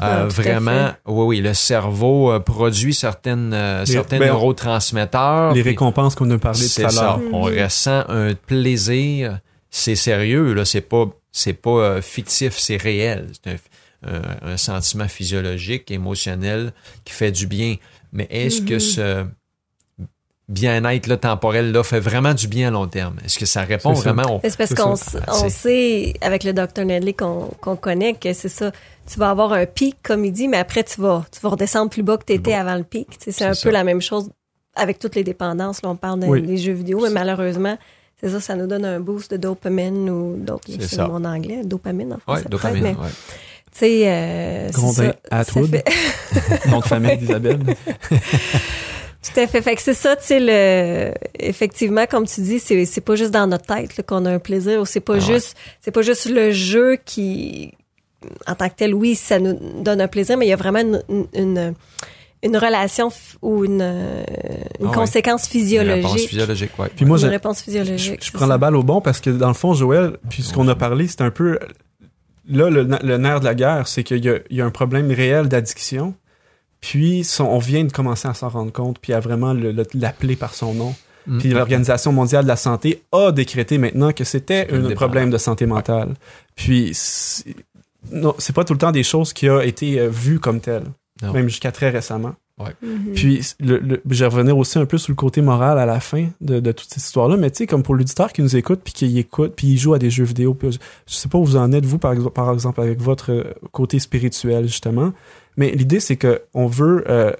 euh, 0.00 0.24
Ah, 0.24 0.24
vraiment, 0.26 0.92
oui, 1.06 1.24
oui, 1.26 1.40
le 1.42 1.52
cerveau 1.54 2.32
euh, 2.32 2.40
produit 2.40 2.94
certaines, 2.94 3.52
euh, 3.52 3.80
Les- 3.80 3.92
certains 3.92 4.18
ben, 4.18 4.28
neurotransmetteurs. 4.28 5.52
Les 5.54 5.62
récompenses 5.62 6.14
qu'on 6.14 6.30
a 6.30 6.38
parlé 6.38 6.60
tout 6.60 6.66
c'est 6.66 6.84
à 6.84 6.88
ça. 6.90 7.02
l'heure. 7.02 7.20
On 7.32 7.48
Mhm. 7.50 7.62
ressent 7.62 8.04
un 8.08 8.34
plaisir. 8.34 9.38
C'est 9.70 9.94
sérieux, 9.96 10.52
là. 10.54 10.64
C'est 10.64 10.80
pas, 10.82 11.06
c'est 11.30 11.52
pas 11.54 11.70
euh, 11.70 12.02
fictif, 12.02 12.58
c'est 12.58 12.76
réel. 12.76 13.28
C'est 13.44 13.52
un, 13.52 14.14
un- 14.14 14.52
un 14.52 14.56
sentiment 14.56 15.08
physiologique, 15.08 15.90
émotionnel 15.90 16.72
qui 17.04 17.12
fait 17.12 17.30
du 17.32 17.46
bien. 17.46 17.76
Mais 18.12 18.26
est-ce 18.30 18.62
que 18.62 18.74
Mhm. 18.74 18.80
ce 18.80 19.24
bien-être 20.48 21.06
là, 21.06 21.16
temporel 21.16 21.72
là 21.72 21.82
fait 21.82 22.00
vraiment 22.00 22.34
du 22.34 22.48
bien 22.48 22.68
à 22.68 22.70
long 22.70 22.86
terme? 22.86 23.16
Est-ce 23.24 23.38
que 23.38 23.46
ça 23.46 23.62
répond 23.62 23.92
vraiment 23.92 24.36
au... 24.36 24.40
C'est 24.44 24.56
parce 24.56 24.70
C'est 24.70 24.76
qu'on 24.76 24.94
Ah, 25.26 25.32
on 25.44 25.48
sait, 25.48 26.14
avec 26.20 26.44
le 26.44 26.52
Dr. 26.52 26.84
Nedley 26.84 27.12
qu'on 27.14 27.50
qu'on 27.60 27.76
connaît, 27.76 28.14
que 28.14 28.32
c'est 28.32 28.48
ça. 28.48 28.70
Tu 29.10 29.18
vas 29.18 29.30
avoir 29.30 29.52
un 29.52 29.66
pic, 29.66 29.96
comme 30.02 30.24
il 30.24 30.32
dit, 30.32 30.48
mais 30.48 30.58
après, 30.58 30.84
tu 30.84 31.00
vas, 31.00 31.24
tu 31.32 31.40
vas 31.40 31.48
redescendre 31.50 31.90
plus 31.90 32.02
bas 32.02 32.16
que 32.18 32.24
tu 32.24 32.32
étais 32.34 32.52
Bon. 32.52 32.58
avant 32.58 32.74
le 32.76 32.84
pic. 32.84 33.08
C'est 33.18 33.32
C'est 33.32 33.44
un 33.44 33.54
ça. 33.54 33.62
peu 33.62 33.70
la 33.72 33.82
même 33.84 34.00
chose 34.00 34.30
avec 34.76 34.98
toutes 34.98 35.14
les 35.16 35.24
dépendances. 35.24 35.82
Là, 35.82 35.90
on 35.90 35.96
parle 35.96 36.20
de- 36.20 36.26
Oui. 36.26 36.42
des 36.42 36.56
jeux 36.56 36.72
vidéo, 36.72 37.00
mais 37.02 37.10
malheureusement, 37.10 37.76
c'est 38.20 38.30
ça, 38.30 38.40
ça 38.40 38.54
nous 38.54 38.66
donne 38.66 38.84
un 38.84 39.00
boost 39.00 39.30
de 39.32 39.36
dopamine 39.36 40.08
ou 40.08 40.36
d'autres. 40.38 40.64
C'est 40.68 40.82
C'est 40.82 40.96
ça. 40.96 41.08
mon 41.08 41.24
anglais, 41.24 41.62
dopamine 41.64 42.12
en 42.14 42.18
français. 42.18 42.44
dopamine. 42.48 42.82
mais, 42.82 42.90
ouais. 42.90 43.10
Tu 43.72 43.78
sais, 43.78 44.08
euh, 44.08 44.66
c'est 44.66 44.72
Grondin 44.74 44.92
ça. 44.92 45.02
Ça 45.30 45.36
Atwood. 45.38 45.70
fait- 45.70 46.68
Nom 46.68 46.78
de 46.80 46.84
famille 46.84 47.16
d'Isabelle. 47.16 47.58
Tout 49.22 49.38
à 49.40 49.46
fait. 49.46 49.62
Fait 49.62 49.76
que 49.76 49.82
c'est 49.82 49.94
ça, 49.94 50.16
tu 50.16 50.24
sais, 50.26 50.40
le, 50.40 51.12
effectivement, 51.38 52.06
comme 52.06 52.26
tu 52.26 52.40
dis, 52.40 52.58
c'est, 52.58 52.84
c'est 52.86 53.00
pas 53.00 53.14
juste 53.14 53.30
dans 53.30 53.46
notre 53.46 53.66
tête 53.66 53.96
là, 53.96 54.02
qu'on 54.02 54.24
a 54.26 54.32
un 54.32 54.38
plaisir, 54.40 54.80
ou 54.80 54.84
c'est 54.84 55.00
pas 55.00 55.14
Ah 55.14 55.18
ouais. 55.18 55.32
juste, 55.34 55.56
c'est 55.80 55.92
pas 55.92 56.02
juste 56.02 56.28
le 56.28 56.50
jeu 56.50 56.96
qui, 57.04 57.72
en 58.48 58.54
tant 58.56 58.68
que 58.68 58.74
tel, 58.76 58.94
oui, 58.94 59.14
ça 59.14 59.38
nous 59.38 59.58
donne 59.82 60.00
un 60.00 60.08
plaisir, 60.08 60.36
mais 60.36 60.46
il 60.46 60.48
y 60.48 60.52
a 60.52 60.56
vraiment 60.56 60.80
une, 60.80 61.26
une, 61.34 61.74
une 62.42 62.56
relation 62.56 63.10
f- 63.10 63.36
ou 63.42 63.64
une, 63.64 63.80
une 63.82 63.84
Ah 64.80 64.84
ouais. 64.86 64.92
conséquence 64.92 65.22
Une 65.22 65.28
réponse 65.28 65.48
physiologique. 65.48 66.28
physiologique, 66.28 66.78
ouais. 66.80 66.88
Puis 66.96 67.04
moi, 67.04 67.16
une 67.18 67.22
je, 67.24 67.28
réponse 67.28 67.58
je, 67.60 67.64
physiologique. 67.64 68.32
prends 68.32 68.46
la 68.46 68.58
balle 68.58 68.74
au 68.74 68.82
bon 68.82 69.00
parce 69.00 69.20
que 69.20 69.30
dans 69.30 69.48
le 69.48 69.54
fond, 69.54 69.72
Joël, 69.74 70.16
puis 70.30 70.42
ce 70.42 70.52
qu'on 70.52 70.66
a 70.66 70.74
parlé, 70.74 71.06
c'est 71.06 71.20
un 71.20 71.30
peu 71.30 71.60
là 72.48 72.68
le, 72.70 72.82
le 72.82 73.16
nerf 73.18 73.38
de 73.38 73.44
la 73.44 73.54
guerre, 73.54 73.86
c'est 73.86 74.02
qu'il 74.02 74.24
y 74.24 74.28
a, 74.28 74.38
il 74.50 74.56
y 74.56 74.60
a 74.60 74.64
un 74.66 74.70
problème 74.70 75.12
réel 75.12 75.46
d'addiction. 75.48 76.14
Puis 76.82 77.24
son- 77.24 77.44
on 77.44 77.58
vient 77.58 77.84
de 77.84 77.92
commencer 77.92 78.28
à 78.28 78.34
s'en 78.34 78.50
rendre 78.50 78.72
compte, 78.72 78.98
puis 78.98 79.14
à 79.14 79.20
vraiment 79.20 79.54
le- 79.54 79.72
le- 79.72 79.86
l'appeler 79.94 80.36
par 80.36 80.52
son 80.52 80.74
nom. 80.74 80.94
Mm. 81.26 81.38
Puis 81.38 81.48
l'Organisation 81.50 82.12
mondiale 82.12 82.42
de 82.42 82.48
la 82.48 82.56
santé 82.56 83.02
a 83.12 83.30
décrété 83.32 83.78
maintenant 83.78 84.12
que 84.12 84.24
c'était 84.24 84.68
un 84.70 84.90
problème 84.94 85.30
de 85.30 85.38
santé 85.38 85.64
mentale. 85.66 86.14
Puis 86.56 86.90
c'est- 86.92 87.54
non, 88.10 88.34
c'est 88.38 88.52
pas 88.54 88.64
tout 88.64 88.72
le 88.74 88.80
temps 88.80 88.90
des 88.92 89.04
choses 89.04 89.32
qui 89.32 89.48
ont 89.48 89.60
été 89.60 89.98
euh, 90.00 90.08
vues 90.10 90.40
comme 90.40 90.60
telles, 90.60 90.84
Non. 91.22 91.32
même 91.32 91.48
jusqu'à 91.48 91.70
très 91.72 91.88
récemment. 91.90 92.34
Mhm. 92.82 93.14
Puis, 93.14 93.40
le, 93.58 93.78
le- 93.78 94.00
je 94.08 94.20
vais 94.24 94.26
revenir 94.30 94.56
aussi 94.56 94.78
un 94.78 94.84
peu 94.86 94.96
sur 94.96 95.10
le 95.10 95.16
côté 95.16 95.42
moral 95.42 95.80
à 95.80 95.86
la 95.86 95.98
fin 95.98 96.28
de, 96.40 96.60
de 96.60 96.70
toute 96.70 96.88
cette 96.88 97.02
histoire-là, 97.02 97.36
mais 97.36 97.50
tu 97.50 97.58
sais, 97.58 97.66
comme 97.66 97.82
pour 97.82 97.96
l'auditeur 97.96 98.32
qui 98.32 98.40
nous 98.40 98.54
écoute, 98.54 98.82
puis 98.84 98.92
qui 98.92 99.18
écoute, 99.18 99.54
puis 99.56 99.68
il 99.68 99.78
joue 99.78 99.94
à 99.94 99.98
des 99.98 100.10
jeux 100.10 100.22
vidéo, 100.22 100.54
puis 100.54 100.70
je, 100.70 100.78
je 101.08 101.14
sais 101.14 101.28
pas 101.28 101.38
où 101.38 101.44
vous 101.44 101.56
en 101.56 101.72
êtes, 101.72 101.84
vous, 101.84 101.98
par, 101.98 102.12
exemple- 102.12 102.32
par 102.34 102.52
exemple, 102.52 102.80
avec 102.80 103.00
votre 103.00 103.32
euh, 103.32 103.44
côté 103.72 103.98
spirituel, 103.98 104.66
justement, 104.68 105.12
mais 105.56 105.70
l'idée, 105.72 106.00
c'est 106.00 106.16
que 106.16 106.42
on 106.54 106.66
veut 106.66 107.04
euh, 107.08 107.32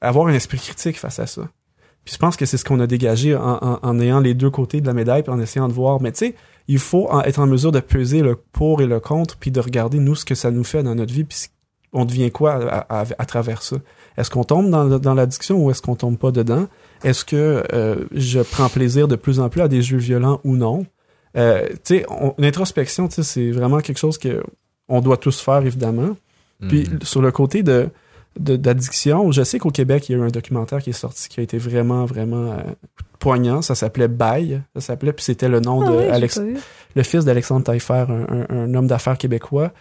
avoir 0.00 0.26
un 0.26 0.34
esprit 0.34 0.58
critique 0.58 0.98
face 0.98 1.18
à 1.18 1.26
ça. 1.26 1.42
Puis 2.04 2.14
je 2.14 2.18
pense 2.18 2.36
que 2.36 2.46
c'est 2.46 2.56
ce 2.56 2.64
qu'on 2.64 2.80
a 2.80 2.86
dégagé 2.86 3.36
en, 3.36 4.00
ayant 4.00 4.20
les 4.20 4.32
deux 4.32 4.50
côtés 4.50 4.80
de 4.80 4.86
la 4.86 4.94
médaille, 4.94 5.22
puis 5.22 5.32
en 5.32 5.40
essayant 5.40 5.68
de 5.68 5.72
voir, 5.72 6.00
mais 6.00 6.12
tu 6.12 6.18
sais, 6.18 6.34
il 6.66 6.78
faut 6.78 7.10
être 7.24 7.38
en 7.38 7.46
mesure 7.46 7.72
de 7.72 7.80
peser 7.80 8.22
le 8.22 8.36
pour 8.36 8.80
et 8.80 8.86
le 8.86 9.00
contre, 9.00 9.36
puis 9.36 9.50
de 9.50 9.60
regarder, 9.60 9.98
nous, 9.98 10.14
ce 10.14 10.24
que 10.24 10.34
ça 10.34 10.50
nous 10.50 10.64
fait 10.64 10.82
dans 10.82 10.94
notre 10.94 11.12
vie, 11.12 11.24
puis 11.24 11.36
on 11.92 12.04
devient 12.04 12.30
quoi 12.30 12.86
à, 12.88 13.26
travers 13.26 13.62
ça. 13.62 13.76
Est-ce 14.16 14.30
qu'on 14.30 14.44
tombe 14.44 14.70
dans, 14.70 15.14
l'addiction 15.14 15.62
ou 15.62 15.70
est-ce 15.70 15.82
qu'on 15.82 15.96
tombe 15.96 16.16
pas 16.16 16.30
dedans? 16.30 16.68
Est-ce 17.04 17.24
que 17.24 17.64
euh, 17.72 18.06
je 18.12 18.40
prends 18.40 18.68
plaisir 18.68 19.08
de 19.08 19.16
plus 19.16 19.40
en 19.40 19.48
plus 19.48 19.60
à 19.60 19.68
des 19.68 19.82
jeux 19.82 19.98
violents 19.98 20.40
ou 20.44 20.56
non? 20.56 20.86
Euh, 21.36 21.66
tu 21.68 21.98
sais, 21.98 22.06
on- 22.08 22.34
une 22.38 22.44
introspection, 22.44 23.08
tu 23.08 23.16
sais, 23.16 23.22
c'est 23.22 23.50
vraiment 23.50 23.80
quelque 23.80 23.98
chose 23.98 24.18
que 24.18 24.42
on 24.88 25.00
doit 25.00 25.16
tous 25.16 25.40
faire, 25.40 25.64
évidemment. 25.64 26.16
Puis 26.68 26.88
Mhm. 26.90 26.98
sur 27.02 27.22
le 27.22 27.30
côté 27.32 27.62
de 27.62 27.88
de- 28.38 28.54
d'addiction, 28.54 29.32
je 29.32 29.42
sais 29.42 29.58
qu'au 29.58 29.70
Québec, 29.72 30.08
il 30.08 30.12
y 30.12 30.14
a 30.14 30.18
eu 30.18 30.22
un 30.24 30.28
documentaire 30.28 30.80
qui 30.80 30.90
est 30.90 30.92
sorti 30.92 31.28
qui 31.28 31.40
a 31.40 31.42
été 31.42 31.58
vraiment, 31.58 32.04
vraiment 32.04 32.52
euh, 32.52 32.58
poignant. 33.18 33.60
Ça 33.60 33.74
s'appelait 33.74 34.06
Bail. 34.06 34.62
Ça 34.76 34.80
s'appelait, 34.80 35.12
puis 35.12 35.24
c'était 35.24 35.48
le 35.48 35.58
nom 35.58 35.82
Ah 35.82 35.90
de 35.90 35.98
Alex, 36.10 36.40
le 36.94 37.02
fils 37.02 37.24
d'Alexandre 37.24 37.64
Taillefer, 37.64 38.04
un, 38.08 38.26
un- 38.28 38.46
un 38.50 38.74
homme 38.74 38.86
d'affaires 38.86 39.18
québécois, 39.18 39.72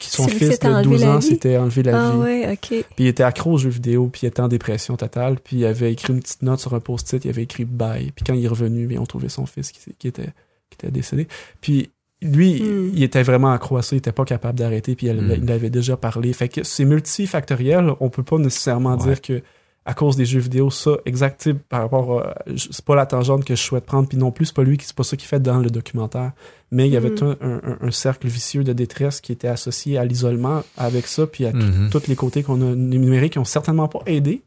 qui 0.00 0.10
son 0.10 0.26
fils 0.26 0.50
s'était 0.50 0.66
de 0.68 0.72
enlevé 0.74 0.90
12 0.96 1.00
la 1.02 1.10
ans 1.14 1.18
vie? 1.18 1.26
s'était 1.28 1.56
enlevé 1.56 1.82
la 1.84 2.08
Ah 2.08 2.10
vie. 2.10 2.18
ouais, 2.18 2.52
ok. 2.52 2.68
Puis 2.68 2.84
il 2.98 3.06
était 3.06 3.22
accro 3.22 3.52
aux 3.52 3.58
jeux 3.58 3.70
vidéo, 3.70 4.08
puis 4.12 4.22
il 4.24 4.26
était 4.26 4.40
en 4.42 4.48
dépression 4.48 4.96
totale, 4.96 5.36
puis 5.42 5.58
il 5.58 5.64
avait 5.64 5.92
écrit 5.92 6.12
une 6.12 6.20
petite 6.20 6.42
note 6.42 6.58
sur 6.58 6.74
un 6.74 6.80
post-it, 6.80 7.24
il 7.24 7.28
avait 7.28 7.44
écrit 7.44 7.64
bye. 7.64 8.10
Puis 8.10 8.24
quand 8.26 8.34
il 8.34 8.44
est 8.44 8.48
revenu, 8.48 8.86
bien, 8.88 9.00
on 9.00 9.06
trouvait 9.06 9.28
son 9.28 9.46
fils 9.46 9.70
qui, 9.70 9.78
qui 9.96 10.08
était, 10.08 10.32
qui 10.70 10.74
était 10.74 10.90
décédé. 10.90 11.28
Puis 11.60 11.90
lui, 12.22 12.62
Hmm. 12.62 12.90
il 12.94 13.02
était 13.02 13.22
vraiment 13.22 13.52
accro 13.52 13.76
à 13.76 13.82
ça, 13.82 13.94
il 13.94 13.98
était 13.98 14.12
pas 14.12 14.24
capable 14.24 14.58
d'arrêter, 14.58 14.94
puis 14.96 15.08
il, 15.08 15.14
Hmm. 15.20 15.40
il 15.42 15.50
avait 15.52 15.70
déjà 15.70 15.96
parlé. 15.96 16.32
Fait 16.32 16.48
que 16.48 16.62
c'est 16.64 16.84
multifactoriel, 16.84 17.92
on 18.00 18.08
peut 18.10 18.22
pas 18.22 18.38
nécessairement 18.38 18.96
Ouais. 18.96 19.04
dire 19.08 19.20
que 19.20 19.42
à 19.84 19.94
cause 19.94 20.14
des 20.14 20.24
jeux 20.24 20.38
vidéo, 20.38 20.70
ça, 20.70 20.92
exact, 21.06 21.40
tu 21.42 21.50
sais, 21.50 21.56
par 21.68 21.80
rapport 21.82 22.20
à, 22.20 22.34
c'est 22.56 22.84
pas 22.84 22.94
la 22.94 23.04
tangente 23.04 23.44
que 23.44 23.56
je 23.56 23.60
souhaite 23.60 23.84
prendre, 23.84 24.06
puis 24.08 24.16
non 24.16 24.30
plus, 24.30 24.46
c'est 24.46 24.54
pas 24.54 24.62
lui 24.62 24.76
qui, 24.78 24.86
c'est 24.86 24.94
pas 24.94 25.02
ça 25.02 25.16
qu'il 25.16 25.26
fait 25.26 25.40
dans 25.40 25.58
le 25.58 25.70
documentaire. 25.70 26.30
Mais 26.70 26.86
il 26.86 26.92
y 26.92 26.96
avait 26.96 27.10
tout 27.10 27.24
un, 27.24 27.36
un- 27.42 27.78
un 27.80 27.90
cercle 27.90 28.28
vicieux 28.28 28.62
de 28.62 28.72
détresse 28.72 29.20
qui 29.20 29.32
était 29.32 29.48
associé 29.48 29.98
à 29.98 30.04
l'isolement 30.04 30.62
avec 30.76 31.08
ça, 31.08 31.26
puis 31.26 31.46
à 31.46 31.52
Mhm. 31.52 31.90
tous 31.90 32.06
les 32.06 32.14
côtés 32.14 32.44
qu'on 32.44 32.62
a 32.62 32.72
énumérés 32.74 33.28
qui 33.28 33.40
ont 33.40 33.44
certainement 33.44 33.88
pas 33.88 34.02
aidé 34.06 34.42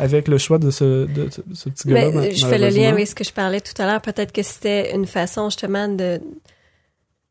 avec 0.00 0.28
le 0.28 0.38
choix 0.38 0.58
de 0.58 0.70
ce, 0.70 1.06
de, 1.06 1.24
de 1.24 1.54
ce 1.54 1.68
petit 1.70 1.88
gars-là. 1.88 2.10
Mais, 2.10 2.12
ma- 2.14 2.20
Ben, 2.28 2.36
je 2.36 2.46
fais 2.46 2.58
le 2.58 2.68
lien 2.68 2.90
avec 2.90 3.08
ce 3.08 3.16
que 3.16 3.24
je 3.24 3.32
parlais 3.32 3.60
tout 3.60 3.82
à 3.82 3.86
l'heure. 3.86 4.00
Peut-être 4.00 4.30
que 4.30 4.44
c'était 4.44 4.94
une 4.94 5.06
façon 5.06 5.50
justement 5.50 5.88
de 5.88 6.20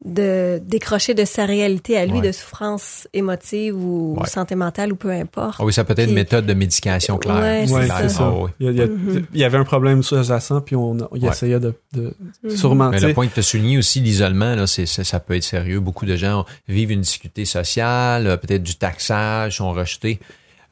de 0.06 0.62
décrocher 0.64 1.16
de 1.16 1.26
sa 1.26 1.46
réalité 1.48 1.98
à 1.98 2.06
lui 2.06 2.20
Ouais. 2.20 2.28
de 2.28 2.32
souffrance 2.32 3.08
émotive 3.14 3.76
ou 3.76 4.16
Ouais. 4.20 4.28
santé 4.28 4.54
mentale 4.56 4.94
ou 4.94 4.96
peu 4.96 5.10
importe. 5.10 5.56
Ah 5.60 5.66
oui, 5.66 5.74
ça 5.74 5.84
peut 5.84 5.94
être 5.94 6.00
une 6.00 6.06
Puis- 6.08 6.14
méthode 6.16 6.46
de 6.46 6.54
médication 6.54 7.18
claire. 7.18 7.36
Ouais, 7.38 7.62
Ouais, 7.62 7.66
c'est 7.88 7.88
c'est 7.88 8.10
ça. 8.10 8.10
ça. 8.10 8.24
Ah 8.32 8.34
oui. 8.44 8.50
Il 8.60 8.72
y, 8.76 8.82
a- 8.82 8.86
Mhm. 8.88 9.26
il 9.34 9.40
y 9.40 9.44
avait 9.44 9.58
un 9.58 9.64
problème 9.64 10.04
sous-jacent, 10.04 10.62
puis 10.62 10.76
on, 10.76 10.96
il 11.16 11.24
Ouais. 11.24 11.30
essayait 11.32 11.60
de, 11.60 11.74
de 11.94 12.14
Mhm. 12.44 12.50
sûrement, 12.56 12.90
Mais 12.92 13.00
le 13.00 13.14
point 13.14 13.26
que 13.28 13.34
tu 13.34 13.40
as 13.40 13.44
souligné 13.44 13.80
aussi, 13.80 14.00
l'isolement, 14.00 14.54
là, 14.56 14.68
c'est, 14.68 14.86
c'est- 14.86 15.04
ça 15.04 15.20
peut 15.20 15.36
être 15.36 15.44
sérieux. 15.44 15.80
Beaucoup 15.80 16.06
de 16.06 16.16
gens 16.16 16.46
vivent 16.68 16.92
une 16.92 17.02
difficulté 17.02 17.46
sociale, 17.46 18.28
euh, 18.28 18.38
peut-être 18.38 18.64
du 18.64 18.76
taxage, 18.76 19.58
sont 19.58 19.72
rejetés. 19.74 20.20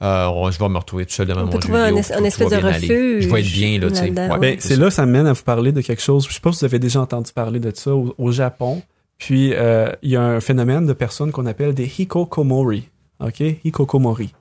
Euh, 0.03 0.27
on- 0.27 0.51
je 0.51 0.59
vais 0.59 0.69
me 0.69 0.77
retrouver 0.77 1.05
tout 1.07 1.13
seul 1.13 1.25
devant 1.25 1.41
On 1.41 1.45
mon 1.45 1.49
peut 1.51 1.57
jeu 1.61 1.69
trouver 1.69 1.79
un 1.79 1.95
es- 1.95 2.11
un 2.13 2.23
espèce 2.25 2.49
de 2.49 2.57
bien 2.57 2.65
aller. 2.67 2.87
refuge 2.87 3.23
Je 3.23 3.29
vais 3.29 3.39
être 3.39 3.51
bien, 3.51 3.79
là, 3.79 3.89
tu 3.89 3.95
sais. 3.95 4.01
là-dedans, 4.11 4.33
Ouais, 4.35 4.39
Ben, 4.39 4.55
c'est 4.59 4.67
c'est 4.67 4.75
là, 4.75 4.91
ça 4.91 5.05
m'amène 5.05 5.25
à 5.25 5.33
vous 5.33 5.41
parler 5.43 5.71
de 5.71 5.81
quelque 5.81 6.01
chose. 6.01 6.27
Je 6.29 6.33
sais 6.33 6.39
pas 6.41 6.51
si 6.51 6.59
vous 6.59 6.65
avez 6.65 6.79
déjà 6.79 7.01
entendu 7.01 7.31
parler 7.33 7.59
de 7.59 7.71
ça 7.73 7.95
au, 7.95 8.13
au 8.19 8.31
Japon. 8.31 8.83
Puis, 9.17 9.53
euh, 9.53 9.89
il 10.01 10.09
y 10.09 10.15
a 10.15 10.21
un 10.21 10.39
phénomène 10.39 10.85
de 10.85 10.93
personnes 10.93 11.31
qu'on 11.31 11.45
appelle 11.45 11.73
des 11.73 11.85
hikokomori. 11.85 12.89
OK? 13.19 13.41
Hikokomori. 13.63 14.33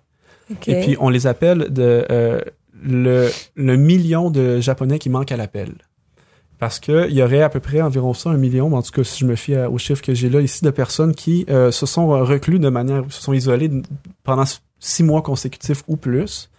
Ok. 0.51 0.69
Et 0.69 0.81
puis, 0.81 0.97
on 1.01 1.09
les 1.09 1.27
appelle 1.27 1.73
de 1.73 2.07
euh, 2.11 2.41
le, 2.83 3.31
le 3.55 3.77
million 3.77 4.31
de 4.31 4.61
Japonais 4.61 4.99
qui 4.99 5.11
manquent 5.11 5.33
à 5.33 5.37
l'appel. 5.37 5.75
Parce 6.59 6.81
qu'il 6.81 7.11
y 7.11 7.23
aurait 7.23 7.43
à 7.43 7.49
peu 7.49 7.61
près 7.61 7.81
environ 7.83 8.15
ça, 8.15 8.31
un 8.31 8.37
million, 8.37 8.73
en 8.73 8.83
tout 8.83 8.93
cas 8.93 9.05
si 9.05 9.19
je 9.19 9.27
me 9.27 9.35
fie 9.35 9.57
aux 9.57 9.79
chiffres 9.79 10.03
que 10.03 10.15
j'ai 10.15 10.31
là 10.31 10.41
ici, 10.41 10.65
de 10.65 10.71
personnes 10.71 11.15
qui 11.15 11.45
euh, 11.51 11.71
se 11.71 11.85
sont 11.85 12.09
reclus 12.25 12.59
de 12.59 12.69
manière, 12.69 13.05
se 13.11 13.21
sont 13.21 13.33
isolées 13.33 13.71
pendant 14.23 14.45
six 14.79 15.03
mois 15.03 15.23
consécutifs 15.23 15.83
ou 15.89 15.97
plus. 15.97 16.51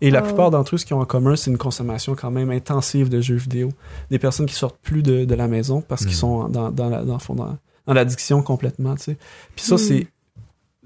Et 0.00 0.10
la 0.10 0.20
Oh. 0.20 0.24
plupart 0.26 0.50
d'entre 0.50 0.74
eux, 0.74 0.78
ce 0.78 0.84
qu'ils 0.86 0.96
ont 0.96 1.00
en 1.00 1.04
commun, 1.06 1.36
c'est 1.36 1.50
une 1.50 1.58
consommation 1.58 2.14
quand 2.14 2.30
même 2.30 2.50
intensive 2.50 3.08
de 3.08 3.20
jeux 3.20 3.36
vidéo. 3.36 3.70
Des 4.10 4.18
personnes 4.18 4.46
qui 4.46 4.54
sortent 4.54 4.78
plus 4.82 5.02
de, 5.02 5.24
de 5.24 5.34
la 5.34 5.48
maison 5.48 5.80
parce 5.80 6.02
qu'ils 6.02 6.14
Mm. 6.16 6.18
sont 6.18 6.48
dans, 6.48 6.70
dans, 6.70 6.88
la- 6.88 7.04
dans, 7.04 7.18
dans, 7.28 7.56
dans 7.86 7.92
l'addiction 7.94 8.42
complètement, 8.42 8.94
tu 8.96 9.02
sais. 9.04 9.16
Puis 9.56 9.64
ça, 9.64 9.74
Mm. 9.76 9.78
c'est 9.78 10.06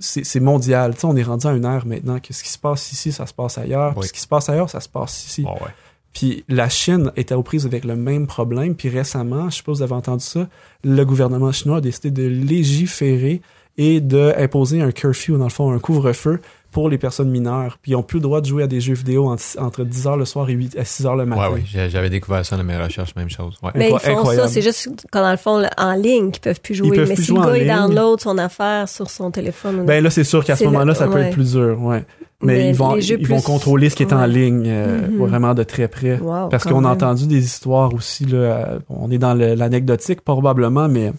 c'est 0.01 0.39
mondial. 0.41 0.95
Tu 0.95 1.01
sais, 1.01 1.07
on 1.09 1.17
est 1.17 1.25
rendu 1.25 1.47
à 1.49 1.51
une 1.53 1.65
ère 1.65 1.85
maintenant 1.85 2.21
que 2.21 2.33
ce 2.33 2.45
qui 2.45 2.51
se 2.51 2.59
passe 2.59 2.93
ici, 2.93 3.11
ça 3.11 3.27
se 3.27 3.35
passe 3.35 3.59
ailleurs. 3.59 3.95
puis. 3.97 4.07
Ce 4.07 4.13
qui 4.13 4.21
se 4.21 4.29
passe 4.29 4.49
ailleurs, 4.49 4.71
ça 4.71 4.79
se 4.79 4.89
passe 4.89 5.27
ici. 5.27 5.43
Ouais. 5.43 5.73
Puis 6.13 6.45
la 6.49 6.69
Chine 6.69 7.11
était 7.17 7.35
aux 7.35 7.43
prises 7.43 7.67
avec 7.67 7.85
le 7.85 7.97
même 7.97 8.29
problème. 8.29 8.77
Puis 8.77 8.89
récemment, 8.91 9.51
je 9.51 9.57
sais 9.57 9.63
pas 9.65 9.73
si 9.73 9.79
vous 9.79 9.83
avez 9.83 9.95
entendu 9.95 10.25
ça, 10.25 10.49
le 10.85 11.03
gouvernement 11.05 11.51
chinois 11.51 11.79
a 11.79 11.81
décidé 11.81 12.13
de 12.13 12.29
légiférer 12.29 13.43
et 13.77 14.01
d'imposer 14.01 14.81
un 14.83 14.93
curfew, 14.93 15.33
dans 15.37 15.45
le 15.45 15.51
fond, 15.51 15.73
un 15.73 15.79
couvre-feu 15.81 16.41
pour 16.71 16.89
les 16.91 16.99
personnes 16.99 17.31
mineures. 17.31 17.79
Puis 17.81 17.93
ils 17.93 17.97
ont 17.97 18.03
plus 18.03 18.19
le 18.19 18.23
droit 18.23 18.41
de 18.41 18.47
jouer 18.47 18.63
à 18.63 18.67
des 18.67 18.81
jeux 18.81 18.95
vidéo 18.95 19.27
en- 19.29 19.37
entre 19.65 19.85
10 19.85 20.07
heures 20.07 20.17
le 20.19 20.25
soir 20.27 20.49
et 20.51 20.53
8 20.53 20.77
à 20.79 20.85
6 20.85 21.07
heures 21.07 21.17
le 21.17 21.25
matin. 21.27 21.51
Ouais. 21.53 21.63
J'ai- 21.65 21.89
J'avais 21.89 22.11
découvert 22.11 22.45
ça 22.45 22.57
dans 22.57 22.65
mes 22.65 22.77
recherches, 22.77 23.15
même 23.17 23.31
chose. 23.31 23.57
Ouais. 23.63 23.71
Mais 23.75 23.87
ils 23.91 23.99
font 23.99 24.11
incroyable. 24.19 24.49
ça, 24.49 24.53
c'est 24.53 24.63
juste 24.63 24.89
quand 25.11 25.23
dans 25.23 25.31
le 25.31 25.37
fond, 25.39 25.63
en 25.79 25.93
ligne, 25.95 26.31
qu'ils 26.31 26.43
peuvent 26.43 26.61
plus 26.61 26.75
jouer. 26.75 26.91
peuvent 26.97 27.09
mais 27.09 27.15
plus 27.15 27.25
si 27.25 27.31
le 27.33 27.37
jouer 27.41 27.47
en 27.47 27.53
gars, 27.53 27.59
il 27.59 27.67
download 27.95 28.21
son 28.21 28.37
affaire 28.39 28.89
sur 28.89 29.09
son 29.09 29.31
téléphone. 29.31 29.85
Ben 29.87 30.03
là, 30.05 30.11
c'est 30.11 30.25
sûr 30.25 30.45
qu'à 30.45 30.57
ce 30.57 30.65
le- 30.65 30.71
moment-là, 30.71 30.95
ça 30.95 31.07
peut 31.09 31.15
ouais. 31.15 31.29
être 31.29 31.33
plus 31.35 31.53
dur, 31.53 31.83
ouais. 31.83 32.05
Mais, 32.41 32.55
Mais 32.55 32.69
ils 32.71 32.75
vont, 32.77 32.97
ils 32.97 33.27
vont 33.27 33.41
contrôler 33.41 33.91
ce 33.91 33.97
qui 33.97 34.05
est 34.05 34.13
en 34.13 34.25
ligne 34.25 34.63
euh, 34.69 35.09
Mhm. 35.09 35.17
vraiment 35.27 35.55
de 35.55 35.65
très 35.65 35.89
près. 35.89 36.19
Wow, 36.21 36.49
Parce 36.51 36.63
qu'on 36.65 36.85
a 36.85 36.89
entendu 36.89 37.27
des 37.27 37.45
histoires 37.45 37.93
aussi, 37.95 38.27
là, 38.27 38.37
euh, 38.39 38.79
on 38.89 39.11
est 39.11 39.19
dans 39.19 39.35
le- 39.35 39.55
l'anecdotique 39.55 40.21
probablement, 40.21 40.87
mais 40.89 41.13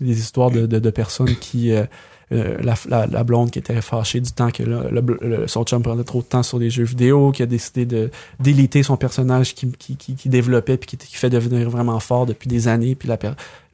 des 0.00 0.18
histoires 0.18 0.50
de, 0.50 0.66
de, 0.66 0.78
de 0.78 0.90
personnes 0.90 1.34
qui... 1.40 1.72
euh, 1.72 1.84
la, 2.30 2.74
la, 2.88 3.06
la 3.06 3.24
blonde 3.24 3.50
qui 3.50 3.58
était 3.58 3.80
fâchée 3.80 4.20
du 4.20 4.30
temps 4.32 4.50
que 4.50 4.62
le, 4.62 4.90
le- 5.22 5.46
son 5.48 5.64
chum 5.64 5.82
prenait 5.82 6.04
trop 6.04 6.20
de 6.20 6.26
temps 6.26 6.42
sur 6.42 6.58
des 6.58 6.68
jeux 6.70 6.84
vidéo, 6.84 7.32
qui 7.32 7.42
a 7.42 7.46
décidé 7.46 7.86
de 7.86 8.10
déliter 8.40 8.82
son 8.82 8.96
personnage 8.96 9.54
qui, 9.54 9.70
qui, 9.72 9.96
qui, 9.96 10.14
qui 10.14 10.28
développait 10.28 10.76
puis 10.76 10.86
qui, 10.86 10.96
qui 10.96 11.16
fait 11.16 11.30
devenir 11.30 11.70
vraiment 11.70 12.00
fort 12.00 12.26
depuis 12.26 12.48
des 12.48 12.68
années. 12.68 12.94
Puis 12.94 13.08
la, 13.08 13.18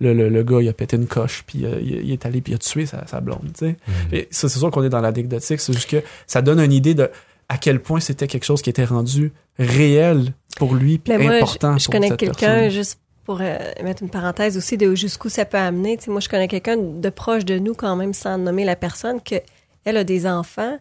le, 0.00 0.12
le, 0.14 0.28
le 0.28 0.42
gars, 0.42 0.60
il 0.60 0.68
a 0.68 0.72
pété 0.72 0.96
une 0.96 1.06
coche, 1.06 1.42
puis 1.46 1.64
euh, 1.64 1.80
il, 1.82 2.04
il 2.04 2.12
est 2.12 2.26
allé 2.26 2.40
puis 2.40 2.52
il 2.52 2.56
a 2.56 2.58
tué 2.58 2.86
sa, 2.86 3.06
sa 3.06 3.20
blonde. 3.20 3.50
tu 3.58 3.66
sais. 3.66 3.76
Mhm. 3.88 3.94
Et 4.12 4.28
ça, 4.30 4.48
c'est 4.48 4.58
sûr 4.58 4.70
qu'on 4.70 4.84
est 4.84 4.88
dans 4.88 5.00
l'anecdotique, 5.00 5.60
c'est 5.60 5.72
juste 5.72 5.90
que 5.90 6.02
ça 6.26 6.40
donne 6.42 6.60
une 6.60 6.72
idée 6.72 6.94
de 6.94 7.10
à 7.48 7.58
quel 7.58 7.80
point 7.80 8.00
c'était 8.00 8.26
quelque 8.26 8.44
chose 8.44 8.62
qui 8.62 8.70
était 8.70 8.86
rendu 8.86 9.30
réel 9.58 10.32
pour 10.56 10.74
lui, 10.74 10.98
puis 10.98 11.16
moi, 11.18 11.32
important 11.34 11.76
je, 11.76 11.82
je 11.82 11.84
pour 11.86 11.94
connais 11.94 12.16
quelqu'un, 12.16 12.68
juste 12.70 12.98
pour 13.24 13.38
euh, 13.40 13.56
mettre 13.82 14.02
une 14.02 14.10
parenthèse 14.10 14.56
aussi, 14.56 14.76
de 14.76 14.94
jusqu'où 14.94 15.28
ça 15.28 15.44
peut 15.44 15.56
amener. 15.58 15.96
Tu 15.96 16.04
sais, 16.04 16.10
moi, 16.10 16.20
je 16.20 16.28
connais 16.28 16.48
quelqu'un 16.48 16.76
de 16.76 17.08
proche 17.10 17.44
de 17.44 17.58
nous, 17.58 17.74
quand 17.74 17.96
même, 17.96 18.12
sans 18.14 18.36
nommer 18.38 18.64
la 18.64 18.76
personne, 18.76 19.20
que 19.20 19.36
elle 19.84 19.96
a 19.96 20.04
des 20.04 20.26
enfants 20.26 20.78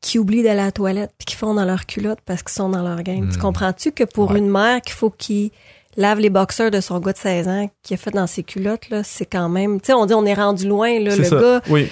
qui 0.00 0.18
oublient 0.18 0.42
d'aller 0.42 0.60
à 0.60 0.66
la 0.66 0.72
toilette 0.72 1.10
puis 1.18 1.24
qui 1.26 1.36
font 1.36 1.54
dans 1.54 1.64
leur 1.64 1.86
culotte 1.86 2.18
parce 2.24 2.42
qu'ils 2.42 2.52
sont 2.52 2.68
dans 2.68 2.82
leur 2.82 3.02
game. 3.02 3.28
Tu 3.30 3.38
Hmm. 3.38 3.42
comprends-tu 3.42 3.92
que 3.92 4.04
pour 4.04 4.30
Ouais. 4.32 4.38
une 4.38 4.48
mère 4.50 4.80
qu'il 4.82 4.92
faut 4.94 5.10
qu'il 5.10 5.50
lave 5.96 6.20
les 6.20 6.30
boxeurs 6.30 6.70
de 6.70 6.80
son 6.80 7.00
gars 7.00 7.12
de 7.12 7.18
16 7.18 7.48
ans 7.48 7.70
qui 7.82 7.94
a 7.94 7.96
fait 7.96 8.10
dans 8.10 8.26
ses 8.26 8.42
culottes, 8.42 8.88
là, 8.90 9.02
c'est 9.02 9.24
quand 9.24 9.48
même... 9.48 9.80
Tu 9.80 9.86
sais, 9.86 9.92
on 9.94 10.04
dit 10.06 10.14
on 10.14 10.24
est 10.26 10.34
rendu 10.34 10.68
loin, 10.68 11.00
là, 11.00 11.16
le 11.16 11.24
ça. 11.24 11.40
gars 11.40 11.60
Oui. 11.70 11.88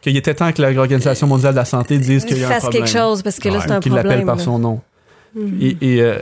Qu'il 0.00 0.16
était 0.16 0.32
temps 0.32 0.50
que 0.52 0.62
l'Organisation 0.62 1.26
mondiale 1.26 1.52
de 1.52 1.58
la 1.58 1.64
santé 1.66 1.98
dise 1.98 2.24
qu'il 2.24 2.38
y 2.38 2.44
a 2.44 2.46
un 2.46 2.50
fasse 2.52 2.62
problème. 2.62 2.84
quelque 2.84 2.92
chose 2.98 3.22
parce 3.22 3.38
que 3.38 3.48
là, 3.48 3.56
Ouais, 3.56 3.60
c'est 3.66 3.70
un 3.72 3.80
Qu'il 3.80 3.92
problème. 3.92 4.10
l'appelle 4.12 4.26
par 4.26 4.40
son 4.40 4.58
nom. 4.58 4.80
Et, 5.60 5.76
et, 5.82 6.00
euh, 6.02 6.18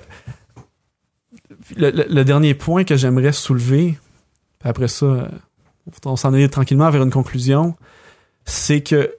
le, 1.77 1.91
le- 1.91 2.07
le 2.09 2.25
dernier 2.25 2.55
point 2.55 2.85
que 2.85 2.97
j'aimerais 2.97 3.33
soulever, 3.33 3.99
puis 4.59 4.69
après 4.69 4.89
ça, 4.89 5.31
on 6.05 6.17
s'en 6.17 6.33
aller 6.35 6.49
tranquillement 6.49 6.91
vers 6.91 7.03
une 7.03 7.11
conclusion, 7.11 7.75
c'est 8.45 8.83
que 8.83 9.15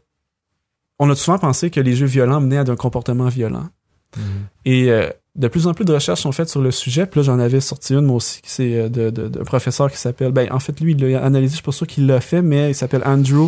on 1.00 1.10
a 1.10 1.16
souvent 1.16 1.38
pensé 1.40 1.70
que 1.70 1.80
les 1.80 1.96
jeux 1.96 2.06
violents 2.08 2.42
menaient 2.42 2.58
à 2.58 2.62
un 2.70 2.76
comportement 2.76 3.30
violent. 3.30 3.70
Mhm. 4.18 4.24
Et 4.66 4.92
euh, 4.92 5.10
de 5.36 5.48
plus 5.48 5.66
en 5.68 5.74
plus 5.74 5.86
de 5.86 5.94
recherches 5.94 6.22
sont 6.22 6.32
faites 6.34 6.50
sur 6.50 6.62
le 6.62 6.72
sujet. 6.72 7.06
Puis 7.06 7.20
là, 7.22 7.24
j'en 7.24 7.40
avais 7.40 7.62
sorti 7.62 7.94
une, 7.94 8.06
moi 8.06 8.18
aussi, 8.18 8.42
qui 8.42 8.50
c'est 8.50 8.76
euh, 8.78 8.90
de, 8.90 9.10
de- 9.10 9.28
d'un 9.30 9.44
professeur 9.44 9.90
qui 9.90 9.98
s'appelle... 9.98 10.32
Ben, 10.34 10.52
en 10.52 10.60
fait, 10.60 10.78
lui, 10.82 10.92
il 10.92 11.00
l'a 11.12 11.24
analysé, 11.24 11.52
je 11.52 11.56
suis 11.58 11.64
pas 11.64 11.72
sûr 11.72 11.88
qu'il 11.88 12.06
l'a 12.06 12.20
fait, 12.20 12.42
mais 12.42 12.72
il 12.72 12.76
s'appelle 12.76 13.04
Andrew, 13.06 13.48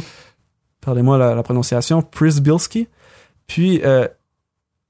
parlez-moi 0.79 1.17
la, 1.17 1.35
la 1.35 1.43
prononciation, 1.43 2.01
Prisbilski. 2.01 2.87
Puis, 3.47 3.81
euh, 3.83 4.07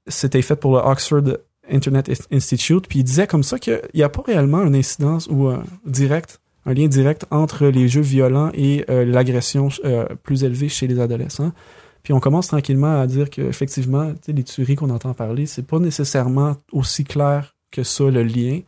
c'était 0.06 0.42
fait 0.42 0.54
pour 0.56 0.76
le 0.76 0.82
Oxford 0.84 1.38
Internet 1.72 2.26
Institute. 2.30 2.86
Puis 2.88 3.00
il 3.00 3.04
disait 3.04 3.26
comme 3.26 3.42
ça 3.42 3.58
qu'il 3.58 3.80
n'y 3.94 4.02
a 4.02 4.08
pas 4.08 4.22
réellement 4.22 4.62
une 4.62 4.74
incidence 4.74 5.26
ou 5.30 5.48
un 5.48 5.64
direct, 5.86 6.40
un 6.66 6.74
lien 6.74 6.86
direct 6.86 7.26
entre 7.30 7.66
les 7.66 7.88
jeux 7.88 8.02
violents 8.02 8.50
et 8.54 8.84
euh, 8.90 9.04
l'agression 9.04 9.68
euh, 9.84 10.06
plus 10.22 10.44
élevée 10.44 10.68
chez 10.68 10.86
les 10.86 11.00
adolescents. 11.00 11.52
Puis 12.02 12.12
on 12.12 12.20
commence 12.20 12.48
tranquillement 12.48 13.00
à 13.00 13.06
dire 13.06 13.30
qu'effectivement, 13.30 14.12
les 14.26 14.42
tueries 14.42 14.74
qu'on 14.74 14.90
entend 14.90 15.14
parler, 15.14 15.46
c'est 15.46 15.66
pas 15.66 15.78
nécessairement 15.78 16.56
aussi 16.72 17.04
clair 17.04 17.54
que 17.70 17.84
ça 17.84 18.04
le 18.04 18.22
lien. 18.22 18.60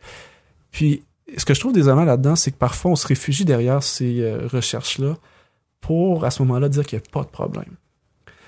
Puis 0.71 1.03
ce 1.37 1.45
que 1.45 1.53
je 1.53 1.59
trouve 1.59 1.73
désolant 1.73 2.05
là-dedans, 2.05 2.35
c'est 2.35 2.51
que 2.51 2.57
parfois 2.57 2.91
on 2.91 2.95
se 2.95 3.07
réfugie 3.07 3.45
derrière 3.45 3.83
ces 3.83 4.21
euh, 4.21 4.47
recherches-là 4.47 5.17
pour 5.81 6.25
à 6.25 6.31
ce 6.31 6.41
moment-là 6.43 6.69
dire 6.69 6.85
qu'il 6.85 6.97
n'y 6.97 7.03
a 7.05 7.11
pas 7.11 7.23
de 7.23 7.29
problème. 7.29 7.75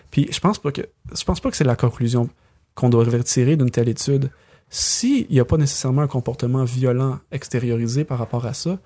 Puis 0.10 0.28
je 0.32 0.40
pense 0.40 0.60
pas 0.60 0.72
que 0.72 0.82
je 1.14 1.24
pense 1.24 1.40
pas 1.40 1.50
que 1.52 1.58
c'est 1.58 1.64
la 1.64 1.76
conclusion 1.76 2.30
qu'on 2.76 2.90
doit 2.90 3.04
retirer 3.04 3.58
d'une 3.58 3.72
telle 3.72 3.90
étude. 3.90 4.30
S'il 4.70 5.28
n'y 5.30 5.40
a 5.40 5.46
pas 5.46 5.58
nécessairement 5.58 6.02
un 6.02 6.08
comportement 6.08 6.64
violent 6.66 7.20
extériorisé 7.32 8.04
par 8.04 8.18
rapport 8.20 8.46
à 8.46 8.54
ça, 8.54 8.78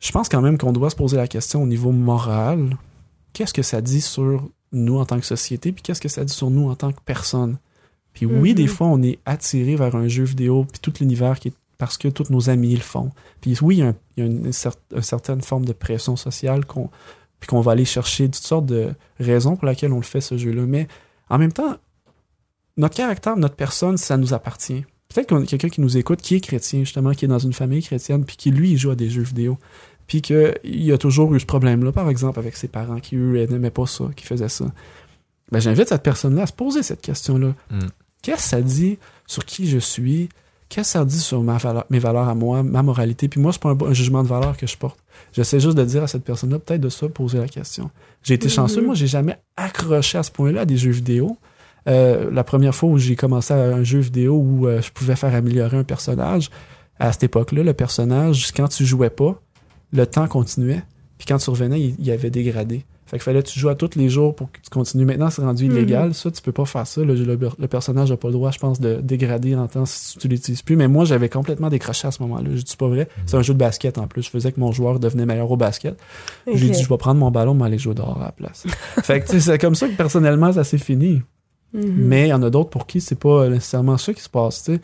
je 0.00 0.12
pense 0.12 0.28
quand 0.28 0.42
même 0.42 0.58
qu'on 0.58 0.72
doit 0.72 0.90
se 0.90 0.96
poser 0.96 1.16
la 1.16 1.26
question 1.26 1.62
au 1.62 1.66
niveau 1.66 1.90
moral. 1.92 2.76
Qu'est-ce 3.32 3.54
que 3.54 3.62
ça 3.62 3.80
dit 3.80 4.00
sur 4.00 4.48
nous 4.72 4.98
en 4.98 5.06
tant 5.06 5.18
que 5.18 5.26
société, 5.26 5.72
puis 5.72 5.82
qu'est-ce 5.82 6.00
que 6.00 6.08
ça 6.08 6.24
dit 6.24 6.32
sur 6.32 6.50
nous 6.50 6.68
en 6.68 6.76
tant 6.76 6.92
que 6.92 7.00
personne? 7.04 7.58
Puis 8.12 8.26
oui, 8.26 8.50
Mhm. 8.50 8.54
des 8.56 8.66
fois, 8.66 8.86
on 8.88 9.02
est 9.02 9.18
attiré 9.24 9.76
vers 9.76 9.94
un 9.96 10.08
jeu 10.08 10.24
vidéo, 10.24 10.66
puis 10.70 10.80
tout 10.80 10.92
l'univers 11.00 11.38
qui 11.40 11.48
est 11.48 11.54
parce 11.78 11.96
que 11.96 12.08
tous 12.08 12.30
nos 12.30 12.50
amis 12.50 12.74
le 12.74 12.80
font. 12.80 13.12
Puis 13.40 13.56
oui, 13.62 13.76
il 13.76 13.78
y 13.78 13.82
a, 13.82 13.88
un- 13.88 13.94
il 14.16 14.24
y 14.24 14.26
a 14.26 14.30
une, 14.30 14.48
cer- 14.50 14.74
une 14.94 15.02
certaine 15.02 15.40
forme 15.42 15.64
de 15.64 15.72
pression 15.72 16.16
sociale 16.16 16.66
qu'on 16.66 16.90
puis 17.38 17.46
qu'on 17.46 17.60
va 17.60 17.70
aller 17.70 17.84
chercher 17.84 18.24
toutes 18.24 18.34
sortes 18.42 18.66
de 18.66 18.92
raisons 19.20 19.54
pour 19.54 19.68
lesquelles 19.68 19.92
on 19.92 19.98
le 19.98 20.02
fait 20.02 20.20
ce 20.20 20.36
jeu-là. 20.36 20.62
Mais 20.66 20.88
en 21.30 21.38
même 21.38 21.52
temps, 21.52 21.76
notre 22.78 22.94
caractère, 22.96 23.36
notre 23.36 23.56
personne, 23.56 23.96
ça 23.98 24.16
nous 24.16 24.32
appartient. 24.32 24.84
Peut-être 25.12 25.28
qu'on 25.28 25.42
a 25.42 25.46
quelqu'un 25.46 25.68
qui 25.68 25.80
nous 25.80 25.96
écoute, 25.96 26.20
qui 26.22 26.34
est 26.36 26.40
chrétien, 26.40 26.80
justement, 26.80 27.12
qui 27.12 27.24
est 27.24 27.28
dans 27.28 27.38
une 27.38 27.52
famille 27.52 27.82
chrétienne, 27.82 28.24
puis 28.24 28.36
qui, 28.36 28.50
lui, 28.50 28.70
il 28.72 28.76
joue 28.78 28.90
à 28.90 28.94
des 28.94 29.10
jeux 29.10 29.22
vidéo. 29.22 29.58
Puis 30.06 30.22
qu'il 30.22 30.92
a 30.92 30.98
toujours 30.98 31.34
eu 31.34 31.40
ce 31.40 31.46
problème-là, 31.46 31.92
par 31.92 32.08
exemple, 32.08 32.38
avec 32.38 32.56
ses 32.56 32.68
parents 32.68 32.98
qui, 33.00 33.16
eux, 33.16 33.46
n'aimaient 33.46 33.70
pas 33.70 33.86
ça, 33.86 34.04
qui 34.16 34.24
faisaient 34.24 34.48
ça. 34.48 34.66
Ben, 35.52 35.60
j'invite 35.60 35.88
cette 35.88 36.02
personne-là 36.02 36.42
à 36.42 36.46
se 36.46 36.52
poser 36.52 36.82
cette 36.82 37.00
question-là. 37.02 37.54
Mm. 37.70 37.86
Qu'est-ce 38.22 38.36
que 38.36 38.48
ça 38.48 38.60
dit 38.62 38.98
sur 39.26 39.44
qui 39.44 39.66
je 39.68 39.78
suis? 39.78 40.28
Qu'est-ce 40.68 40.88
que 40.92 40.98
ça 40.98 41.04
dit 41.06 41.18
sur 41.18 41.42
ma 41.42 41.56
valeur- 41.56 41.86
mes 41.88 41.98
valeurs 41.98 42.28
à 42.28 42.34
moi, 42.34 42.62
ma 42.62 42.82
moralité? 42.82 43.28
Puis 43.28 43.40
moi, 43.40 43.52
c'est 43.52 43.62
pas 43.62 43.70
un, 43.86 43.92
jugement 43.94 44.22
de 44.22 44.28
valeur 44.28 44.56
que 44.58 44.66
je 44.66 44.76
porte. 44.76 44.98
J'essaie 45.32 45.60
juste 45.60 45.76
de 45.78 45.84
dire 45.84 46.02
à 46.02 46.06
cette 46.06 46.24
personne-là, 46.24 46.58
peut-être 46.58 46.82
de 46.82 46.90
ça, 46.90 47.08
poser 47.08 47.38
la 47.38 47.48
question. 47.48 47.90
J'ai 48.22 48.34
été 48.34 48.48
Mhm. 48.48 48.52
chanceux. 48.52 48.82
Moi, 48.82 48.94
j'ai 48.94 49.06
jamais 49.06 49.38
accroché 49.56 50.18
à 50.18 50.22
ce 50.22 50.30
point-là 50.30 50.62
à 50.62 50.64
des 50.66 50.76
jeux 50.76 50.90
vidéo. 50.90 51.38
Euh, 51.88 52.30
la 52.30 52.44
première 52.44 52.74
fois 52.74 52.90
où 52.90 52.98
j'ai 52.98 53.16
commencé 53.16 53.52
à 53.54 53.56
un 53.56 53.82
jeu 53.82 53.98
vidéo 54.00 54.34
où 54.36 54.66
euh, 54.66 54.82
je 54.82 54.90
pouvais 54.92 55.16
faire 55.16 55.34
améliorer 55.34 55.76
un 55.78 55.84
personnage, 55.84 56.50
à 57.00 57.12
cette 57.12 57.22
époque-là, 57.24 57.62
le 57.62 57.72
personnage, 57.74 58.52
quand 58.54 58.68
tu 58.68 58.84
jouais 58.84 59.10
pas, 59.10 59.40
le 59.92 60.06
temps 60.06 60.26
continuait. 60.28 60.82
Puis 61.16 61.26
quand 61.26 61.38
tu 61.38 61.50
revenais, 61.50 61.80
il, 61.80 61.94
il 61.98 62.10
avait 62.10 62.30
dégradé. 62.30 62.84
Fait 63.06 63.16
qu'il 63.16 63.22
fallait 63.24 63.42
que 63.42 63.48
tu 63.48 63.58
joues 63.58 63.70
à 63.70 63.74
tous 63.74 63.96
les 63.96 64.10
jours 64.10 64.34
pour 64.36 64.52
que 64.52 64.58
tu 64.62 64.68
continues. 64.68 65.06
Maintenant, 65.06 65.30
c'est 65.30 65.40
rendu 65.40 65.64
illégal. 65.64 66.12
Ça, 66.12 66.30
tu 66.30 66.42
peux 66.42 66.52
pas 66.52 66.66
faire 66.66 66.86
ça. 66.86 67.00
Le, 67.02 67.14
le- 67.14 67.38
le 67.58 67.66
personnage 67.68 68.10
n'a 68.10 68.18
pas 68.18 68.28
le 68.28 68.34
droit, 68.34 68.50
je 68.50 68.58
pense, 68.58 68.80
de 68.80 68.96
dégrader 69.02 69.54
en 69.56 69.66
temps 69.66 69.86
si 69.86 70.18
tu 70.18 70.28
l'utilises 70.28 70.60
plus. 70.60 70.76
Mais 70.76 70.88
moi, 70.88 71.06
j'avais 71.06 71.30
complètement 71.30 71.70
décroché 71.70 72.06
à 72.06 72.10
ce 72.10 72.22
moment-là. 72.24 72.50
Je 72.54 72.60
dis 72.60 72.76
pas 72.76 72.86
vrai. 72.86 73.08
C'est 73.24 73.36
un 73.38 73.42
jeu 73.42 73.54
de 73.54 73.58
basket 73.58 73.96
en 73.96 74.06
plus. 74.08 74.24
Je 74.24 74.30
faisais 74.30 74.52
que 74.52 74.60
mon 74.60 74.72
joueur 74.72 75.00
devenait 75.00 75.24
meilleur 75.24 75.50
au 75.50 75.56
basket. 75.56 75.98
J'ai 76.46 76.66
dit, 76.72 76.82
je 76.82 76.88
vais 76.88 76.98
prendre 76.98 77.18
mon 77.18 77.30
ballon, 77.30 77.54
mais 77.54 77.64
aller 77.64 77.78
jouer 77.78 77.94
dehors 77.94 78.20
à 78.20 78.26
la 78.26 78.32
place. 78.32 78.64
fait 79.02 79.22
que, 79.22 79.38
c'est 79.38 79.56
comme 79.58 79.74
ça 79.74 79.88
que 79.88 79.94
personnellement, 79.96 80.52
ça 80.52 80.64
s'est 80.64 80.76
fini. 80.76 81.22
Mhm. 81.74 81.92
Mais 81.96 82.26
il 82.26 82.30
y 82.30 82.32
en 82.32 82.42
a 82.42 82.50
d'autres 82.50 82.70
pour 82.70 82.86
qui 82.86 83.00
c'est 83.00 83.18
pas 83.18 83.48
nécessairement 83.48 83.98
ça 83.98 84.12
qui 84.14 84.22
se 84.22 84.28
passe, 84.28 84.64
tu 84.64 84.74
sais. 84.74 84.80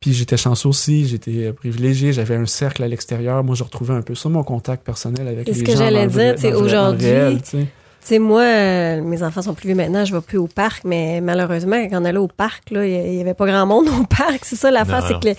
Puis 0.00 0.12
j'étais 0.12 0.36
chanceux 0.36 0.68
aussi, 0.68 1.06
j'étais 1.06 1.52
privilégié, 1.52 2.12
j'avais 2.12 2.34
un 2.34 2.46
cercle 2.46 2.82
à 2.82 2.88
l'extérieur. 2.88 3.44
Moi, 3.44 3.54
je 3.54 3.62
retrouvais 3.62 3.94
un 3.94 4.02
peu 4.02 4.14
ça, 4.16 4.28
mon 4.28 4.42
contact 4.42 4.84
personnel 4.84 5.28
avec 5.28 5.48
Et 5.48 5.52
les 5.52 5.58
ce 5.58 5.62
que 5.64 5.72
gens. 5.72 5.78
j'allais 5.78 5.98
dans 5.98 6.02
le 6.06 6.10
vrai- 6.10 6.24
dire, 6.26 6.34
tu 6.34 6.40
sais, 6.40 6.54
aujourd'hui, 6.54 7.40
tu 7.48 7.58
sais? 8.00 8.18
Moi, 8.18 8.42
euh, 8.42 9.00
mes 9.00 9.22
enfants 9.22 9.42
sont 9.42 9.54
plus 9.54 9.68
vieux 9.68 9.76
maintenant, 9.76 10.04
je 10.04 10.12
vais 10.12 10.20
plus 10.20 10.38
au 10.38 10.48
parc, 10.48 10.82
mais 10.84 11.20
malheureusement, 11.20 11.76
quand 11.88 12.02
on 12.02 12.04
allait 12.04 12.18
au 12.18 12.26
parc, 12.26 12.70
là, 12.72 12.84
il 12.84 13.14
y 13.14 13.20
avait 13.20 13.34
pas 13.34 13.46
grand 13.46 13.64
monde 13.64 13.86
au 13.88 14.04
parc. 14.16 14.40
C'est 14.44 14.56
ça 14.56 14.72
l'affaire, 14.72 15.06
c'est 15.06 15.20
que 15.20 15.26
les, 15.26 15.36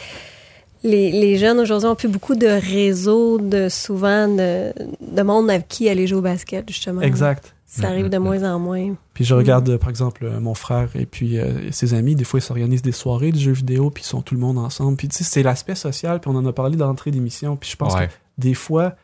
les, 0.86 1.12
les 1.12 1.38
jeunes 1.38 1.60
aujourd'hui 1.60 1.90
ont 1.90 1.96
plus 1.96 2.08
beaucoup 2.08 2.36
de 2.36 2.48
réseaux, 2.48 3.40
de 3.40 3.68
souvent 3.68 4.30
de, 4.30 4.72
de 5.02 5.22
monde 5.24 5.50
avec 5.50 5.68
qui 5.68 5.90
aller 5.90 6.08
jouer 6.08 6.20
au 6.20 6.22
basket, 6.22 6.64
justement. 6.70 7.02
Exact. 7.02 7.54
Ça 7.82 7.88
arrive 7.88 8.10
de 8.10 8.18
moins 8.20 8.44
en 8.54 8.60
moins. 8.60 8.96
Puis 9.14 9.26
je 9.26 9.34
regarde, 9.34 9.68
euh, 9.70 9.78
par 9.80 9.90
exemple, 9.90 10.26
euh, 10.26 10.40
mon 10.40 10.54
frère 10.54 10.90
et 10.96 11.06
puis 11.08 11.40
euh, 11.40 11.72
ses 11.72 11.94
amis, 11.96 12.16
des 12.16 12.24
fois, 12.24 12.40
ils 12.40 12.44
s'organisent 12.44 12.84
des 12.84 12.92
soirées 12.92 13.32
de 13.32 13.38
jeux 13.40 13.52
vidéo, 13.52 13.90
puis 13.90 14.04
ils 14.04 14.08
sont 14.08 14.22
tout 14.22 14.36
le 14.36 14.40
monde 14.42 14.60
ensemble. 14.60 14.96
Puis 14.98 15.08
tu 15.08 15.18
sais, 15.18 15.24
c'est 15.24 15.42
l'aspect 15.44 15.74
social, 15.76 16.20
puis 16.20 16.30
on 16.30 16.36
en 16.36 16.46
a 16.46 16.54
parlé 16.54 16.78
dans 16.78 16.86
l'entrée 16.88 17.10
d'émission, 17.12 17.56
puis 17.58 17.70
je 17.72 17.76
pense 17.76 17.96
Ouais. 17.96 18.08
que 18.10 18.14
des 18.38 18.54
fois, 18.54 18.96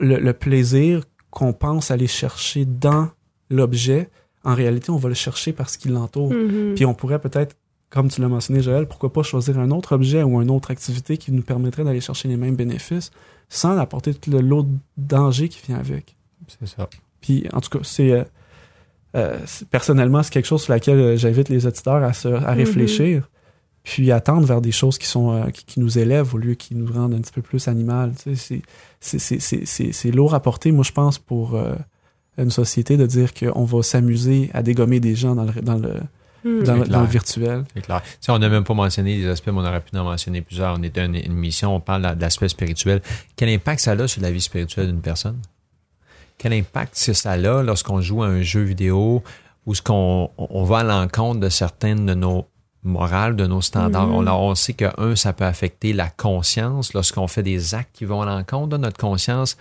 le, 0.00 0.18
le 0.18 0.32
plaisir 0.32 1.04
qu'on 1.30 1.52
pense 1.52 1.90
aller 1.90 2.06
chercher 2.06 2.64
dans 2.64 3.10
l'objet, 3.50 4.08
en 4.44 4.54
réalité, 4.54 4.90
on 4.90 4.96
va 4.96 5.08
le 5.10 5.14
chercher 5.14 5.52
parce 5.52 5.76
qu'il 5.76 5.92
l'entoure. 5.92 6.32
Mhm. 6.32 6.74
Puis 6.74 6.84
on 6.86 6.94
pourrait 6.94 7.20
peut-être, 7.20 7.56
comme 7.90 8.08
tu 8.08 8.20
l'as 8.22 8.28
mentionné, 8.28 8.62
Joël, 8.62 8.88
pourquoi 8.88 9.12
pas 9.12 9.22
choisir 9.22 9.58
un 9.58 9.70
autre 9.70 9.94
objet 9.94 10.22
ou 10.22 10.40
une 10.40 10.50
autre 10.50 10.70
activité 10.70 11.18
qui 11.18 11.32
nous 11.32 11.42
permettrait 11.42 11.84
d'aller 11.84 12.00
chercher 12.00 12.28
les 12.28 12.36
mêmes 12.38 12.56
bénéfices 12.56 13.10
sans 13.50 13.76
apporter 13.78 14.14
tout 14.14 14.30
le 14.30 14.40
lot 14.40 14.62
de 14.62 14.70
danger 14.96 15.48
qui 15.50 15.60
vient 15.66 15.76
avec. 15.78 16.16
C'est 16.48 16.66
ça. 16.66 16.88
Puis 17.22 17.46
en 17.54 17.60
tout 17.62 17.70
cas, 17.70 17.78
c'est 17.84 18.12
euh, 18.12 18.24
euh, 19.16 19.38
c'est- 19.46 19.66
personnellement, 19.68 20.22
c'est 20.22 20.32
quelque 20.32 20.46
chose 20.46 20.62
sur 20.62 20.72
laquelle 20.72 20.98
euh, 20.98 21.16
j'invite 21.16 21.48
les 21.48 21.66
auditeurs 21.66 22.02
à, 22.02 22.12
se, 22.12 22.28
à 22.28 22.52
réfléchir, 22.52 23.28
puis 23.84 24.10
à 24.12 24.20
tendre 24.20 24.46
vers 24.46 24.60
des 24.60 24.72
choses 24.72 24.98
qui 24.98 25.06
sont 25.06 25.32
euh, 25.32 25.50
qui, 25.50 25.64
qui 25.64 25.80
nous 25.80 25.98
élèvent 25.98 26.34
au 26.34 26.38
lieu 26.38 26.54
qui 26.54 26.74
nous 26.74 26.92
rendent 26.92 27.14
un 27.14 27.20
petit 27.20 27.32
peu 27.32 27.42
plus 27.42 27.68
animal. 27.68 28.12
Tu 28.22 28.34
sais, 28.36 28.62
c'est- 29.00 29.18
c'est- 29.18 29.18
c'est- 29.18 29.40
c'est 29.40 29.66
c'est- 29.66 29.92
c'est 29.92 30.10
lourd 30.10 30.34
à 30.34 30.40
porter, 30.40 30.72
moi 30.72 30.84
je 30.84 30.92
pense, 30.92 31.18
pour 31.18 31.54
euh, 31.56 31.74
une 32.38 32.50
société 32.50 32.96
de 32.96 33.04
dire 33.06 33.34
qu'on 33.34 33.64
va 33.64 33.82
s'amuser 33.82 34.50
à 34.54 34.62
dégommer 34.62 35.00
des 35.00 35.14
gens 35.14 35.34
dans 35.34 35.44
le, 35.44 35.52
dans 35.62 35.74
le, 35.78 35.94
Hmm. 36.44 36.62
dans, 36.64 36.74
le- 36.76 36.86
dans 36.88 37.04
virtuel. 37.04 37.62
C'est 37.72 37.82
clair. 37.82 38.02
Tu 38.02 38.08
sais, 38.22 38.32
on 38.32 38.38
n'a 38.40 38.48
même 38.48 38.64
pas 38.64 38.74
mentionné 38.74 39.16
des 39.18 39.28
aspects, 39.28 39.46
mais 39.52 39.58
on 39.60 39.64
aurait 39.64 39.80
pu 39.80 39.96
en 39.96 40.02
mentionner 40.02 40.40
plusieurs. 40.40 40.76
On 40.76 40.82
était 40.82 41.04
une, 41.04 41.14
une 41.14 41.34
mission, 41.34 41.76
on 41.76 41.78
parle 41.78 42.16
de 42.16 42.20
l'aspect 42.20 42.48
spirituel. 42.48 43.00
Quel 43.36 43.48
impact 43.50 43.78
ça 43.80 43.92
a 43.92 44.08
sur 44.08 44.20
la 44.22 44.32
vie 44.32 44.40
spirituelle 44.40 44.86
d'une 44.88 45.00
personne? 45.02 45.36
Quel 46.42 46.54
impact 46.54 46.96
ça 46.96 47.14
ça 47.14 47.30
a 47.32 47.62
lorsqu'on 47.62 48.00
joue 48.00 48.24
à 48.24 48.26
un 48.26 48.42
jeu 48.42 48.62
vidéo 48.62 49.22
ou 49.64 49.74
ce 49.76 49.80
qu'on 49.82 50.28
on- 50.36 50.64
va 50.64 50.78
à 50.78 50.82
l'encontre 50.82 51.38
de 51.38 51.48
certaines 51.48 52.04
de 52.04 52.14
nos 52.14 52.46
morales, 52.82 53.36
de 53.36 53.46
nos 53.46 53.60
standards? 53.60 54.08
Mhm. 54.08 54.14
On, 54.28 54.48
on 54.50 54.54
sait 54.56 54.72
que, 54.72 54.86
un, 55.00 55.14
ça 55.14 55.32
peut 55.32 55.44
affecter 55.44 55.92
la 55.92 56.08
conscience 56.10 56.94
lorsqu'on 56.94 57.28
fait 57.28 57.44
des 57.44 57.76
actes 57.76 57.90
qui 57.94 58.04
vont 58.04 58.22
à 58.22 58.26
l'encontre 58.26 58.70
de 58.70 58.76
notre 58.76 58.98
conscience. 58.98 59.56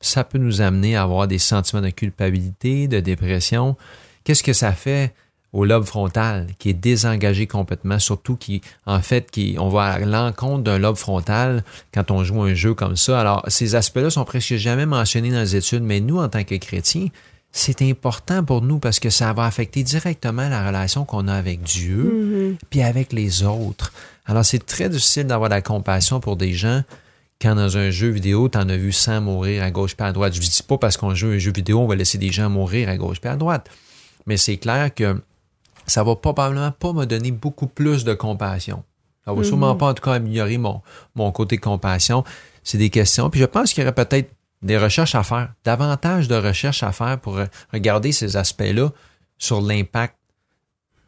Ça 0.00 0.24
peut 0.24 0.36
nous 0.36 0.60
amener 0.60 0.94
à 0.94 1.04
avoir 1.04 1.26
des 1.26 1.38
sentiments 1.38 1.80
de 1.80 1.88
culpabilité, 1.88 2.86
de 2.86 3.00
dépression. 3.00 3.74
Qu'est-ce 4.24 4.42
que 4.42 4.52
ça 4.52 4.72
fait 4.72 5.14
au 5.52 5.64
lobe 5.64 5.84
frontal 5.84 6.48
qui 6.58 6.68
est 6.70 6.74
désengagé 6.74 7.46
complètement, 7.46 7.98
surtout 7.98 8.36
qui, 8.36 8.60
en 8.84 9.00
fait, 9.00 9.30
qui, 9.30 9.56
on 9.58 9.68
va 9.68 9.84
à 9.84 9.98
l'encontre 10.00 10.62
d'un 10.64 10.78
lobe 10.78 10.96
frontal 10.96 11.64
quand 11.94 12.10
on 12.10 12.24
joue 12.24 12.42
un 12.42 12.54
jeu 12.54 12.74
comme 12.74 12.96
ça. 12.96 13.20
Alors, 13.20 13.42
ces 13.48 13.74
aspects-là 13.74 14.10
sont 14.10 14.24
presque 14.24 14.56
jamais 14.56 14.86
mentionnés 14.86 15.30
dans 15.30 15.40
les 15.40 15.56
études, 15.56 15.82
mais 15.82 16.00
nous, 16.00 16.18
en 16.18 16.28
tant 16.28 16.44
que 16.44 16.54
chrétiens, 16.56 17.08
c'est 17.52 17.80
important 17.82 18.44
pour 18.44 18.60
nous 18.60 18.78
parce 18.78 19.00
que 19.00 19.08
ça 19.08 19.32
va 19.32 19.44
affecter 19.46 19.82
directement 19.82 20.48
la 20.48 20.66
relation 20.66 21.04
qu'on 21.06 21.26
a 21.26 21.34
avec 21.34 21.62
Dieu 21.62 22.50
Mhm. 22.50 22.56
puis 22.68 22.82
avec 22.82 23.12
les 23.14 23.42
autres. 23.44 23.92
Alors, 24.26 24.44
c'est 24.44 24.66
très 24.66 24.90
difficile 24.90 25.24
d'avoir 25.26 25.48
de 25.48 25.54
la 25.54 25.62
compassion 25.62 26.20
pour 26.20 26.36
des 26.36 26.52
gens 26.52 26.82
quand 27.40 27.54
dans 27.54 27.76
un 27.78 27.90
jeu 27.90 28.08
vidéo, 28.08 28.48
tu 28.48 28.58
en 28.58 28.68
as 28.68 28.76
vu 28.76 28.92
100 28.92 29.20
mourir 29.22 29.62
à 29.62 29.70
gauche 29.70 29.94
puis 29.96 30.06
à 30.06 30.12
droite. 30.12 30.34
Je 30.34 30.40
ne 30.40 30.44
dis 30.44 30.62
pas 30.66 30.76
parce 30.78 30.96
qu'on 30.96 31.14
joue 31.14 31.28
un 31.28 31.38
jeu 31.38 31.52
vidéo, 31.52 31.80
on 31.80 31.86
va 31.86 31.94
laisser 31.94 32.18
des 32.18 32.30
gens 32.32 32.50
mourir 32.50 32.88
à 32.88 32.96
gauche 32.96 33.20
puis 33.20 33.30
à 33.30 33.36
droite. 33.36 33.68
Mais 34.26 34.36
c'est 34.36 34.56
clair 34.56 34.92
que 34.94 35.20
ça 35.86 36.02
va 36.02 36.16
probablement 36.16 36.70
pas 36.72 36.92
me 36.92 37.04
donner 37.04 37.30
beaucoup 37.30 37.66
plus 37.66 38.04
de 38.04 38.14
compassion. 38.14 38.82
Ça 39.24 39.32
va 39.32 39.38
Mhm. 39.38 39.44
sûrement 39.44 39.74
pas, 39.74 39.88
en 39.90 39.94
tout 39.94 40.02
cas, 40.02 40.14
améliorer 40.14 40.58
mon, 40.58 40.82
mon 41.14 41.32
côté 41.32 41.58
compassion. 41.58 42.24
C'est 42.62 42.78
des 42.78 42.90
questions. 42.90 43.30
Puis 43.30 43.40
je 43.40 43.44
pense 43.46 43.72
qu'il 43.72 43.82
y 43.82 43.86
aurait 43.86 43.94
peut-être 43.94 44.30
des 44.62 44.78
recherches 44.78 45.14
à 45.14 45.22
faire, 45.22 45.52
davantage 45.64 46.28
de 46.28 46.34
recherches 46.36 46.82
à 46.82 46.92
faire 46.92 47.18
pour 47.20 47.38
regarder 47.72 48.12
ces 48.12 48.36
aspects-là 48.36 48.90
sur 49.38 49.60
l'impact 49.60 50.16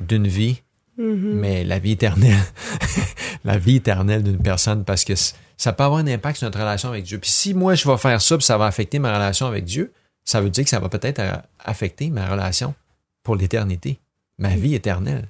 d'une 0.00 0.26
vie 0.28 0.62
Mhm. 0.96 1.32
mais 1.34 1.64
la 1.64 1.78
vie 1.78 1.92
éternelle, 1.92 2.36
la 3.44 3.56
vie 3.56 3.76
éternelle 3.76 4.22
d'une 4.24 4.38
personne, 4.42 4.84
parce 4.84 5.04
que 5.04 5.14
ça 5.56 5.72
peut 5.72 5.84
avoir 5.84 6.00
un 6.00 6.06
impact 6.08 6.38
sur 6.38 6.46
notre 6.46 6.58
relation 6.58 6.88
avec 6.88 7.04
Dieu. 7.04 7.18
Puis 7.18 7.30
si 7.30 7.54
moi 7.54 7.74
je 7.76 7.88
vais 7.88 7.96
faire 7.98 8.20
ça, 8.20 8.36
puis 8.36 8.44
ça 8.44 8.58
va 8.58 8.66
affecter 8.66 8.98
ma 8.98 9.14
relation 9.14 9.46
avec 9.46 9.64
Dieu, 9.64 9.92
ça 10.24 10.40
veut 10.40 10.50
dire 10.50 10.64
que 10.64 10.70
ça 10.70 10.80
va 10.80 10.88
peut-être 10.88 11.20
euh, 11.20 11.32
affecter 11.64 12.10
ma 12.10 12.26
relation 12.28 12.74
pour 13.22 13.36
l'éternité, 13.36 14.00
ma 14.39 14.57
vie 14.57 14.74
éternelle. 14.74 15.28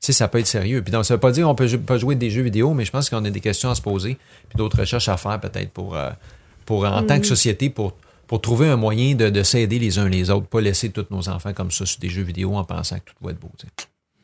Tu 0.00 0.06
sais, 0.06 0.12
ça 0.12 0.28
peut 0.28 0.38
être 0.38 0.46
sérieux. 0.46 0.82
Puis 0.82 0.92
donc, 0.92 1.04
ça 1.04 1.14
veut 1.14 1.20
pas 1.20 1.32
dire 1.32 1.46
qu'on 1.46 1.54
peut 1.54 1.66
jou- 1.66 1.78
pas 1.80 1.98
jouer 1.98 2.14
des 2.14 2.30
jeux 2.30 2.42
vidéo, 2.42 2.72
mais 2.72 2.84
je 2.84 2.90
pense 2.92 3.10
qu'on 3.10 3.24
a 3.24 3.30
des 3.30 3.40
questions 3.40 3.68
à 3.70 3.74
se 3.74 3.82
poser, 3.82 4.16
puis 4.48 4.56
d'autres 4.56 4.78
recherches 4.78 5.08
à 5.08 5.16
faire 5.16 5.40
peut-être 5.40 5.70
pour, 5.72 5.96
euh, 5.96 6.10
pour 6.64 6.84
en 6.84 7.02
tant 7.02 7.18
que 7.20 7.26
société, 7.26 7.68
pour, 7.68 7.94
pour 8.28 8.40
trouver 8.40 8.68
un 8.68 8.76
moyen 8.76 9.14
de, 9.16 9.28
de 9.28 9.42
s'aider 9.42 9.78
les 9.78 9.98
uns 9.98 10.08
les 10.08 10.30
autres, 10.30 10.46
pas 10.46 10.60
laisser 10.60 10.90
tous 10.90 11.06
nos 11.10 11.28
enfants 11.28 11.52
comme 11.52 11.70
ça 11.70 11.84
sur 11.84 11.98
des 12.00 12.08
jeux 12.08 12.22
vidéo 12.22 12.54
en 12.54 12.64
pensant 12.64 12.96
que 12.96 13.04
tout 13.06 13.14
va 13.20 13.32
être 13.32 13.40
beau. 13.40 13.50
tu 13.58 13.66
sais. 13.66 13.72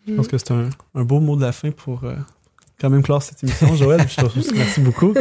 Je 0.06 0.14
pense 0.14 0.28
que 0.28 0.38
c'est 0.38 0.52
un, 0.52 0.68
un 0.94 1.02
beau 1.04 1.18
mot 1.20 1.34
de 1.36 1.40
la 1.42 1.52
fin 1.52 1.70
pour 1.70 2.04
euh, 2.04 2.14
quand 2.80 2.90
même 2.90 3.02
clore 3.02 3.22
cette 3.22 3.42
émission, 3.42 3.74
Joël. 3.74 4.06
Je 4.08 4.16
te 4.16 4.24
remercie 4.26 4.80
beaucoup. 4.82 5.14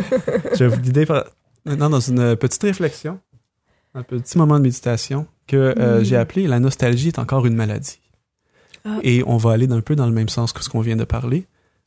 Je 0.53 0.65
vais 0.65 0.67
vous 0.67 0.81
guider 0.81 1.05
par- 1.05 1.23
maintenant 1.65 1.89
dans 1.89 1.99
une 2.01 2.35
petite 2.35 2.61
réflexion, 2.63 3.19
un 3.95 4.03
petit 4.03 4.37
moment 4.37 4.57
de 4.59 4.63
méditation 4.63 5.25
que 5.47 5.73
euh, 5.79 6.01
Mm. 6.01 6.03
j'ai 6.03 6.15
appelé 6.17 6.47
La 6.47 6.59
nostalgie 6.59 7.07
est 7.07 7.19
encore 7.19 7.45
une 7.45 7.55
maladie. 7.55 7.99
Ah. 8.85 8.99
Et 9.03 9.23
on 9.25 9.37
va 9.37 9.51
aller 9.51 9.71
un 9.71 9.81
peu 9.81 9.95
dans 9.95 10.05
le 10.05 10.11
même 10.11 10.29
sens 10.29 10.53
que 10.53 10.63
ce 10.63 10.69
qu'on 10.69 10.81
vient 10.81 10.95
de 10.95 11.03
parler. 11.03 11.45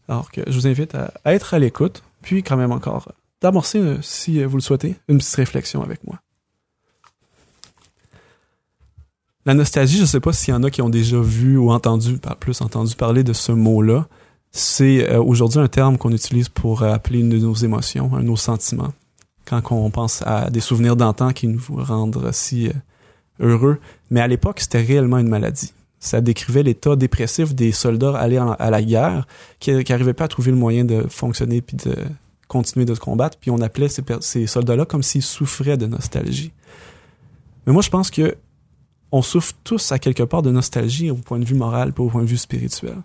Alors 0.08 0.30
que 0.30 0.40
je 0.46 0.52
vous 0.52 0.66
invite 0.66 0.94
à, 0.94 1.12
être 1.24 1.54
à 1.54 1.58
l'écoute, 1.58 2.02
puis 2.22 2.42
quand 2.42 2.56
même 2.56 2.72
encore 2.72 3.12
d'amorcer, 3.40 3.78
euh, 3.78 3.98
si 4.02 4.40
euh, 4.40 4.46
vous 4.46 4.56
le 4.56 4.62
souhaitez, 4.62 4.94
une 5.08 5.18
petite 5.18 5.34
réflexion 5.34 5.82
avec 5.82 6.04
moi. 6.06 6.20
La 9.46 9.54
nostalgie, 9.54 9.98
je 9.98 10.02
ne 10.02 10.06
sais 10.06 10.18
pas 10.18 10.32
s'il 10.32 10.52
y 10.52 10.56
en 10.56 10.64
a 10.64 10.70
qui 10.70 10.82
ont 10.82 10.88
déjà 10.88 11.20
vu 11.20 11.56
ou 11.56 11.70
entendu, 11.70 12.18
plus 12.40 12.60
entendu 12.62 12.96
parler 12.96 13.22
de 13.22 13.32
ce 13.32 13.52
mot-là. 13.52 14.08
C'est 14.50 15.08
euh, 15.08 15.22
aujourd'hui 15.22 15.60
un 15.60 15.68
terme 15.68 15.98
qu'on 15.98 16.10
utilise 16.10 16.48
pour 16.48 16.82
euh, 16.82 16.92
appeler 16.92 17.20
une 17.20 17.28
de 17.28 17.38
nos 17.38 17.54
émotions, 17.54 18.10
un 18.14 18.20
de 18.20 18.24
nos 18.24 18.36
sentiments. 18.36 18.92
Quand 19.44 19.62
on 19.70 19.90
pense 19.90 20.22
à 20.26 20.50
des 20.50 20.58
souvenirs 20.58 20.96
d'antan 20.96 21.32
qui 21.32 21.46
nous 21.46 21.60
rendent 21.68 22.30
si 22.32 22.66
euh, 22.66 22.72
heureux. 23.38 23.78
Mais 24.10 24.20
à 24.20 24.26
l'époque, 24.26 24.58
c'était 24.58 24.82
réellement 24.82 25.18
une 25.18 25.28
maladie. 25.28 25.72
Ça 25.98 26.20
décrivait 26.20 26.62
l'état 26.62 26.94
dépressif 26.94 27.54
des 27.54 27.72
soldats 27.72 28.16
allés 28.16 28.36
à 28.36 28.70
la 28.70 28.82
guerre 28.82 29.26
qui 29.60 29.72
n'arrivaient 29.72 30.12
pas 30.14 30.24
à 30.24 30.28
trouver 30.28 30.50
le 30.50 30.56
moyen 30.56 30.84
de 30.84 31.06
fonctionner 31.08 31.62
puis 31.62 31.76
de 31.76 31.94
continuer 32.48 32.84
de 32.84 32.94
se 32.94 33.00
combattre. 33.00 33.38
Puis 33.38 33.50
on 33.50 33.60
appelait 33.60 33.88
ces, 33.88 34.02
ces 34.20 34.46
soldats-là 34.46 34.84
comme 34.84 35.02
s'ils 35.02 35.22
souffraient 35.22 35.76
de 35.76 35.86
nostalgie. 35.86 36.52
Mais 37.66 37.72
moi, 37.72 37.82
je 37.82 37.90
pense 37.90 38.10
que 38.10 38.36
on 39.12 39.22
souffre 39.22 39.54
tous 39.64 39.92
à 39.92 39.98
quelque 39.98 40.22
part 40.22 40.42
de 40.42 40.50
nostalgie 40.50 41.10
au 41.10 41.14
point 41.14 41.38
de 41.38 41.44
vue 41.44 41.54
moral 41.54 41.92
pas 41.92 42.02
au 42.02 42.08
point 42.08 42.22
de 42.22 42.28
vue 42.28 42.36
spirituel. 42.36 42.96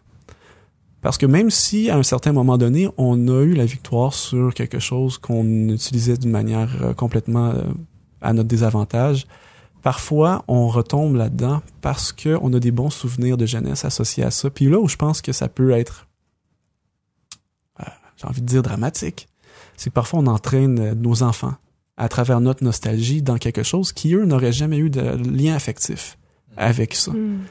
Parce 1.02 1.18
que 1.18 1.26
même 1.26 1.50
si 1.50 1.90
à 1.90 1.98
un 1.98 2.04
certain 2.04 2.32
moment 2.32 2.58
donné, 2.58 2.88
on 2.98 3.28
a 3.28 3.42
eu 3.42 3.54
la 3.54 3.66
victoire 3.66 4.14
sur 4.14 4.54
quelque 4.54 4.80
chose 4.80 5.18
qu'on 5.18 5.70
utilisait 5.70 6.18
d'une 6.18 6.32
manière 6.32 6.70
euh, 6.82 6.94
complètement 6.94 7.50
euh, 7.50 7.64
à 8.22 8.34
notre 8.34 8.48
désavantage, 8.48 9.26
parfois 9.82 10.44
on 10.48 10.68
retombe 10.68 11.16
là-dedans 11.16 11.62
parce 11.82 12.12
qu'on 12.12 12.54
a 12.54 12.60
des 12.60 12.72
bons 12.72 12.90
souvenirs 12.90 13.38
de 13.38 13.46
jeunesse 13.46 13.86
associés 13.86 14.24
à 14.24 14.32
ça. 14.32 14.50
Puis 14.50 14.70
là 14.70 14.80
où 14.80 14.88
je 14.88 14.96
pense 14.96 15.22
que 15.22 15.32
ça 15.32 15.48
peut 15.48 15.72
être, 15.72 16.08
euh, 17.80 17.86
j'ai 18.18 18.28
envie 18.28 18.42
de 18.42 18.48
dire 18.48 18.64
dramatique, 18.64 19.28
c'est 19.78 19.90
que 19.90 19.96
parfois 19.96 20.20
on 20.20 20.28
entraîne 20.28 20.80
euh, 20.80 20.96
nos 20.96 21.24
enfants 21.24 21.56
à 21.98 22.10
travers 22.10 22.42
notre 22.42 22.64
nostalgie 22.64 23.22
dans 23.22 23.38
quelque 23.38 23.64
chose 23.64 23.94
qui, 23.94 24.14
eux, 24.14 24.26
n'auraient 24.26 24.54
jamais 24.54 24.78
eu 24.78 24.90
de 24.90 25.02
lien 25.02 25.54
affectif 25.54 26.18
avec 26.58 26.96
ça. 26.96 27.12
Mhm. 27.12 27.42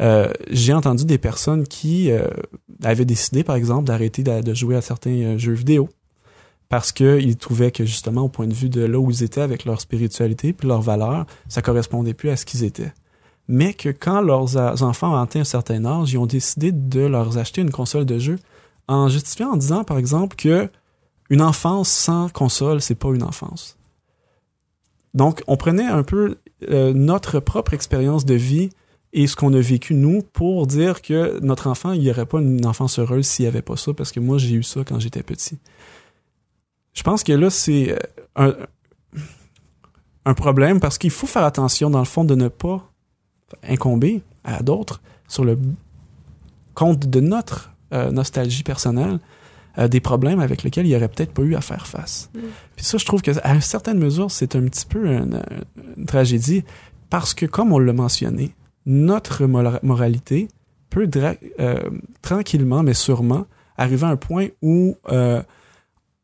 Euh, 0.00 0.30
j'ai 0.50 0.72
entendu 0.72 1.04
des 1.04 1.18
personnes 1.18 1.66
qui 1.66 2.10
euh, 2.10 2.26
avaient 2.82 3.04
décidé, 3.04 3.44
par 3.44 3.56
exemple, 3.56 3.84
d'arrêter 3.84 4.22
de, 4.22 4.40
de 4.40 4.54
jouer 4.54 4.76
à 4.76 4.80
certains 4.80 5.38
jeux 5.38 5.52
vidéo 5.52 5.88
parce 6.74 6.90
qu'ils 6.90 7.36
trouvaient 7.36 7.70
que, 7.70 7.84
justement, 7.84 8.22
au 8.22 8.28
point 8.28 8.48
de 8.48 8.52
vue 8.52 8.68
de 8.68 8.80
là 8.80 8.98
où 8.98 9.08
ils 9.08 9.22
étaient 9.22 9.40
avec 9.40 9.64
leur 9.64 9.80
spiritualité 9.80 10.52
puis 10.52 10.66
leurs 10.66 10.80
valeurs, 10.80 11.24
ça 11.48 11.62
correspondait 11.62 12.14
plus 12.14 12.30
à 12.30 12.36
ce 12.36 12.44
qu'ils 12.44 12.64
étaient. 12.64 12.92
Mais 13.46 13.74
que 13.74 13.90
quand 13.90 14.20
leurs 14.20 14.82
enfants 14.82 15.12
ont 15.12 15.22
atteint 15.22 15.42
un 15.42 15.44
certain 15.44 15.84
âge, 15.84 16.12
ils 16.12 16.18
ont 16.18 16.26
décidé 16.26 16.72
de 16.72 17.02
leur 17.02 17.38
acheter 17.38 17.60
une 17.60 17.70
console 17.70 18.06
de 18.06 18.18
jeu 18.18 18.40
en 18.88 19.08
justifiant 19.08 19.52
en 19.52 19.56
disant, 19.56 19.84
par 19.84 19.98
exemple, 19.98 20.34
que 20.34 20.68
une 21.30 21.42
enfance 21.42 21.90
sans 21.90 22.28
console, 22.28 22.80
c'est 22.80 22.96
pas 22.96 23.10
une 23.10 23.22
enfance. 23.22 23.78
Donc, 25.14 25.44
on 25.46 25.56
prenait 25.56 25.86
un 25.86 26.02
peu 26.02 26.38
euh, 26.70 26.92
notre 26.92 27.38
propre 27.38 27.72
expérience 27.72 28.24
de 28.24 28.34
vie 28.34 28.70
et 29.12 29.28
ce 29.28 29.36
qu'on 29.36 29.54
a 29.54 29.60
vécu 29.60 29.94
nous 29.94 30.22
pour 30.32 30.66
dire 30.66 31.02
que 31.02 31.38
notre 31.38 31.68
enfant, 31.68 31.92
il 31.92 32.00
n'y 32.00 32.10
aurait 32.10 32.26
pas 32.26 32.40
une 32.40 32.66
enfance 32.66 32.98
heureuse 32.98 33.28
s'il 33.28 33.44
n'y 33.44 33.48
avait 33.48 33.62
pas 33.62 33.76
ça, 33.76 33.94
parce 33.94 34.10
que 34.10 34.18
moi, 34.18 34.38
j'ai 34.38 34.56
eu 34.56 34.64
ça 34.64 34.80
quand 34.84 34.98
j'étais 34.98 35.22
petit. 35.22 35.60
Je 36.94 37.02
pense 37.02 37.24
que 37.24 37.32
là, 37.32 37.50
c'est 37.50 37.92
euh, 37.92 37.98
un, 38.36 38.54
un 40.24 40.34
problème 40.34 40.80
parce 40.80 40.96
qu'il 40.98 41.10
faut 41.10 41.26
faire 41.26 41.44
attention, 41.44 41.90
dans 41.90 41.98
le 41.98 42.04
fond, 42.04 42.24
de 42.24 42.34
ne 42.34 42.48
pas 42.48 42.90
incomber 43.68 44.22
à 44.44 44.62
d'autres 44.62 45.02
sur 45.28 45.44
le 45.44 45.58
compte 46.74 47.06
de 47.08 47.20
notre 47.20 47.72
euh, 47.92 48.10
nostalgie 48.10 48.62
personnelle 48.62 49.18
euh, 49.78 49.88
des 49.88 50.00
problèmes 50.00 50.40
avec 50.40 50.62
lesquels 50.62 50.86
il 50.86 50.90
n'y 50.90 50.96
aurait 50.96 51.08
peut-être 51.08 51.32
pas 51.32 51.42
eu 51.42 51.54
à 51.54 51.60
faire 51.60 51.86
face. 51.86 52.30
Mm. 52.34 52.38
Puis 52.76 52.84
ça, 52.84 52.98
je 52.98 53.04
trouve 53.04 53.22
que 53.22 53.32
à 53.42 53.54
une 53.54 53.60
certaine 53.60 53.98
mesure, 53.98 54.30
c'est 54.30 54.56
un 54.56 54.62
petit 54.64 54.86
peu 54.86 55.06
une, 55.06 55.42
une 55.96 56.06
tragédie 56.06 56.64
parce 57.10 57.34
que, 57.34 57.46
comme 57.46 57.72
on 57.72 57.78
l'a 57.78 57.92
mentionné, 57.92 58.54
notre 58.86 59.46
mora- 59.46 59.80
moralité 59.82 60.48
peut 60.90 61.08
euh, 61.16 61.80
tranquillement, 62.22 62.82
mais 62.82 62.94
sûrement, 62.94 63.46
arriver 63.76 64.06
à 64.06 64.10
un 64.10 64.16
point 64.16 64.48
où 64.62 64.96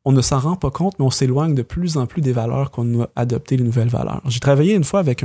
on 0.04 0.12
ne 0.12 0.22
s'en 0.22 0.38
rend 0.38 0.56
pas 0.56 0.70
compte, 0.70 0.98
mais 0.98 1.04
on 1.04 1.10
s'éloigne 1.10 1.54
de 1.54 1.62
plus 1.62 1.96
en 1.96 2.06
plus 2.06 2.22
des 2.22 2.32
valeurs 2.32 2.70
qu'on 2.70 3.02
a 3.02 3.08
adoptées, 3.16 3.56
les 3.56 3.64
nouvelles 3.64 3.88
valeurs. 3.88 4.22
J'ai 4.26 4.40
travaillé 4.40 4.74
une 4.74 4.84
fois 4.84 5.00
avec 5.00 5.22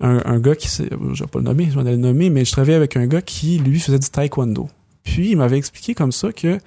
un, 0.00 0.40
gars 0.40 0.56
qui, 0.56 0.68
je 0.68 1.22
vais 1.22 1.30
pas 1.30 1.38
le 1.38 1.44
nommer, 1.44 1.70
je 1.70 1.78
vais 1.78 1.90
le 1.90 1.96
nommer, 1.96 2.30
mais 2.30 2.44
je 2.44 2.52
travaillais 2.52 2.76
avec 2.76 2.96
un 2.96 3.06
gars 3.06 3.22
qui, 3.22 3.58
lui, 3.58 3.78
faisait 3.78 3.98
du 3.98 4.08
taekwondo. 4.08 4.68
Puis, 5.04 5.30
il 5.30 5.36
m'avait 5.36 5.58
expliqué 5.58 5.94
comme 5.94 6.12
ça 6.12 6.32
que 6.32 6.58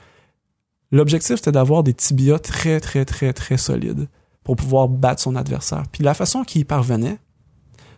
l'objectif, 0.91 1.35
c'était 1.35 1.51
d'avoir 1.51 1.83
des 1.83 1.93
tibias 1.93 2.39
très, 2.39 2.79
très, 2.79 3.03
très, 3.03 3.33
très 3.33 3.57
solides 3.57 4.07
pour 4.43 4.55
pouvoir 4.55 4.87
battre 4.87 5.21
son 5.21 5.35
adversaire. 5.35 5.83
Puis 5.91 6.05
la 6.05 6.13
façon 6.13 6.43
qu'il 6.43 6.61
y 6.61 6.63
parvenait, 6.63 7.17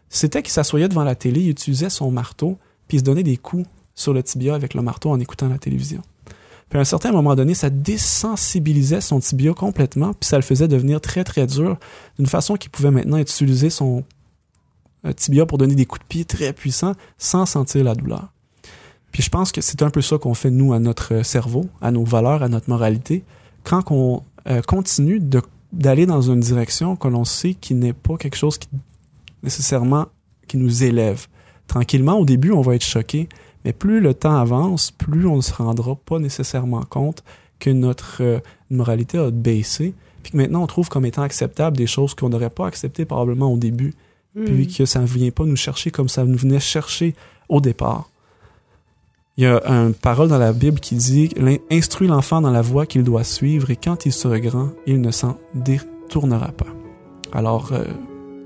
c'était 0.09 0.41
qu'il 0.41 0.51
s'assoyait 0.51 0.87
devant 0.87 1.03
la 1.03 1.13
télé, 1.13 1.41
il 1.41 1.49
utilisait 1.51 1.91
son 1.91 2.09
marteau, 2.09 2.57
puis 2.87 2.97
il 2.97 3.01
se 3.01 3.05
donnait 3.05 3.21
des 3.21 3.37
coups 3.37 3.67
sur 3.93 4.13
le 4.13 4.23
tibia 4.23 4.55
avec 4.55 4.73
le 4.73 4.81
marteau 4.81 5.11
en 5.11 5.19
écoutant 5.19 5.47
la 5.47 5.59
télévision. 5.59 6.01
Puis 6.69 6.77
à 6.77 6.81
un 6.81 6.85
certain 6.85 7.11
moment 7.11 7.35
donné, 7.35 7.55
ça 7.55 7.69
désensibilisait 7.69 9.01
son 9.01 9.19
tibia 9.19 9.53
complètement, 9.53 10.13
puis 10.13 10.27
ça 10.27 10.37
le 10.37 10.43
faisait 10.43 10.67
devenir 10.67 11.01
très 11.01 11.23
très 11.23 11.47
dur, 11.47 11.77
d'une 12.17 12.27
façon 12.27 12.55
qu'il 12.55 12.69
pouvait 12.69 12.91
maintenant 12.91 13.17
utiliser 13.17 13.69
son 13.69 14.03
euh, 15.05 15.13
tibia 15.13 15.45
pour 15.45 15.57
donner 15.57 15.75
des 15.75 15.85
coups 15.85 16.01
de 16.01 16.07
pied 16.07 16.25
très 16.25 16.53
puissants 16.53 16.93
sans 17.17 17.45
sentir 17.45 17.83
la 17.83 17.95
douleur. 17.95 18.31
Puis 19.11 19.23
je 19.23 19.29
pense 19.29 19.51
que 19.51 19.61
c'est 19.61 19.81
un 19.81 19.89
peu 19.89 20.01
ça 20.01 20.17
qu'on 20.17 20.35
fait 20.35 20.51
nous 20.51 20.73
à 20.73 20.79
notre 20.79 21.23
cerveau, 21.23 21.65
à 21.81 21.91
nos 21.91 22.03
valeurs, 22.03 22.43
à 22.43 22.49
notre 22.49 22.69
moralité, 22.69 23.23
quand 23.63 23.91
on 23.91 24.21
euh, 24.47 24.61
continue 24.61 25.19
d'aller 25.73 26.05
dans 26.05 26.21
une 26.21 26.39
direction 26.39 26.95
que 26.95 27.07
l'on 27.07 27.25
sait 27.25 27.55
qui 27.55 27.73
n'est 27.73 27.93
pas 27.93 28.17
quelque 28.17 28.37
chose 28.37 28.57
qui 28.57 28.69
nécessairement 29.41 30.07
qui 30.47 30.57
nous 30.57 30.83
élève. 30.83 31.27
Tranquillement, 31.67 32.15
au 32.15 32.25
début, 32.25 32.51
on 32.51 32.61
va 32.61 32.75
être 32.75 32.85
choqué, 32.85 33.29
mais 33.69 33.73
plus 33.73 33.99
le 33.99 34.15
temps 34.15 34.35
avance, 34.35 34.89
plus 34.89 35.27
on 35.27 35.35
ne 35.35 35.41
se 35.41 35.53
rendra 35.53 35.93
pas 35.93 36.17
nécessairement 36.17 36.81
compte 36.81 37.23
que 37.59 37.69
notre 37.69 38.17
euh, 38.21 38.39
moralité 38.71 39.19
a 39.19 39.29
baissé, 39.29 39.93
puis 40.23 40.31
que 40.31 40.37
maintenant 40.37 40.63
on 40.63 40.65
trouve 40.65 40.89
comme 40.89 41.05
étant 41.05 41.21
acceptable 41.21 41.77
des 41.77 41.85
choses 41.85 42.15
qu'on 42.15 42.29
n'aurait 42.29 42.49
pas 42.49 42.65
acceptées 42.65 43.05
probablement 43.05 43.53
au 43.53 43.57
début, 43.57 43.93
puis 44.33 44.63
hmm. 44.63 44.73
que 44.75 44.85
ça 44.85 45.01
ne 45.01 45.05
vient 45.05 45.29
pas 45.29 45.45
nous 45.45 45.55
chercher 45.55 45.91
comme 45.91 46.09
ça 46.09 46.25
nous 46.25 46.35
venait 46.35 46.59
chercher 46.59 47.13
au 47.47 47.61
départ. 47.61 48.09
Il 49.37 49.43
y 49.43 49.45
a 49.45 49.63
une 49.67 49.93
parole 49.93 50.29
dans 50.29 50.39
la 50.39 50.51
Bible 50.51 50.79
qui 50.79 50.95
dit 50.95 51.29
Instruis 51.69 52.07
l'enfant 52.07 52.41
dans 52.41 52.49
la 52.49 52.63
voie 52.63 52.87
qu'il 52.87 53.03
doit 53.03 53.23
suivre, 53.23 53.69
et 53.69 53.75
quand 53.75 54.07
il 54.07 54.11
sera 54.11 54.39
grand, 54.39 54.69
il 54.87 54.99
ne 54.99 55.11
s'en 55.11 55.37
détournera 55.53 56.47
pas. 56.53 56.73
Alors, 57.33 57.71
euh, 57.71 57.83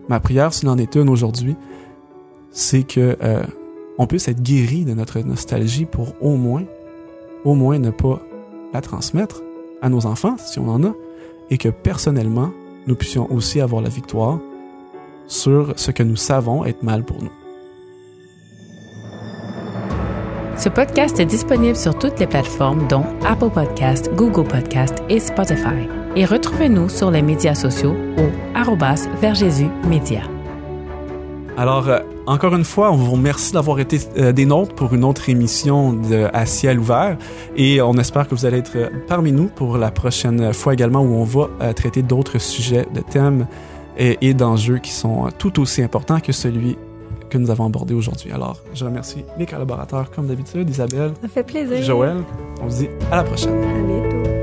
ma 0.09 0.19
prière, 0.19 0.53
s'il 0.53 0.67
en 0.67 0.77
est 0.77 0.97
une 0.97 1.07
aujourd'hui, 1.07 1.55
c'est 2.51 2.83
que 2.83 3.15
euh, 3.23 3.43
on 3.97 4.07
puisse 4.07 4.27
être 4.27 4.41
guéri 4.41 4.85
de 4.85 4.93
notre 4.93 5.19
nostalgie 5.19 5.85
pour 5.85 6.13
au 6.21 6.35
moins, 6.35 6.63
au 7.43 7.55
moins 7.55 7.79
ne 7.79 7.91
pas 7.91 8.21
la 8.73 8.81
transmettre 8.81 9.41
à 9.81 9.89
nos 9.89 10.05
enfants, 10.05 10.35
si 10.37 10.59
on 10.59 10.69
en 10.69 10.83
a, 10.83 10.93
et 11.49 11.57
que 11.57 11.69
personnellement, 11.69 12.51
nous 12.87 12.95
puissions 12.95 13.31
aussi 13.31 13.61
avoir 13.61 13.81
la 13.81 13.89
victoire 13.89 14.39
sur 15.27 15.73
ce 15.77 15.91
que 15.91 16.03
nous 16.03 16.15
savons 16.15 16.65
être 16.65 16.83
mal 16.83 17.03
pour 17.03 17.21
nous. 17.21 17.31
Ce 20.57 20.69
podcast 20.69 21.19
est 21.19 21.25
disponible 21.25 21.75
sur 21.75 21.97
toutes 21.97 22.19
les 22.19 22.27
plateformes 22.27 22.87
dont 22.87 23.05
Apple 23.25 23.49
Podcast, 23.49 24.11
Google 24.15 24.47
Podcast 24.47 25.03
et 25.09 25.19
Spotify. 25.19 25.87
Et 26.15 26.25
retrouvez-nous 26.25 26.89
sur 26.89 27.09
les 27.09 27.23
médias 27.23 27.55
sociaux 27.55 27.95
au 28.17 28.55
arrobas 28.55 29.07
Média. 29.89 30.21
Alors, 31.57 31.87
euh, 31.87 31.99
encore 32.25 32.55
une 32.55 32.63
fois, 32.63 32.91
on 32.91 32.95
vous 32.95 33.11
remercie 33.11 33.53
d'avoir 33.53 33.79
été 33.79 33.99
euh, 34.17 34.31
des 34.31 34.45
nôtres 34.45 34.73
pour 34.73 34.93
une 34.93 35.03
autre 35.03 35.29
émission 35.29 35.93
de 35.93 36.27
À 36.33 36.45
ciel 36.45 36.79
ouvert 36.79 37.17
et 37.55 37.81
on 37.81 37.93
espère 37.93 38.27
que 38.27 38.33
vous 38.33 38.45
allez 38.45 38.57
être 38.57 38.91
parmi 39.07 39.31
nous 39.31 39.47
pour 39.47 39.77
la 39.77 39.91
prochaine 39.91 40.51
fois 40.53 40.73
également 40.73 41.01
où 41.01 41.13
on 41.13 41.23
va 41.23 41.49
euh, 41.61 41.73
traiter 41.73 42.01
d'autres 42.01 42.39
sujets, 42.39 42.87
de 42.93 43.01
thèmes 43.01 43.47
et, 43.97 44.17
et 44.21 44.33
d'enjeux 44.33 44.79
qui 44.79 44.91
sont 44.91 45.29
tout 45.37 45.59
aussi 45.61 45.83
importants 45.83 46.19
que 46.19 46.31
celui 46.31 46.75
que 47.29 47.37
nous 47.37 47.51
avons 47.51 47.65
abordé 47.65 47.93
aujourd'hui. 47.93 48.31
Alors, 48.31 48.57
je 48.73 48.85
remercie 48.85 49.23
mes 49.37 49.45
collaborateurs 49.45 50.09
comme 50.11 50.27
d'habitude, 50.27 50.69
Isabelle. 50.69 51.13
Ça 51.21 51.27
fait 51.27 51.43
plaisir. 51.43 51.83
Joël. 51.83 52.17
On 52.61 52.69
se 52.69 52.77
dit 52.77 52.89
à 53.11 53.17
la 53.17 53.23
prochaine. 53.23 53.63
À 53.63 53.81
bientôt. 53.81 54.42